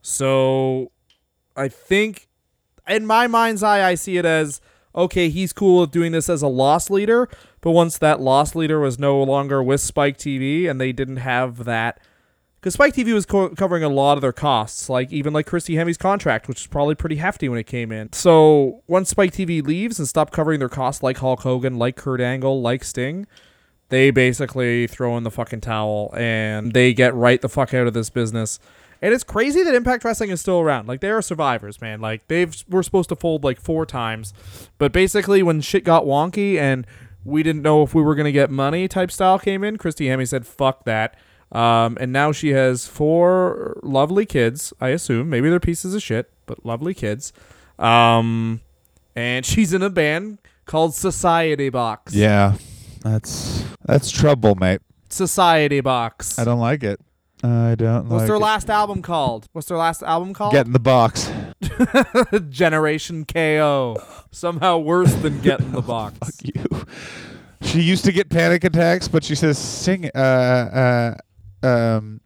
So, 0.00 0.92
I 1.56 1.66
think, 1.66 2.28
in 2.86 3.04
my 3.04 3.26
mind's 3.26 3.64
eye, 3.64 3.84
I 3.88 3.96
see 3.96 4.16
it 4.16 4.24
as 4.24 4.60
okay. 4.94 5.28
He's 5.28 5.52
cool 5.52 5.80
with 5.80 5.90
doing 5.90 6.12
this 6.12 6.28
as 6.28 6.42
a 6.42 6.48
loss 6.48 6.90
leader, 6.90 7.28
but 7.60 7.72
once 7.72 7.98
that 7.98 8.20
loss 8.20 8.54
leader 8.54 8.80
was 8.80 8.98
no 8.98 9.22
longer 9.22 9.62
with 9.62 9.80
Spike 9.80 10.18
TV, 10.18 10.68
and 10.68 10.80
they 10.80 10.92
didn't 10.92 11.18
have 11.18 11.64
that 11.64 12.00
because 12.62 12.74
Spike 12.74 12.94
TV 12.94 13.12
was 13.12 13.26
co- 13.26 13.48
covering 13.48 13.82
a 13.82 13.88
lot 13.88 14.16
of 14.16 14.22
their 14.22 14.32
costs, 14.32 14.88
like 14.88 15.12
even 15.12 15.32
like 15.32 15.46
Christy 15.46 15.74
Hemme's 15.74 15.96
contract, 15.96 16.46
which 16.46 16.60
was 16.60 16.66
probably 16.68 16.94
pretty 16.94 17.16
hefty 17.16 17.48
when 17.48 17.58
it 17.58 17.66
came 17.66 17.90
in. 17.90 18.12
So 18.12 18.84
once 18.86 19.08
Spike 19.08 19.32
TV 19.32 19.66
leaves 19.66 19.98
and 19.98 20.06
stop 20.06 20.30
covering 20.30 20.60
their 20.60 20.68
costs, 20.68 21.02
like 21.02 21.18
Hulk 21.18 21.40
Hogan, 21.40 21.76
like 21.76 21.96
Kurt 21.96 22.20
Angle, 22.20 22.62
like 22.62 22.84
Sting, 22.84 23.26
they 23.88 24.12
basically 24.12 24.86
throw 24.86 25.16
in 25.16 25.24
the 25.24 25.30
fucking 25.30 25.60
towel 25.60 26.14
and 26.16 26.72
they 26.72 26.94
get 26.94 27.14
right 27.14 27.40
the 27.40 27.48
fuck 27.48 27.74
out 27.74 27.88
of 27.88 27.94
this 27.94 28.10
business. 28.10 28.60
And 29.02 29.12
it's 29.12 29.24
crazy 29.24 29.64
that 29.64 29.74
Impact 29.74 30.04
Wrestling 30.04 30.30
is 30.30 30.40
still 30.40 30.60
around. 30.60 30.86
Like 30.86 31.00
they 31.00 31.10
are 31.10 31.20
survivors, 31.20 31.80
man. 31.80 32.00
Like 32.00 32.28
they've 32.28 32.54
were 32.68 32.84
supposed 32.84 33.08
to 33.08 33.16
fold 33.16 33.42
like 33.42 33.60
four 33.60 33.84
times, 33.84 34.32
but 34.78 34.92
basically 34.92 35.42
when 35.42 35.60
shit 35.60 35.82
got 35.82 36.04
wonky 36.04 36.56
and 36.56 36.86
we 37.24 37.42
didn't 37.42 37.62
know 37.62 37.82
if 37.82 37.94
we 37.94 38.02
were 38.02 38.14
gonna 38.14 38.30
get 38.32 38.48
money 38.48 38.86
type 38.86 39.10
style 39.10 39.40
came 39.40 39.64
in, 39.64 39.76
Christy 39.76 40.06
Hemme 40.06 40.26
said 40.26 40.46
fuck 40.46 40.84
that. 40.84 41.16
Um, 41.50 41.98
and 42.00 42.12
now 42.12 42.32
she 42.32 42.50
has 42.50 42.86
four 42.86 43.78
lovely 43.82 44.24
kids. 44.24 44.72
I 44.80 44.88
assume 44.90 45.28
maybe 45.28 45.50
they're 45.50 45.60
pieces 45.60 45.94
of 45.94 46.02
shit, 46.02 46.30
but 46.46 46.64
lovely 46.64 46.94
kids. 46.94 47.32
Um, 47.78 48.60
and 49.16 49.44
she's 49.46 49.72
in 49.74 49.82
a 49.82 49.90
band 49.90 50.38
called 50.64 50.94
Society 50.94 51.70
Box. 51.70 52.14
yeah, 52.14 52.54
that's 53.02 53.64
that's 53.84 54.10
trouble, 54.12 54.54
mate. 54.54 54.80
Society 55.08 55.80
Box. 55.80 56.38
I 56.38 56.44
don't 56.44 56.60
like 56.60 56.84
it. 56.84 57.00
I 57.42 57.74
don't 57.74 58.04
know. 58.08 58.10
What's 58.10 58.10
like 58.20 58.26
their 58.28 58.36
it. 58.36 58.40
last 58.40 58.70
album 58.70 59.02
called? 59.02 59.48
What's 59.52 59.66
their 59.68 59.76
last 59.78 60.02
album 60.02 60.32
called? 60.32 60.52
Get 60.52 60.66
in 60.66 60.72
the 60.72 60.78
box. 60.78 61.30
Generation 62.50 63.24
KO. 63.24 63.96
Somehow 64.30 64.78
worse 64.78 65.12
than 65.14 65.40
Get 65.40 65.60
in 65.60 65.72
the 65.72 65.82
Box. 65.82 66.18
Fuck 66.18 66.34
you. 66.54 66.86
She 67.62 67.80
used 67.80 68.04
to 68.04 68.12
get 68.12 68.28
panic 68.28 68.64
attacks, 68.64 69.08
but 69.08 69.24
she 69.24 69.34
says 69.34 69.58
sing 69.58 70.10
uh 70.14 71.16
uh 71.62 71.66
um 71.66 72.20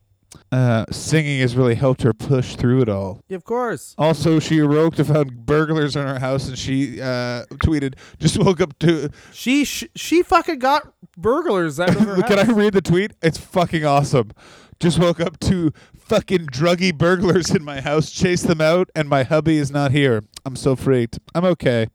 uh 0.53 0.85
singing 0.91 1.41
has 1.41 1.57
really 1.57 1.75
helped 1.75 2.03
her 2.03 2.12
push 2.14 2.57
through 2.57 2.83
it 2.83 2.89
all. 2.89 3.21
Yeah, 3.29 3.37
of 3.37 3.45
course. 3.45 3.95
Also, 3.99 4.39
she 4.39 4.59
awoke 4.61 4.97
to 4.97 5.05
found 5.05 5.45
burglars 5.45 5.97
in 5.97 6.07
her 6.07 6.19
house, 6.19 6.49
and 6.49 6.57
she 6.59 7.01
uh 7.01 7.45
tweeted, 7.57 7.95
"Just 8.19 8.39
woke 8.39 8.61
up 8.61 8.79
to." 8.81 9.11
She 9.33 9.64
sh- 9.64 9.89
she 9.95 10.23
fucking 10.23 10.59
got 10.59 10.93
burglars 11.17 11.81
out 11.81 11.91
of 11.91 12.01
her 12.01 12.23
Can 12.23 12.39
I 12.39 12.45
read 12.53 12.73
the 12.73 12.83
tweet? 12.83 13.12
It's 13.23 13.39
fucking 13.39 13.85
awesome. 13.85 14.31
Just 14.79 14.99
woke 14.99 15.20
up 15.20 15.41
to 15.41 15.72
fucking 15.97 16.47
druggy 16.47 16.97
burglars 16.97 17.51
in 17.51 17.64
my 17.64 17.81
house, 17.81 18.11
chased 18.11 18.47
them 18.47 18.61
out, 18.61 18.91
and 18.95 19.09
my 19.09 19.22
hubby 19.22 19.57
is 19.57 19.70
not 19.70 19.91
here. 19.93 20.22
I'm 20.45 20.57
so 20.57 20.77
freaked. 20.77 21.18
I'm 21.35 21.45
okay. 21.47 21.87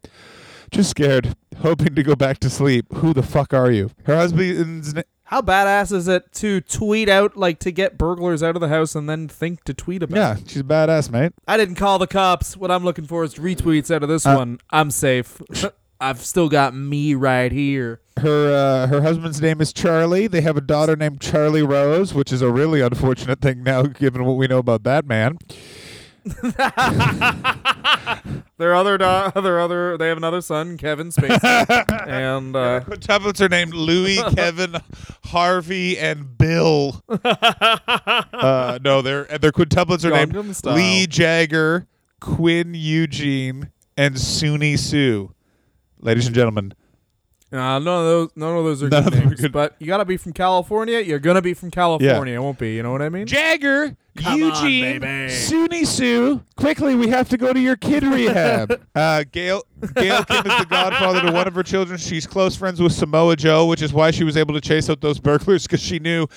Just 0.71 0.89
scared, 0.89 1.36
hoping 1.59 1.95
to 1.95 2.03
go 2.03 2.15
back 2.15 2.39
to 2.39 2.49
sleep. 2.49 2.86
Who 2.95 3.13
the 3.13 3.23
fuck 3.23 3.53
are 3.53 3.71
you? 3.71 3.91
Her 4.05 4.15
husband's 4.15 4.93
na- 4.93 5.01
How 5.25 5.41
badass 5.41 5.91
is 5.93 6.07
it 6.07 6.32
to 6.36 6.59
tweet 6.61 7.07
out 7.07 7.38
like 7.38 7.59
to 7.59 7.71
get 7.71 7.97
burglars 7.97 8.41
out 8.41 8.55
of 8.55 8.61
the 8.61 8.67
house 8.69 8.95
and 8.95 9.07
then 9.09 9.27
think 9.27 9.63
to 9.65 9.73
tweet 9.73 10.01
about 10.01 10.17
yeah, 10.17 10.38
it? 10.38 10.49
she's 10.49 10.61
a 10.61 10.63
badass, 10.63 11.11
mate. 11.11 11.34
I 11.47 11.57
didn't 11.57 11.75
call 11.75 11.99
the 11.99 12.07
cops. 12.07 12.57
What 12.57 12.71
I'm 12.71 12.84
looking 12.84 13.05
for 13.05 13.23
is 13.23 13.36
retweets 13.36 13.93
out 13.93 14.01
of 14.03 14.09
this 14.09 14.25
Uh, 14.25 14.36
one. 14.36 14.59
I'm 14.71 14.91
safe. 14.91 15.41
I've 15.99 16.19
still 16.21 16.49
got 16.49 16.73
me 16.73 17.13
right 17.13 17.51
here. 17.51 18.00
Her 18.20 18.53
uh, 18.53 18.88
her 18.88 19.01
husband's 19.01 19.41
name 19.41 19.62
is 19.62 19.72
Charlie. 19.74 20.28
They 20.28 20.41
have 20.41 20.57
a 20.57 20.62
daughter 20.62 20.95
named 20.95 21.22
Charlie 21.22 21.64
Rose, 21.64 22.14
which 22.14 22.32
is 22.34 22.41
a 22.41 22.51
really 22.51 22.82
unfortunate 22.82 23.39
thing 23.41 23.64
now, 23.64 23.84
given 23.84 24.26
what 24.26 24.36
we 24.36 24.47
know 24.47 24.57
about 24.59 24.84
that 24.84 25.05
man. 25.05 25.38
Their 28.57 28.76
other 28.76 28.95
do- 28.99 29.41
their 29.41 29.59
other 29.59 29.97
they 29.97 30.07
have 30.07 30.18
another 30.18 30.39
son, 30.39 30.78
Kevin 30.78 31.09
Spacey, 31.09 31.41
and 32.07 32.55
uh, 32.55 32.82
Quintuplets 32.82 33.41
are 33.41 33.49
named 33.49 33.74
Louis, 33.74 34.22
Kevin, 34.36 34.76
Harvey, 35.26 35.97
and 35.97 36.38
Bill. 36.38 37.01
uh, 37.09 38.78
no, 38.84 39.01
their 39.01 39.24
their 39.24 39.51
quintuplets 39.51 40.05
are 40.05 40.12
Gangnam 40.12 40.43
named 40.43 40.55
Style. 40.55 40.76
Lee 40.76 41.07
Jagger, 41.07 41.88
Quinn 42.20 42.76
Eugene, 42.76 43.72
and 43.97 44.14
Suni 44.14 44.78
Sue. 44.78 45.34
Ladies 45.99 46.28
and 46.28 46.36
gentlemen, 46.36 46.74
uh, 47.53 47.57
none 47.57 47.87
of 47.87 48.03
those 48.05 48.29
none 48.35 48.57
of 48.57 48.63
those 48.63 48.81
are 48.83 48.89
None 48.89 49.03
good 49.03 49.07
of 49.13 49.19
them 49.19 49.23
are 49.23 49.29
names. 49.31 49.41
good. 49.41 49.51
But 49.51 49.75
you 49.79 49.87
gotta 49.87 50.05
be 50.05 50.17
from 50.17 50.31
California. 50.33 50.99
You're 50.99 51.19
gonna 51.19 51.41
be 51.41 51.53
from 51.53 51.69
California. 51.71 52.35
It 52.35 52.39
won't 52.39 52.57
be. 52.57 52.75
You 52.75 52.83
know 52.83 52.91
what 52.91 53.01
I 53.01 53.09
mean? 53.09 53.25
Jagger, 53.27 53.95
Come 54.15 54.33
on, 54.33 54.39
Eugene, 54.39 54.99
baby. 54.99 55.33
Suni 55.33 55.85
Sue. 55.85 56.41
Quickly, 56.55 56.95
we 56.95 57.09
have 57.09 57.27
to 57.29 57.37
go 57.37 57.51
to 57.51 57.59
your 57.59 57.75
kid 57.75 58.03
rehab. 58.03 58.81
uh, 58.95 59.23
Gail 59.31 59.63
Gail 59.95 60.23
Kim 60.25 60.45
is 60.45 60.57
the 60.59 60.67
godfather 60.69 61.21
to 61.21 61.31
one 61.31 61.47
of 61.47 61.55
her 61.55 61.63
children. 61.63 61.97
She's 61.97 62.25
close 62.25 62.55
friends 62.55 62.81
with 62.81 62.93
Samoa 62.93 63.35
Joe, 63.35 63.65
which 63.65 63.81
is 63.81 63.91
why 63.93 64.11
she 64.11 64.23
was 64.23 64.37
able 64.37 64.53
to 64.53 64.61
chase 64.61 64.89
out 64.89 65.01
those 65.01 65.19
burglars 65.19 65.63
because 65.63 65.81
she 65.81 65.99
knew 65.99 66.27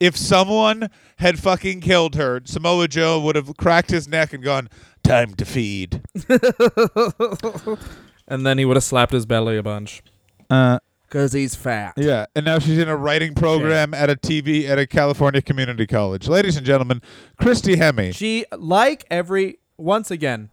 if 0.00 0.16
someone 0.16 0.88
had 1.16 1.38
fucking 1.38 1.80
killed 1.80 2.14
her, 2.14 2.40
Samoa 2.44 2.88
Joe 2.88 3.20
would 3.20 3.36
have 3.36 3.56
cracked 3.56 3.90
his 3.90 4.08
neck 4.08 4.32
and 4.32 4.42
gone, 4.42 4.68
"Time 5.02 5.34
to 5.34 5.44
feed." 5.44 6.00
And 8.26 8.46
then 8.46 8.56
he 8.56 8.64
would 8.64 8.76
have 8.78 8.84
slapped 8.84 9.12
his 9.12 9.26
belly 9.26 9.58
a 9.58 9.62
bunch 9.62 10.02
Uh, 10.50 10.78
because 11.02 11.32
he's 11.32 11.54
fat. 11.54 11.94
yeah, 11.96 12.26
and 12.34 12.44
now 12.44 12.58
she's 12.58 12.78
in 12.78 12.88
a 12.88 12.96
writing 12.96 13.34
program 13.34 13.94
at 13.94 14.10
a 14.10 14.16
TV 14.16 14.68
at 14.68 14.78
a 14.80 14.86
California 14.86 15.40
community 15.40 15.86
college. 15.86 16.26
Ladies 16.26 16.56
and 16.56 16.66
gentlemen, 16.66 17.00
Christy 17.40 17.76
Hemme. 17.76 18.12
She 18.12 18.44
like 18.56 19.04
every 19.10 19.58
once 19.76 20.10
again, 20.10 20.50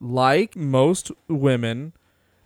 like 0.00 0.56
most 0.56 1.10
women. 1.28 1.92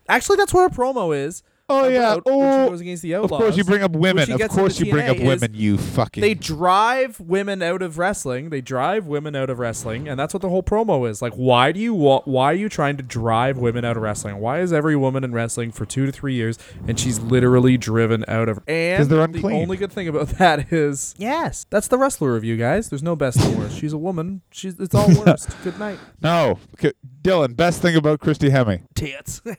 Actually, 0.09 0.37
that's 0.39 0.53
what 0.53 0.73
her 0.73 0.77
promo 0.77 1.17
is. 1.17 1.45
Oh 1.73 1.89
yeah. 1.89 2.13
about 2.15 2.25
when 2.27 2.35
Oh, 2.35 2.69
goes 2.71 2.81
against 2.81 3.03
the 3.03 3.15
of 3.15 3.31
course 3.31 3.57
you 3.57 3.65
bring 3.65 3.83
up 3.83 3.93
women. 3.93 4.31
Of 4.31 4.49
course 4.51 4.75
into 4.79 4.87
you 4.87 4.93
bring 4.93 5.09
up 5.09 5.19
women. 5.19 5.53
You 5.55 5.79
fucking. 5.79 6.21
They 6.21 6.35
drive 6.35 7.19
women 7.21 7.63
out 7.63 7.83
of 7.83 7.99
wrestling. 7.99 8.51
They 8.51 8.61
drive 8.61 9.07
women 9.07 9.35
out 9.37 9.51
of 9.51 9.59
wrestling, 9.59 10.09
and 10.09 10.19
that's 10.19 10.35
what 10.35 10.41
the 10.43 10.49
whole 10.49 10.63
promo 10.63 11.09
is. 11.09 11.23
Like, 11.23 11.35
why 11.35 11.73
do 11.73 11.81
you 11.81 11.95
wa- 11.95 12.23
Why 12.25 12.53
are 12.53 12.55
you 12.55 12.69
trying 12.69 12.97
to 12.99 13.03
drive 13.03 13.59
women 13.59 13.85
out 13.85 13.97
of 13.97 14.03
wrestling? 14.03 14.39
Why 14.39 14.61
is 14.61 14.73
every 14.73 14.97
woman 14.97 15.25
in 15.25 15.33
wrestling 15.33 15.73
for 15.73 15.85
two 15.87 16.07
to 16.07 16.13
three 16.13 16.35
years, 16.35 16.59
and 16.87 16.99
she's 16.99 17.19
literally 17.21 17.77
driven 17.77 18.25
out 18.29 18.49
of? 18.49 18.59
And 18.67 19.09
they're 19.09 19.27
the 19.27 19.43
only 19.53 19.77
good 19.77 19.93
thing 19.93 20.09
about 20.09 20.29
that 20.39 20.73
is 20.73 21.15
yes, 21.19 21.67
that's 21.71 21.89
the 21.89 21.99
wrestler 21.99 22.33
review, 22.35 22.57
guys. 22.57 22.89
There's 22.91 23.03
no 23.03 23.17
best 23.17 23.41
or 23.45 23.51
worst. 23.59 23.79
She's 23.79 23.93
a 23.93 23.99
woman. 23.99 24.43
She's 24.51 24.79
it's 24.79 24.95
all 24.95 25.09
worst. 25.25 25.51
good 25.65 25.79
night. 25.79 25.99
no, 26.21 26.59
okay, 26.75 26.93
Dylan. 27.23 27.57
Best 27.57 27.83
thing 27.83 27.97
about 27.97 28.21
Christy 28.21 28.51
Hemme. 28.51 28.83
Tits. 28.95 29.41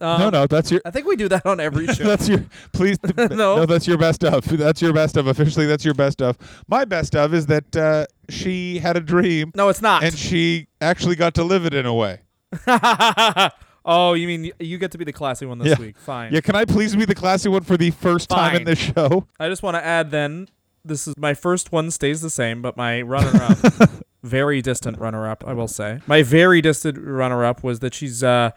no, 0.00 0.06
Um, 0.06 0.32
no, 0.32 0.46
that's 0.46 0.70
your. 0.70 0.80
I 0.84 0.90
think 0.90 1.06
we 1.06 1.16
do 1.16 1.28
that 1.28 1.44
on 1.46 1.58
every 1.60 1.86
show. 1.94 2.04
That's 2.04 2.28
your 2.28 2.44
please 2.72 2.98
no. 3.16 3.26
No. 3.28 3.66
that's 3.66 3.86
your 3.86 3.98
best 3.98 4.22
of. 4.24 4.44
That's 4.44 4.80
your 4.82 4.92
best 4.92 5.16
of. 5.16 5.26
Officially, 5.26 5.66
that's 5.66 5.84
your 5.84 5.94
best 5.94 6.22
of. 6.22 6.36
My 6.68 6.84
best 6.84 7.16
of 7.16 7.34
is 7.34 7.46
that 7.46 7.76
uh, 7.76 8.06
she 8.28 8.78
had 8.78 8.96
a 8.96 9.00
dream 9.00 9.52
no, 9.54 9.68
it's 9.68 9.82
not. 9.82 10.04
and 10.04 10.16
she 10.16 10.68
actually 10.80 11.16
got 11.16 11.34
to 11.34 11.44
live 11.44 11.64
it 11.66 11.74
in 11.74 11.86
a 11.86 11.94
way. 11.94 12.20
oh, 13.84 14.14
you 14.14 14.26
mean 14.26 14.52
you 14.58 14.78
get 14.78 14.90
to 14.92 14.98
be 14.98 15.04
the 15.04 15.12
classy 15.12 15.46
one 15.46 15.58
this 15.58 15.68
Yeah. 15.78 15.84
week? 15.84 15.98
Fine. 15.98 16.32
Yeah, 16.32 16.40
can 16.40 16.54
I 16.56 16.64
please 16.64 16.94
be 16.96 17.04
the 17.04 17.14
classy 17.14 17.48
one 17.48 17.62
for 17.62 17.76
the 17.76 17.90
first 17.90 18.28
time 18.30 18.52
in 18.54 18.58
Fine. 18.58 18.64
this 18.64 18.78
show? 18.78 19.26
I 19.40 19.48
just 19.48 19.62
want 19.62 19.76
to 19.76 19.84
add 19.84 20.10
then 20.10 20.48
this 20.84 21.06
is 21.08 21.14
my 21.18 21.34
first 21.34 21.72
one 21.72 21.90
stays 21.90 22.20
the 22.20 22.30
same, 22.30 22.62
but 22.62 22.76
my 22.76 23.02
runner 23.02 23.42
up, 23.42 23.58
very 24.22 24.62
distant 24.62 24.98
runner 24.98 25.28
up, 25.28 25.44
I 25.46 25.52
will 25.52 25.68
say. 25.68 26.00
My 26.06 26.22
very 26.22 26.60
distant 26.62 26.98
runner 26.98 27.44
up 27.44 27.62
was 27.62 27.80
that 27.80 27.94
she's 27.94 28.22
uh 28.22 28.52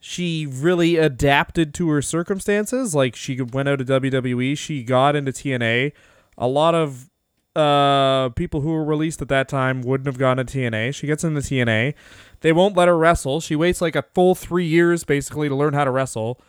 she 0.00 0.46
really 0.46 0.96
adapted 0.96 1.74
to 1.74 1.90
her 1.90 2.02
circumstances. 2.02 2.94
Like 2.94 3.14
she 3.14 3.40
went 3.40 3.68
out 3.68 3.80
of 3.80 3.86
WWE, 3.86 4.56
she 4.56 4.82
got 4.82 5.14
into 5.14 5.30
TNA. 5.30 5.92
A 6.38 6.48
lot 6.48 6.74
of 6.74 7.06
uh 7.54 8.28
people 8.30 8.60
who 8.60 8.70
were 8.70 8.84
released 8.84 9.20
at 9.20 9.28
that 9.28 9.48
time 9.48 9.82
wouldn't 9.82 10.06
have 10.06 10.18
gone 10.18 10.38
to 10.38 10.44
TNA. 10.44 10.94
She 10.94 11.06
gets 11.06 11.22
into 11.22 11.40
TNA. 11.40 11.94
They 12.40 12.52
won't 12.52 12.76
let 12.76 12.88
her 12.88 12.96
wrestle. 12.96 13.40
She 13.40 13.54
waits 13.54 13.80
like 13.80 13.94
a 13.94 14.04
full 14.14 14.34
3 14.34 14.64
years 14.64 15.04
basically 15.04 15.48
to 15.48 15.54
learn 15.54 15.74
how 15.74 15.84
to 15.84 15.90
wrestle. 15.90 16.40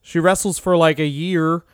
She 0.00 0.18
wrestles 0.18 0.58
for 0.58 0.76
like 0.76 0.98
a 0.98 1.06
year 1.06 1.64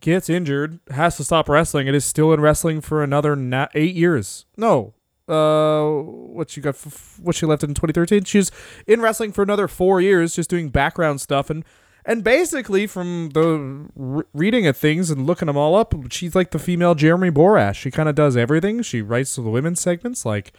gets 0.00 0.28
injured, 0.28 0.80
has 0.90 1.16
to 1.16 1.24
stop 1.24 1.48
wrestling, 1.48 1.88
and 1.88 1.96
is 1.96 2.04
still 2.04 2.32
in 2.32 2.40
wrestling 2.40 2.80
for 2.80 3.02
another 3.02 3.34
na- 3.34 3.68
eight 3.74 3.94
years. 3.94 4.44
No, 4.56 4.94
uh, 5.28 5.84
what 5.88 6.50
she 6.50 6.60
got? 6.60 6.74
F- 6.74 7.18
what 7.22 7.34
she 7.34 7.46
left 7.46 7.62
in 7.62 7.70
2013? 7.70 8.24
She's 8.24 8.50
in 8.86 9.00
wrestling 9.00 9.32
for 9.32 9.42
another 9.42 9.68
four 9.68 10.00
years, 10.00 10.34
just 10.34 10.50
doing 10.50 10.68
background 10.68 11.20
stuff 11.20 11.50
and. 11.50 11.64
And 12.06 12.22
basically, 12.22 12.86
from 12.86 13.30
the 13.32 13.88
re- 13.96 14.24
reading 14.34 14.66
of 14.66 14.76
things 14.76 15.10
and 15.10 15.26
looking 15.26 15.46
them 15.46 15.56
all 15.56 15.74
up, 15.74 15.94
she's 16.12 16.34
like 16.34 16.50
the 16.50 16.58
female 16.58 16.94
Jeremy 16.94 17.30
Borash. 17.30 17.76
She 17.76 17.90
kind 17.90 18.10
of 18.10 18.14
does 18.14 18.36
everything. 18.36 18.82
She 18.82 19.00
writes 19.00 19.34
the 19.36 19.40
women's 19.40 19.80
segments. 19.80 20.26
Like, 20.26 20.52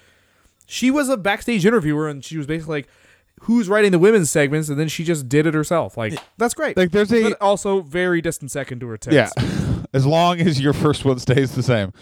she 0.66 0.90
was 0.90 1.08
a 1.08 1.18
backstage 1.18 1.64
interviewer, 1.64 2.10
and 2.10 2.26
she 2.26 2.36
was 2.40 2.48
basically 2.48 2.78
like, 2.80 2.88
"Who's 3.42 3.70
writing 3.70 3.92
the 3.92 4.00
women's 4.00 4.32
segments?" 4.32 4.70
And 4.70 4.80
then 4.80 4.88
she 4.88 5.04
just 5.04 5.30
did 5.30 5.46
it 5.46 5.54
herself. 5.54 5.98
Like, 5.98 6.16
that's 6.40 6.56
great. 6.56 6.76
Like 6.78 6.90
there's 6.90 7.14
a 7.14 7.22
But 7.30 7.40
also 7.40 7.82
very 7.82 8.22
distant 8.22 8.50
second 8.50 8.80
to 8.80 8.88
her 8.88 8.98
tits. 8.98 9.14
yeah. 9.14 9.30
As 9.94 10.04
long 10.08 10.42
as 10.42 10.60
your 10.60 10.74
first 10.74 11.06
one 11.06 11.20
stays 11.20 11.54
the 11.54 11.62
same. 11.62 11.94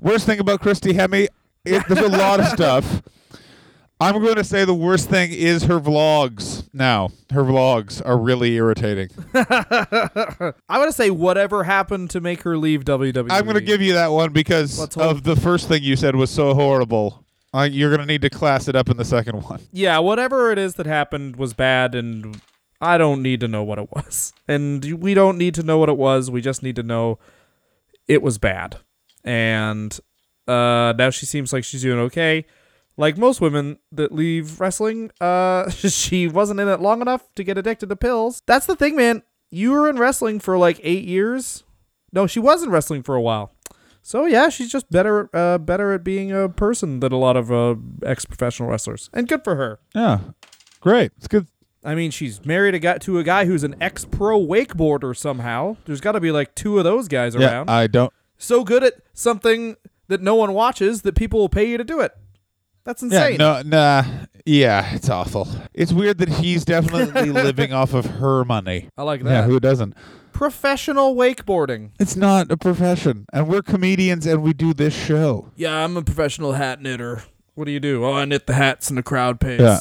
Worst 0.00 0.26
thing 0.26 0.40
about 0.40 0.58
Christy 0.60 0.92
Hemme, 0.94 1.28
it, 1.64 1.82
there's 1.88 2.00
a 2.06 2.08
lot 2.08 2.40
of 2.40 2.46
stuff. 2.46 3.02
I'm 4.00 4.22
going 4.22 4.36
to 4.36 4.44
say 4.44 4.64
the 4.64 4.74
worst 4.74 5.10
thing 5.10 5.32
is 5.32 5.64
her 5.64 5.80
vlogs. 5.80 6.68
Now, 6.72 7.08
her 7.32 7.42
vlogs 7.42 8.00
are 8.06 8.16
really 8.16 8.54
irritating. 8.54 9.08
I 9.34 10.54
want 10.68 10.88
to 10.88 10.92
say 10.92 11.10
whatever 11.10 11.64
happened 11.64 12.10
to 12.10 12.20
make 12.20 12.42
her 12.42 12.56
leave 12.56 12.84
WWE. 12.84 13.26
I'm 13.30 13.42
going 13.44 13.56
to 13.56 13.60
give 13.60 13.82
you 13.82 13.94
that 13.94 14.12
one 14.12 14.32
because 14.32 14.78
Let's 14.78 14.94
hope- 14.94 15.04
of 15.10 15.22
the 15.24 15.34
first 15.34 15.66
thing 15.68 15.82
you 15.82 15.96
said 15.96 16.14
was 16.14 16.30
so 16.30 16.54
horrible. 16.54 17.24
Uh, 17.52 17.62
you're 17.70 17.88
going 17.90 18.00
to 18.00 18.06
need 18.06 18.22
to 18.22 18.30
class 18.30 18.68
it 18.68 18.76
up 18.76 18.88
in 18.88 18.96
the 18.98 19.04
second 19.04 19.42
one. 19.42 19.60
Yeah, 19.72 19.98
whatever 19.98 20.52
it 20.52 20.58
is 20.58 20.74
that 20.74 20.86
happened 20.86 21.36
was 21.36 21.54
bad, 21.54 21.94
and 21.94 22.40
I 22.80 22.98
don't 22.98 23.22
need 23.22 23.40
to 23.40 23.48
know 23.48 23.64
what 23.64 23.78
it 23.78 23.90
was. 23.90 24.32
And 24.46 25.00
we 25.02 25.14
don't 25.14 25.38
need 25.38 25.54
to 25.56 25.62
know 25.62 25.78
what 25.78 25.88
it 25.88 25.96
was. 25.96 26.30
We 26.30 26.40
just 26.40 26.62
need 26.62 26.76
to 26.76 26.82
know 26.84 27.18
it 28.06 28.22
was 28.22 28.38
bad. 28.38 28.76
And 29.24 29.98
uh, 30.48 30.92
now 30.98 31.10
she 31.10 31.26
seems 31.26 31.52
like 31.52 31.64
she's 31.64 31.82
doing 31.82 31.98
okay. 32.00 32.46
Like 32.96 33.16
most 33.16 33.40
women 33.40 33.78
that 33.92 34.10
leave 34.12 34.58
wrestling, 34.60 35.10
uh, 35.20 35.70
she 35.70 36.26
wasn't 36.26 36.58
in 36.60 36.68
it 36.68 36.80
long 36.80 37.00
enough 37.00 37.22
to 37.36 37.44
get 37.44 37.56
addicted 37.58 37.88
to 37.90 37.96
pills. 37.96 38.42
That's 38.46 38.66
the 38.66 38.74
thing, 38.74 38.96
man. 38.96 39.22
You 39.50 39.70
were 39.72 39.88
in 39.88 39.96
wrestling 39.98 40.40
for 40.40 40.58
like 40.58 40.80
eight 40.82 41.04
years. 41.04 41.62
No, 42.12 42.26
she 42.26 42.40
was 42.40 42.62
in 42.62 42.70
wrestling 42.70 43.02
for 43.02 43.14
a 43.14 43.20
while. 43.20 43.52
So 44.02 44.26
yeah, 44.26 44.48
she's 44.48 44.70
just 44.72 44.90
better, 44.90 45.28
uh, 45.34 45.58
better 45.58 45.92
at 45.92 46.02
being 46.02 46.32
a 46.32 46.48
person 46.48 47.00
than 47.00 47.12
a 47.12 47.18
lot 47.18 47.36
of 47.36 47.52
uh, 47.52 47.74
ex-professional 48.04 48.68
wrestlers, 48.68 49.10
and 49.12 49.28
good 49.28 49.44
for 49.44 49.56
her. 49.56 49.78
Yeah. 49.94 50.20
Great. 50.80 51.12
It's 51.18 51.28
good. 51.28 51.46
I 51.84 51.94
mean, 51.94 52.10
she's 52.10 52.44
married 52.44 52.74
a 52.74 52.78
guy 52.78 52.98
to 52.98 53.18
a 53.18 53.22
guy 53.22 53.44
who's 53.44 53.64
an 53.64 53.76
ex-pro 53.80 54.40
wakeboarder 54.40 55.16
somehow. 55.16 55.76
There's 55.84 56.00
got 56.00 56.12
to 56.12 56.20
be 56.20 56.30
like 56.32 56.54
two 56.54 56.78
of 56.78 56.84
those 56.84 57.06
guys 57.06 57.34
Yeah, 57.34 57.50
around. 57.52 57.70
I 57.70 57.86
don't. 57.86 58.12
so 58.38 58.64
good 58.64 58.82
at 58.82 58.94
something 59.12 59.76
that 60.08 60.20
no 60.20 60.34
one 60.34 60.52
watches 60.54 61.02
that 61.02 61.14
people 61.14 61.38
will 61.40 61.48
pay 61.48 61.68
you 61.68 61.78
to 61.78 61.84
do 61.84 62.00
it. 62.00 62.12
That's 62.84 63.02
insane. 63.02 63.38
Yeah, 63.38 63.58
insane. 63.58 63.70
no, 63.70 64.02
nah. 64.02 64.04
Yeah, 64.46 64.94
it's 64.94 65.10
awful. 65.10 65.46
It's 65.74 65.92
weird 65.92 66.18
that 66.18 66.28
he's 66.30 66.64
definitely 66.64 67.30
living 67.30 67.72
off 67.72 67.92
of 67.92 68.06
her 68.06 68.44
money. 68.46 68.88
I 68.96 69.02
like 69.02 69.22
that. 69.24 69.30
Yeah, 69.30 69.42
who 69.42 69.60
doesn't? 69.60 69.94
Professional 70.32 71.14
wakeboarding. 71.14 71.90
It's 72.00 72.16
not 72.16 72.50
a 72.50 72.56
profession, 72.56 73.26
and 73.32 73.46
we're 73.46 73.60
comedians, 73.60 74.24
and 74.24 74.42
we 74.42 74.54
do 74.54 74.72
this 74.72 74.94
show. 74.94 75.50
Yeah, 75.54 75.84
I'm 75.84 75.96
a 75.96 76.02
professional 76.02 76.52
hat 76.52 76.80
knitter. 76.80 77.24
What 77.54 77.66
do 77.66 77.72
you 77.72 77.80
do? 77.80 78.04
Oh, 78.04 78.14
I 78.14 78.24
knit 78.24 78.46
the 78.46 78.54
hats 78.54 78.88
and 78.88 78.96
the 78.96 79.02
crowd 79.02 79.40
pays. 79.40 79.60
Yeah. 79.60 79.80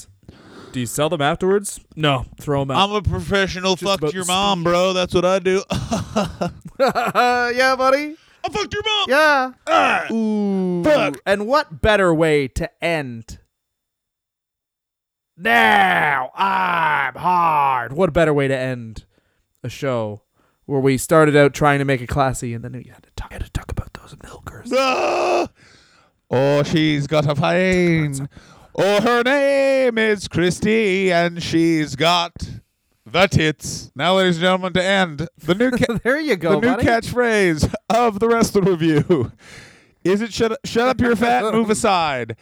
Do 0.73 0.82
you 0.82 0.86
sell 0.86 1.09
them 1.09 1.21
afterwards? 1.21 1.80
No, 1.95 2.25
throw 2.41 2.61
them 2.61 2.71
out. 2.71 2.89
I'm 2.89 2.95
a 2.95 3.01
professional. 3.01 3.75
Just 3.75 3.84
about 3.84 3.99
Fuck 4.01 4.13
your 4.13 4.25
mom, 4.25 4.63
bro. 4.63 4.93
That's 4.93 5.13
what 5.13 5.23
I 5.25 5.39
do. 5.39 5.63
yeah, 6.80 7.75
buddy. 7.78 8.15
I 8.48 8.50
fucked 8.50 8.74
your 8.74 8.84
mom. 8.84 9.54
Yeah. 9.68 10.12
Ooh. 10.14 10.84
fuck. 10.84 11.20
And 11.26 11.48
what 11.48 11.82
better 11.82 12.14
way 12.14 12.48
to 12.50 12.84
end? 12.84 13.39
Now 15.36 16.32
I'm 16.34 17.16
hard. 17.16 17.93
What 17.93 18.14
better 18.14 18.34
way 18.34 18.48
to 18.48 18.58
end 18.58 19.06
a 19.64 19.70
show 19.70 20.24
where 20.66 20.80
we 20.80 20.98
started 20.98 21.36
out 21.36 21.54
trying 21.54 21.80
to 21.80 21.86
make 21.86 22.02
it 22.02 22.08
classy 22.08 22.54
and 22.54 22.64
then 22.64 22.72
we 22.72 22.89
had 22.91 23.04
to 23.04 23.10
talk, 23.16 23.32
had 23.34 23.43
to 23.43 23.52
talk 23.52 23.70
about 23.72 23.93
those 23.93 24.16
milkers. 24.24 24.72
Ah! 24.74 25.48
Oh, 26.30 26.64
she's 26.64 27.06
got 27.08 27.28
a 27.28 27.36
pain. 27.36 28.30
Oh, 28.76 29.02
her 29.02 29.24
name 29.24 29.98
is 29.98 30.28
Christy, 30.28 31.12
and 31.12 31.41
she's 31.41 31.95
got 31.95 32.34
the 33.12 33.28
tits. 33.28 33.91
Now, 33.95 34.16
ladies 34.18 34.36
and 34.38 34.41
gentlemen, 34.43 34.74
to 34.74 34.84
end 34.84 35.28
the 35.38 35.55
new 35.55 35.72
ca- 35.78 35.99
there 36.03 36.20
you 36.20 36.30
the 36.32 36.38
go, 36.38 36.60
new 36.60 36.68
buddy. 36.68 36.86
catchphrase 36.86 37.74
of 37.89 38.20
the 38.20 38.28
wrestler 38.28 38.62
review 38.62 39.32
is 40.03 40.22
it 40.22 40.34
shut 40.34 40.58
shut 40.66 40.88
up 40.88 40.99
your 41.01 41.16
fat 41.16 41.43
move 41.53 41.70
aside. 41.70 42.36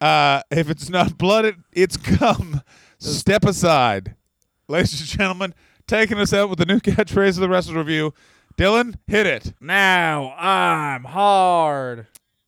Uh, 0.00 0.42
if 0.50 0.68
it's 0.68 0.88
not 0.90 1.16
blood, 1.16 1.44
it, 1.44 1.54
it's 1.72 1.96
cum. 1.96 2.60
Step 2.98 3.44
aside, 3.44 4.16
ladies 4.68 5.00
and 5.00 5.08
gentlemen. 5.08 5.54
Taking 5.86 6.18
us 6.18 6.32
out 6.32 6.48
with 6.48 6.58
the 6.58 6.64
new 6.66 6.78
catchphrase 6.78 7.30
of 7.30 7.36
the 7.40 7.48
wrestler 7.48 7.78
review. 7.78 8.14
Dylan, 8.56 8.94
hit 9.06 9.26
it. 9.26 9.52
Now 9.60 10.32
I'm 10.34 11.04
hard. 11.04 12.06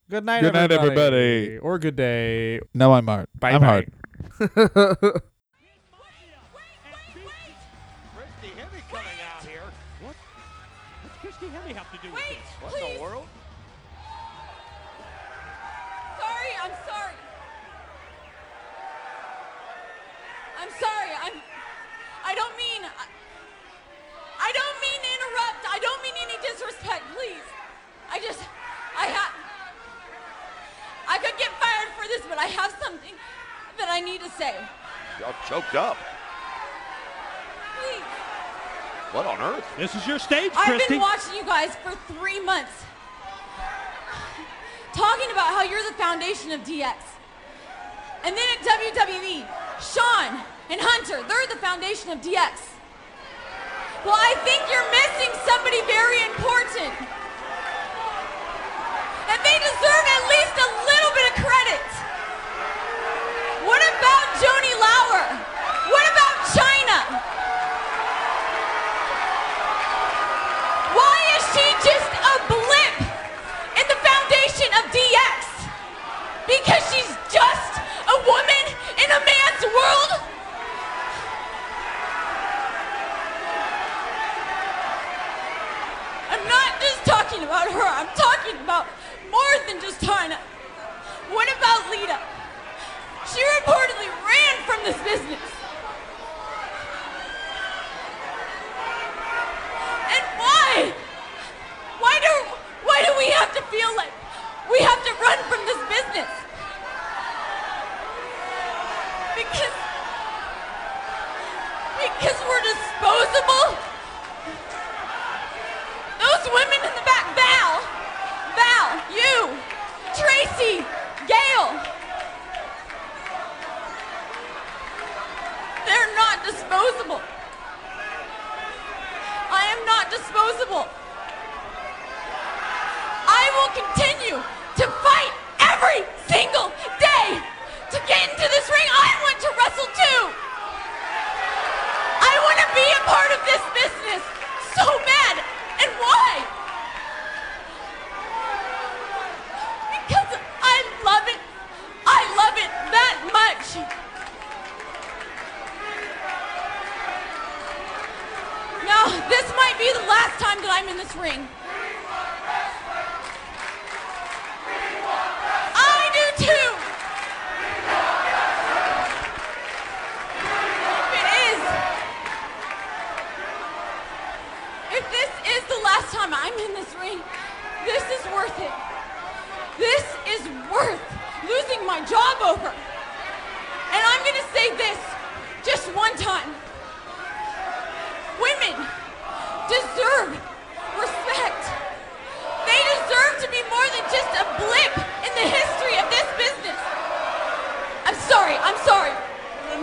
Good 0.09 0.25
night, 0.25 0.43
Good 0.43 0.53
night, 0.55 0.71
everybody. 0.71 1.01
everybody. 1.01 1.59
Or 1.59 1.79
good 1.79 1.97
day. 1.97 2.61
No, 2.75 2.93
I'm 2.95 3.07
hard. 3.07 3.27
Bye 3.39 3.53
I'm 3.53 3.61
bye. 3.61 3.87
hard. 4.57 5.23
This, 32.15 32.23
but 32.29 32.39
I 32.39 32.47
have 32.47 32.71
something 32.81 33.11
that 33.77 33.89
I 33.91 33.99
need 33.99 34.21
to 34.21 34.31
say. 34.31 34.55
Y'all 35.19 35.35
choked 35.49 35.75
up. 35.75 35.97
Please. 37.83 38.07
What 39.11 39.27
on 39.27 39.41
earth? 39.43 39.67
This 39.77 39.95
is 39.97 40.07
your 40.07 40.21
stage, 40.21 40.53
I've 40.55 40.79
Christy. 40.79 40.95
been 40.95 41.01
watching 41.01 41.35
you 41.35 41.45
guys 41.45 41.75
for 41.83 41.91
three 42.15 42.39
months. 42.39 42.71
Talking 44.95 45.31
about 45.33 45.51
how 45.59 45.63
you're 45.67 45.83
the 45.91 45.99
foundation 45.99 46.53
of 46.53 46.63
DX. 46.63 46.95
And 48.23 48.31
then 48.31 48.47
at 48.55 48.61
WWE, 48.63 49.43
Shawn 49.83 50.39
and 50.71 50.79
Hunter, 50.79 51.19
they're 51.27 51.51
the 51.51 51.59
foundation 51.59 52.11
of 52.15 52.23
DX. 52.23 52.63
Well, 54.07 54.15
I 54.15 54.39
think 54.47 54.63
you're 54.71 54.87
missing 54.95 55.35
somebody 55.43 55.83
very 55.91 56.23
important. 56.31 56.95
And 59.35 59.39
they 59.43 59.59
deserve 59.67 59.94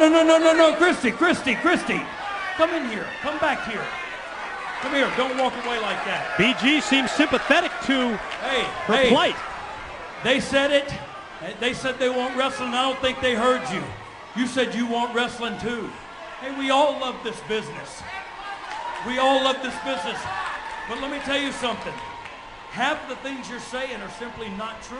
No, 0.02 0.10
no, 0.10 0.24
no, 0.24 0.40
no, 0.40 0.54
no, 0.54 0.76
Christy, 0.78 1.12
Christy, 1.12 1.54
Christy. 1.54 2.02
Come 2.56 2.72
in 2.72 2.90
here. 2.90 3.06
Come 3.22 3.38
back 3.38 3.70
here. 3.70 3.86
Come 4.82 4.94
here. 4.96 5.08
Don't 5.16 5.38
walk 5.38 5.54
away 5.64 5.78
like 5.80 6.04
that. 6.06 6.34
BG 6.38 6.82
seems 6.82 7.12
sympathetic 7.12 7.70
to 7.86 8.18
Hey, 8.42 8.64
her 8.88 8.96
hey. 8.96 9.10
plight. 9.10 9.36
They 10.24 10.40
said 10.40 10.72
it. 10.72 10.92
They 11.60 11.74
said 11.74 12.00
they 12.00 12.10
want 12.10 12.36
wrestling. 12.36 12.70
I 12.70 12.82
don't 12.82 12.98
think 13.00 13.22
they 13.22 13.36
heard 13.36 13.62
you. 13.70 13.84
You 14.36 14.48
said 14.48 14.74
you 14.74 14.88
want 14.88 15.14
wrestling 15.14 15.60
too. 15.60 15.88
Hey, 16.40 16.58
we 16.58 16.72
all 16.72 17.00
love 17.00 17.18
this 17.24 17.40
business. 17.42 18.02
We 19.06 19.20
all 19.20 19.44
love 19.44 19.58
this 19.62 19.76
business. 19.86 20.20
But 20.90 21.00
let 21.00 21.12
me 21.12 21.20
tell 21.20 21.40
you 21.40 21.52
something. 21.52 21.94
Half 22.72 23.08
the 23.08 23.18
things 23.18 23.48
you're 23.52 23.60
saying 23.60 24.02
are 24.02 24.10
simply 24.18 24.50
not 24.58 24.82
true. 24.82 24.98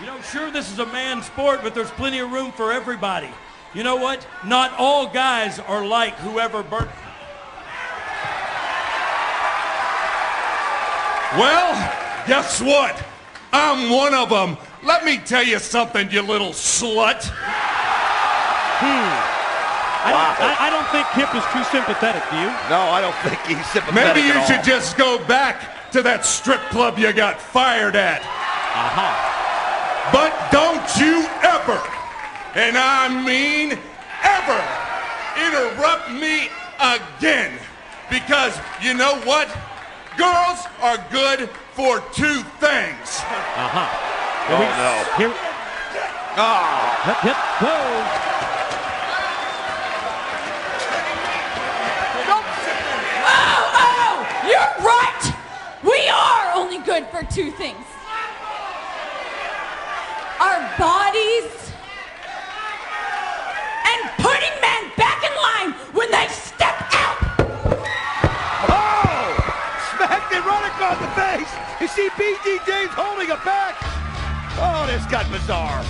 You 0.00 0.04
know, 0.04 0.20
sure, 0.20 0.50
this 0.50 0.70
is 0.70 0.80
a 0.80 0.86
man's 0.86 1.24
sport, 1.24 1.60
but 1.62 1.74
there's 1.74 1.90
plenty 1.92 2.18
of 2.18 2.30
room 2.30 2.52
for 2.52 2.74
everybody. 2.74 3.30
You 3.74 3.82
know 3.82 3.96
what? 3.96 4.26
Not 4.44 4.72
all 4.78 5.06
guys 5.08 5.58
are 5.58 5.84
like 5.84 6.14
whoever 6.16 6.62
burnt. 6.62 6.90
Well, 11.38 11.72
guess 12.26 12.60
what? 12.60 13.02
I'm 13.52 13.90
one 13.90 14.12
of 14.12 14.28
them. 14.28 14.58
Let 14.84 15.04
me 15.04 15.16
tell 15.18 15.42
you 15.42 15.58
something, 15.58 16.10
you 16.10 16.20
little 16.20 16.50
slut. 16.50 17.30
I, 20.04 20.10
don't, 20.10 20.36
I, 20.42 20.66
I 20.66 20.70
don't 20.70 20.88
think 20.90 21.06
Kip 21.14 21.32
is 21.34 21.44
too 21.54 21.64
sympathetic, 21.70 22.22
do 22.28 22.36
you? 22.36 22.50
No, 22.68 22.80
I 22.90 23.00
don't 23.00 23.14
think 23.22 23.38
he's 23.46 23.64
sympathetic 23.70 23.94
Maybe 24.16 24.26
you 24.26 24.34
at 24.34 24.42
all. 24.42 24.46
should 24.46 24.64
just 24.64 24.98
go 24.98 25.24
back 25.26 25.90
to 25.92 26.02
that 26.02 26.26
strip 26.26 26.60
club 26.68 26.98
you 26.98 27.12
got 27.12 27.40
fired 27.40 27.94
at. 27.96 28.20
Uh-huh. 28.20 29.14
But 30.12 30.34
don't 30.50 30.84
you 30.98 31.24
ever, 31.46 31.78
and 32.54 32.76
I 32.76 33.08
mean 33.24 33.78
ever, 34.22 34.60
interrupt 35.40 36.10
me 36.10 36.48
again. 36.78 37.58
Because 38.10 38.58
you 38.82 38.94
know 38.94 39.16
what? 39.24 39.48
Girls 40.18 40.66
are 40.82 40.98
good 41.10 41.48
for 41.72 42.00
two 42.12 42.42
things. 42.60 43.24
Uh-huh. 43.56 43.88
Oh, 44.50 44.60
no. 44.60 44.92
Here. 45.16 45.32
Ah. 46.36 47.00
Hip, 47.04 47.16
hip, 47.24 47.36
whoa. 47.60 48.32
Oh, 52.28 52.44
oh, 53.80 54.16
you're 54.44 54.72
right. 54.84 55.24
We 55.82 56.08
are 56.08 56.52
only 56.54 56.78
good 56.84 57.06
for 57.06 57.24
two 57.32 57.50
things. 57.52 57.86
Our 60.38 60.78
bodies 60.78 61.71
and 63.92 64.00
putting 64.18 64.54
men 64.64 64.82
back 64.96 65.20
in 65.20 65.34
line 65.36 65.70
when 65.92 66.08
they 66.10 66.26
step 66.28 66.76
out. 66.96 67.18
Oh! 68.72 69.28
Smacked 69.96 70.32
it 70.32 70.44
right 70.44 70.66
across 70.72 70.98
the 70.98 71.12
face. 71.12 71.52
You 71.80 71.88
see 71.88 72.08
BG 72.16 72.64
James 72.66 72.92
holding 72.94 73.28
it 73.28 73.42
back. 73.44 73.76
Oh, 74.56 74.84
this 74.88 75.04
got 75.06 75.28
bizarre. 75.30 75.84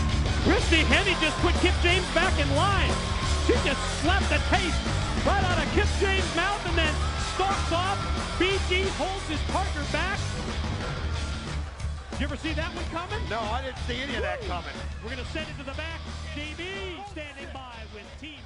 Christy 0.44 0.82
Hemme 0.90 1.14
just 1.20 1.36
put 1.38 1.54
Kip 1.62 1.74
James 1.82 2.06
back 2.14 2.34
in 2.40 2.48
line. 2.56 2.90
She 3.46 3.54
just 3.62 3.80
slapped 4.02 4.28
the 4.28 4.40
taste 4.50 4.78
right 5.26 5.42
out 5.44 5.58
of 5.58 5.66
Kip 5.74 5.86
James' 6.00 6.26
mouth 6.34 6.62
and 6.66 6.78
then 6.78 6.94
stalks 7.34 7.72
off. 7.72 7.98
BG 8.38 8.88
holds 8.98 9.26
his 9.28 9.40
partner 9.52 9.84
back 9.92 10.18
you 12.22 12.28
ever 12.28 12.36
see 12.36 12.52
that 12.52 12.72
one 12.76 12.84
coming? 12.94 13.18
No, 13.28 13.40
I 13.40 13.62
didn't 13.62 13.78
see 13.78 13.98
any 13.98 14.14
of 14.14 14.22
that 14.22 14.40
coming. 14.42 14.70
We're 15.02 15.10
going 15.10 15.24
to 15.24 15.30
send 15.32 15.48
it 15.50 15.58
to 15.58 15.64
the 15.64 15.74
back. 15.74 15.98
JB 16.36 17.04
standing 17.10 17.48
by 17.52 17.74
with 17.92 18.06
Team 18.20 18.38